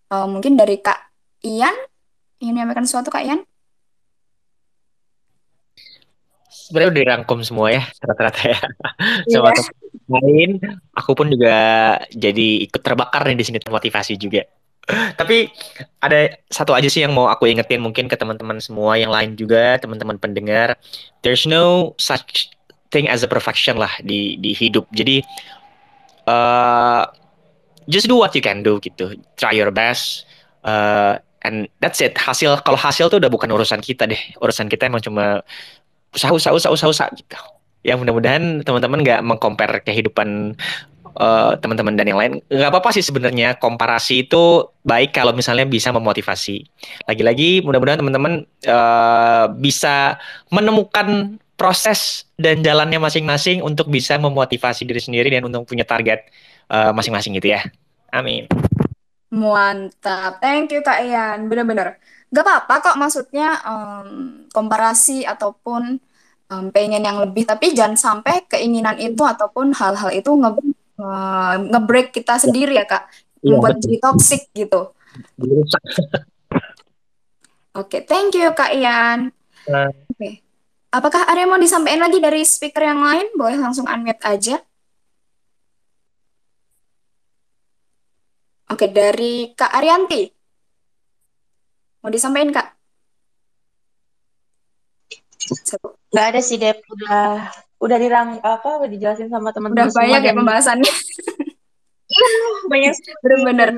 [0.08, 0.96] Uh, mungkin dari Kak
[1.44, 1.76] Ian,
[2.40, 3.44] ingin menyampaikan sesuatu Kak Ian?
[6.64, 8.58] Sebenarnya udah dirangkum semua ya rata-rata ya.
[9.32, 9.68] Sama yeah.
[10.08, 10.50] lain
[10.96, 11.56] aku pun juga
[12.16, 14.48] jadi ikut terbakar nih di sini termotivasi juga.
[15.20, 15.48] Tapi
[16.00, 19.76] ada satu aja sih yang mau aku ingetin mungkin ke teman-teman semua yang lain juga
[19.76, 20.76] teman-teman pendengar.
[21.20, 22.48] There's no such
[22.88, 24.88] thing as a perfection lah di di hidup.
[24.92, 25.20] Jadi
[26.28, 27.04] uh,
[27.88, 29.16] just do what you can do gitu.
[29.36, 30.24] Try your best
[30.64, 32.16] uh, and that's it.
[32.16, 34.20] Hasil kalau hasil tuh udah bukan urusan kita deh.
[34.40, 35.44] Urusan kita emang cuma
[36.14, 37.36] usaha usaha usaha usaha usaha gitu
[37.84, 40.56] ya mudah-mudahan teman-teman nggak mengcompare kehidupan
[41.20, 45.92] uh, teman-teman dan yang lain nggak apa-apa sih sebenarnya komparasi itu baik kalau misalnya bisa
[45.92, 46.64] memotivasi
[47.04, 50.16] lagi-lagi mudah-mudahan teman-teman uh, bisa
[50.48, 56.26] menemukan proses dan jalannya masing-masing untuk bisa memotivasi diri sendiri dan untuk punya target
[56.70, 57.62] eh, masing-masing gitu ya.
[58.10, 58.50] Amin.
[59.34, 61.98] Mantap, thank you Kak Ian, bener-bener.
[62.34, 64.08] Gak apa-apa kok maksudnya um,
[64.50, 66.02] komparasi ataupun
[66.50, 70.50] um, pengen yang lebih, tapi jangan sampai keinginan itu ataupun hal-hal itu nge,
[70.98, 73.06] uh, nge-break kita sendiri ya Kak,
[73.38, 74.90] iya, membuat jadi toxic gitu.
[77.74, 79.30] Oke, okay, thank you Kak Ian.
[79.70, 79.94] Uh.
[80.10, 80.18] Oke.
[80.18, 80.34] Okay.
[80.94, 83.26] Apakah ada yang mau disampaikan lagi dari speaker yang lain?
[83.34, 84.62] Boleh langsung unmute aja.
[88.70, 90.33] Oke, dari Kak Arianti.
[92.04, 92.68] Mau disampaikan, Kak?
[96.12, 96.84] Gak ada sih, Dep.
[96.84, 97.48] Udah
[97.84, 100.92] udah dirang apa udah dijelasin sama teman-teman udah banyak ya pembahasannya
[102.72, 103.68] banyak bener-bener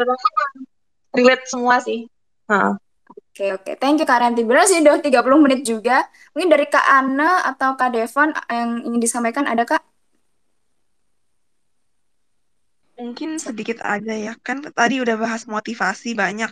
[1.11, 2.07] relate semua sih
[2.47, 2.79] Oke,
[3.37, 3.73] Oke, oke.
[3.83, 4.49] Thank you Kak Ranti.
[4.49, 6.09] Benar sih udah 30 menit juga.
[6.33, 9.85] Mungkin dari Kak Ana atau Kak Devon yang ingin disampaikan ada Kak?
[12.97, 14.33] Mungkin sedikit aja ya.
[14.41, 16.49] Kan tadi udah bahas motivasi banyak.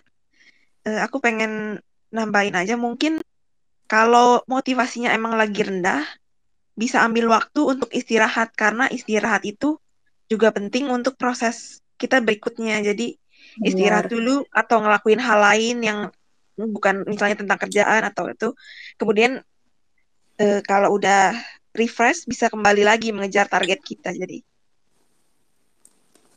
[0.85, 1.81] Uh, aku pengen
[2.13, 3.25] nambahin aja mungkin
[3.89, 6.05] kalau motivasinya emang lagi rendah,
[6.77, 9.77] bisa ambil waktu untuk istirahat karena istirahat itu
[10.29, 12.81] juga penting untuk proses kita berikutnya.
[12.81, 13.17] Jadi
[13.63, 15.99] istirahat dulu atau ngelakuin hal lain yang
[16.59, 18.49] bukan misalnya tentang kerjaan atau itu
[18.95, 19.43] kemudian
[20.39, 21.35] uh, kalau udah
[21.75, 24.39] refresh bisa kembali lagi mengejar target kita jadi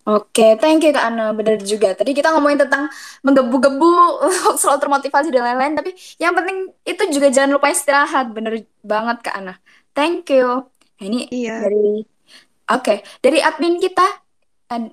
[0.07, 1.35] Oke, thank you Kak Ana.
[1.35, 1.91] Benar juga.
[1.91, 2.87] Tadi kita ngomongin tentang
[3.27, 4.23] menggebu-gebu,
[4.63, 5.75] selalu termotivasi dan lain-lain.
[5.75, 8.31] Tapi yang penting itu juga jangan lupa istirahat.
[8.31, 9.59] Bener banget Kak Ana.
[9.91, 10.63] Thank you.
[10.97, 11.59] Nah, ini iya.
[11.59, 12.07] dari,
[12.71, 12.97] oke, okay.
[13.19, 14.07] dari admin kita,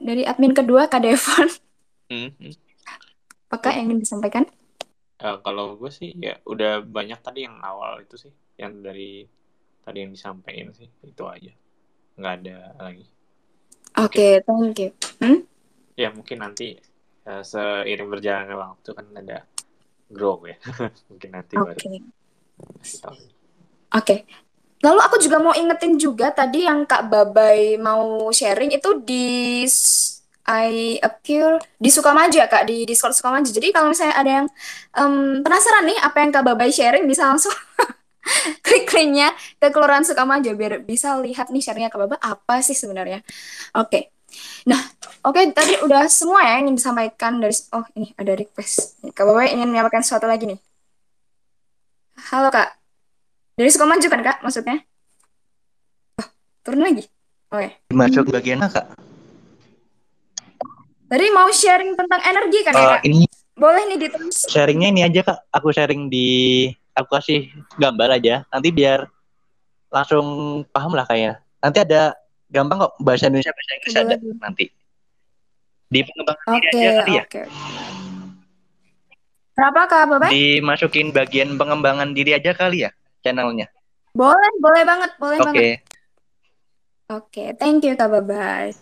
[0.03, 1.49] dari admin kedua Kak Devon.
[2.05, 2.53] Mm -hmm.
[3.49, 4.45] Apakah yang ingin disampaikan?
[5.24, 9.24] Uh, kalau gue sih ya udah banyak tadi yang awal itu sih, yang dari
[9.81, 11.49] tadi yang disampaikan sih itu aja,
[12.20, 13.09] nggak ada lagi.
[13.95, 14.91] Oke, okay, thank you.
[15.23, 15.47] Hmm?
[15.95, 16.75] Ya mungkin nanti
[17.31, 19.47] uh, seiring berjalannya waktu kan ada
[20.11, 20.59] grow ya,
[21.11, 22.03] mungkin nanti okay.
[22.03, 23.15] baru.
[23.15, 23.19] Oke.
[23.95, 24.19] Okay.
[24.85, 29.65] Lalu aku juga mau ingetin juga tadi yang Kak Babai mau sharing itu di
[30.45, 33.49] I appear di Sukamaja kak di Discord Sukamaja.
[33.49, 34.47] Jadi kalau misalnya ada yang
[34.93, 37.53] um, penasaran nih apa yang kak Babai sharing bisa langsung
[38.64, 43.20] klik linknya ke Kelurahan Sukamaja biar bisa lihat nih sharingnya kak Babai apa sih sebenarnya.
[43.76, 43.88] Oke.
[43.88, 44.02] Okay.
[44.66, 44.80] Nah,
[45.22, 48.98] oke okay, tadi udah semua ya yang ingin disampaikan dari oh ini ada request.
[49.14, 50.59] Kak Babai ingin menyampaikan sesuatu lagi nih.
[52.32, 52.78] Halo kak.
[53.55, 54.82] Dari Sukamaju kan kak maksudnya?
[56.18, 56.28] Oh,
[56.66, 57.06] turun lagi.
[57.55, 57.78] Oke.
[57.78, 57.94] Okay.
[57.94, 58.86] Masuk bagian apa kak?
[61.05, 62.88] Tadi mau sharing tentang energi kan uh, ya?
[62.98, 63.01] Kak?
[63.06, 63.20] Ini
[63.55, 64.51] boleh nih ditulis.
[64.51, 65.38] Sharingnya ini aja kak.
[65.55, 68.47] Aku sharing di aku kasih gambar aja.
[68.49, 69.07] Nanti biar
[69.91, 70.27] langsung
[70.71, 71.43] paham lah kayaknya.
[71.61, 72.15] Nanti ada
[72.49, 74.65] gampang kok bahasa Indonesia bahasa Inggris ada nanti.
[75.91, 77.25] Di pengembangan okay, diri aja kali ya.
[77.29, 77.47] Okay.
[79.55, 80.31] Berapa kak Bapak?
[80.35, 82.91] Dimasukin bagian pengembangan diri aja kali ya
[83.23, 83.71] channelnya.
[84.15, 85.47] Boleh, boleh banget, boleh okay.
[85.47, 85.62] banget.
[85.62, 85.95] Oke.
[87.05, 88.73] Oke, thank you Kak Babay.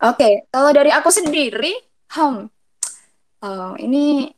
[0.00, 1.76] Oke, kalau dari aku sendiri,
[2.16, 2.48] hmm,
[3.44, 4.32] uh, ini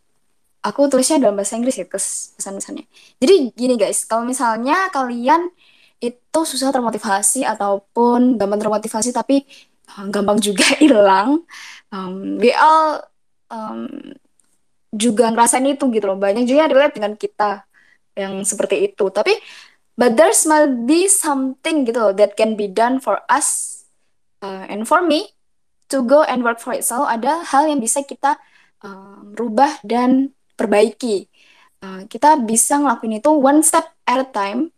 [0.63, 2.87] aku tulisnya dalam bahasa Inggris ya pesan-pesannya.
[3.19, 5.51] Jadi gini guys, kalau misalnya kalian
[5.99, 9.47] itu susah termotivasi ataupun gampang termotivasi tapi
[9.99, 11.43] um, gampang juga hilang,
[11.91, 13.03] um, we all
[13.51, 13.91] um,
[14.95, 16.19] juga ngerasain itu gitu loh.
[16.19, 17.67] Banyak juga yang relate dengan kita
[18.15, 19.11] yang seperti itu.
[19.11, 19.35] Tapi
[19.99, 23.83] but there's might be something gitu loh that can be done for us
[24.41, 25.37] uh, and for me
[25.93, 28.41] to go and work for it selalu ada hal yang bisa kita
[28.81, 30.33] uh, rubah dan
[30.63, 31.27] perbaiki
[31.83, 34.71] uh, kita bisa ngelakuin itu one step at a time.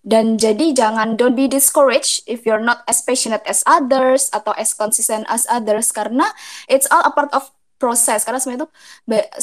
[0.00, 4.72] Dan jadi jangan don't be discouraged if you're not as passionate as others atau as
[4.72, 5.92] consistent as others.
[5.92, 6.24] Karena
[6.72, 8.68] it's all a part of proses karena sebenarnya itu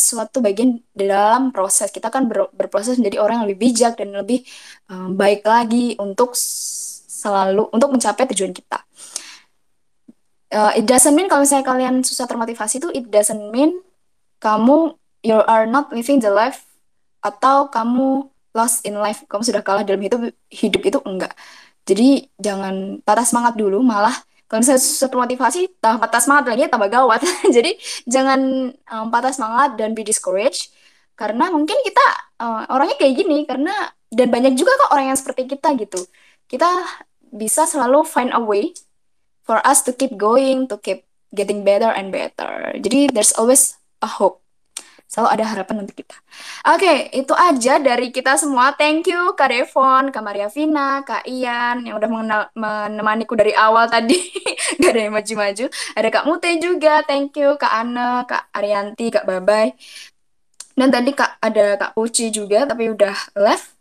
[0.01, 1.93] suatu bagian dalam proses.
[1.93, 4.41] Kita kan ber, berproses menjadi orang yang lebih bijak dan lebih
[4.89, 8.81] um, baik lagi untuk selalu untuk mencapai tujuan kita.
[10.49, 13.77] Uh, it doesn't mean kalau misalnya kalian susah termotivasi itu it doesn't mean
[14.41, 16.63] kamu you are not living the life
[17.19, 21.35] atau kamu lost in life kamu sudah kalah dalam hidup hidup itu enggak
[21.83, 24.15] jadi jangan patah semangat dulu malah
[24.47, 27.19] kalau misalnya susah termotivasi patah semangat lagi tambah gawat
[27.55, 27.75] jadi
[28.07, 30.71] jangan um, patah semangat dan be discouraged
[31.19, 32.05] karena mungkin kita
[32.39, 33.73] uh, orangnya kayak gini karena
[34.07, 35.99] dan banyak juga kok orang yang seperti kita gitu
[36.47, 36.69] kita
[37.31, 38.71] bisa selalu find a way
[39.47, 42.75] for us to keep going, to keep getting better and better.
[42.79, 44.43] Jadi there's always a hope.
[45.07, 46.15] Selalu ada harapan untuk kita.
[46.75, 48.75] Oke, itu aja dari kita semua.
[48.75, 53.87] Thank you Kak Devon, Kak Maria Vina, Kak Ian yang udah mengenal, menemaniku dari awal
[53.87, 54.19] tadi.
[54.83, 55.65] Gak ada yang maju-maju.
[55.95, 57.55] Ada Kak Mute juga, thank you.
[57.55, 59.71] Kak Ana, Kak Arianti, Kak Babay.
[60.77, 63.73] Dan tadi Kak ada Kak Puci juga, tapi udah left.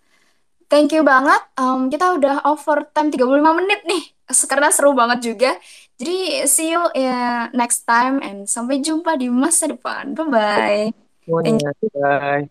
[0.70, 1.42] Thank you banget.
[1.58, 4.02] Um, kita udah over time 35 menit nih.
[4.50, 5.50] Karena seru banget juga.
[5.98, 10.14] Jadi see you uh, next time and sampai jumpa di masa depan.
[10.14, 10.90] Bye-bye.
[10.90, 11.90] Thank you.
[11.94, 12.50] Bye.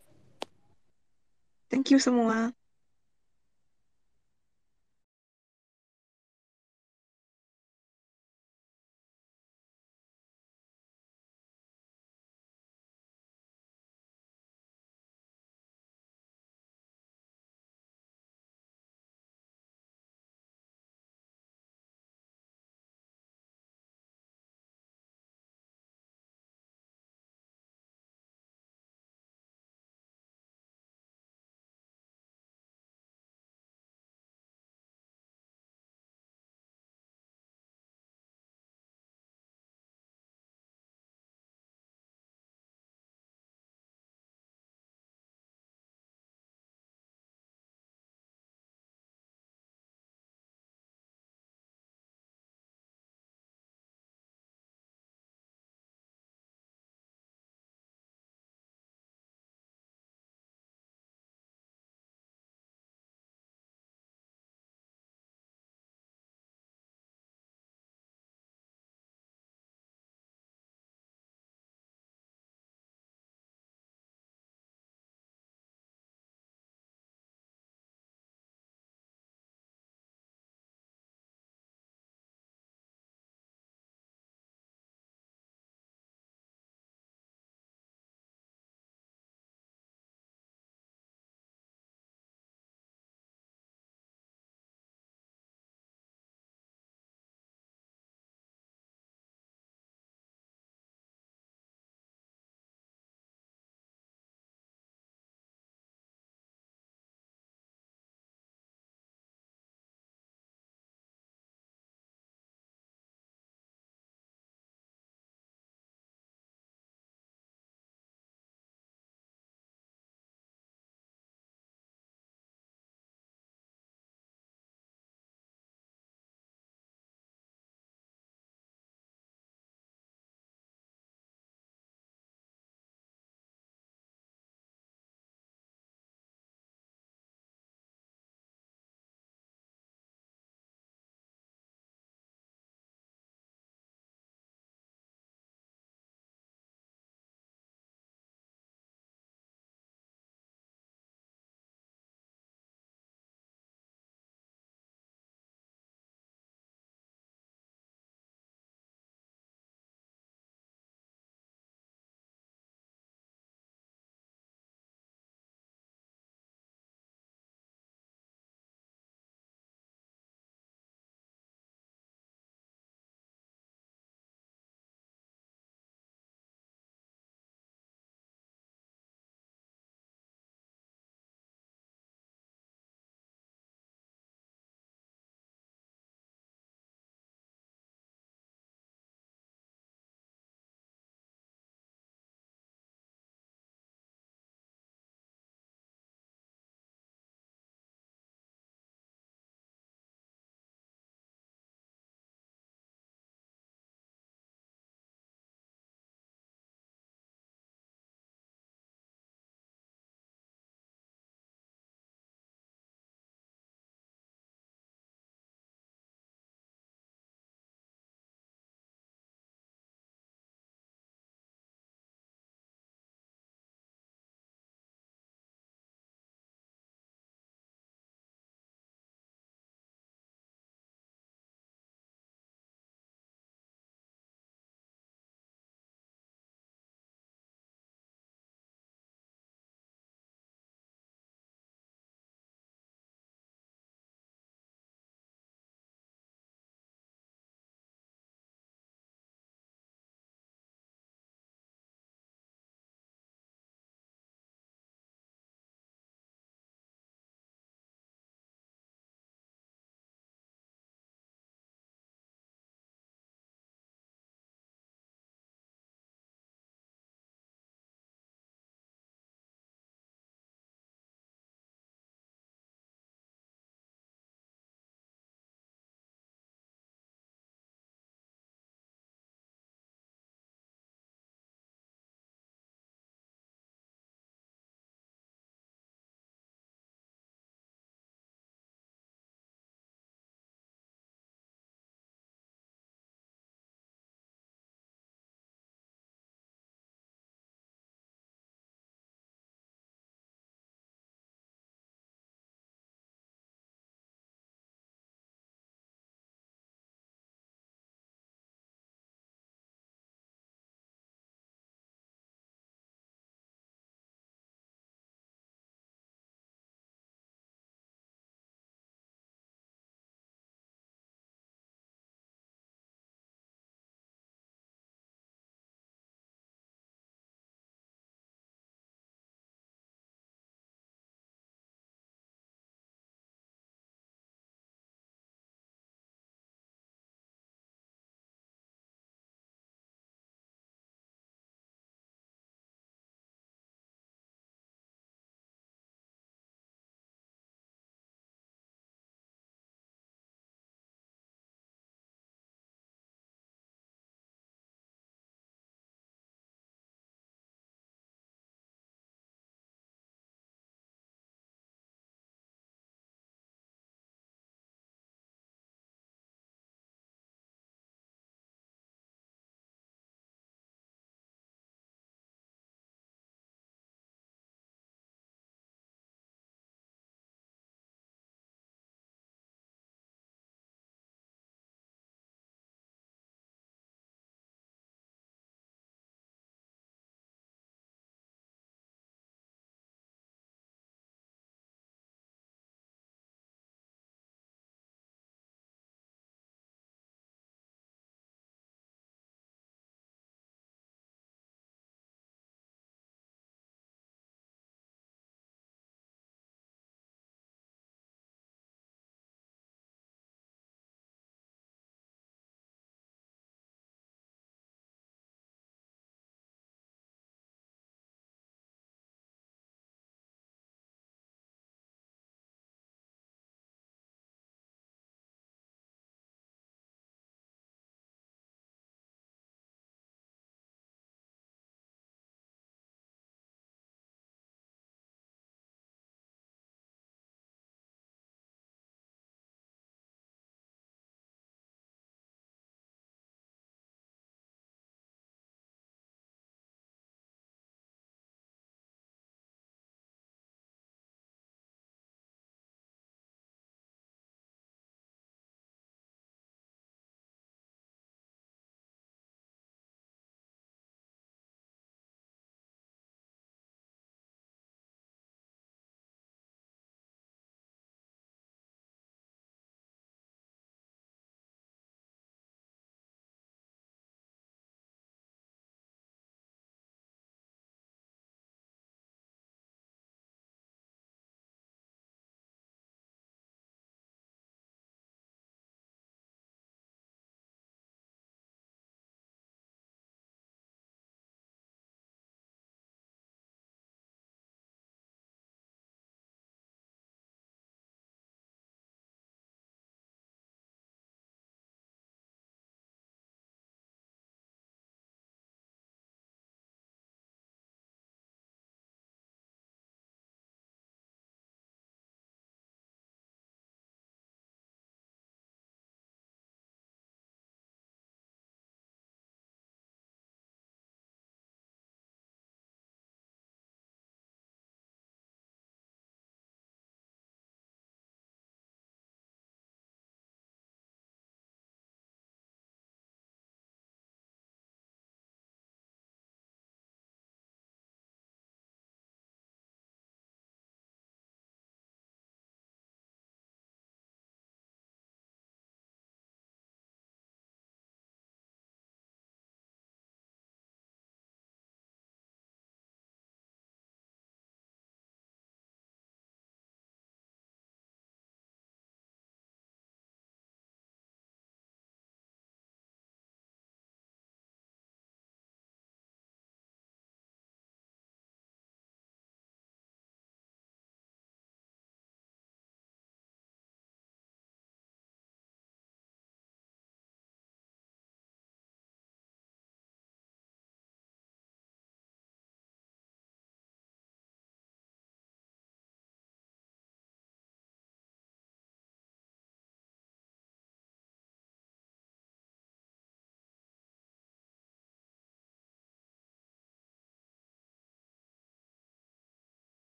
[1.70, 2.54] Thank you semua.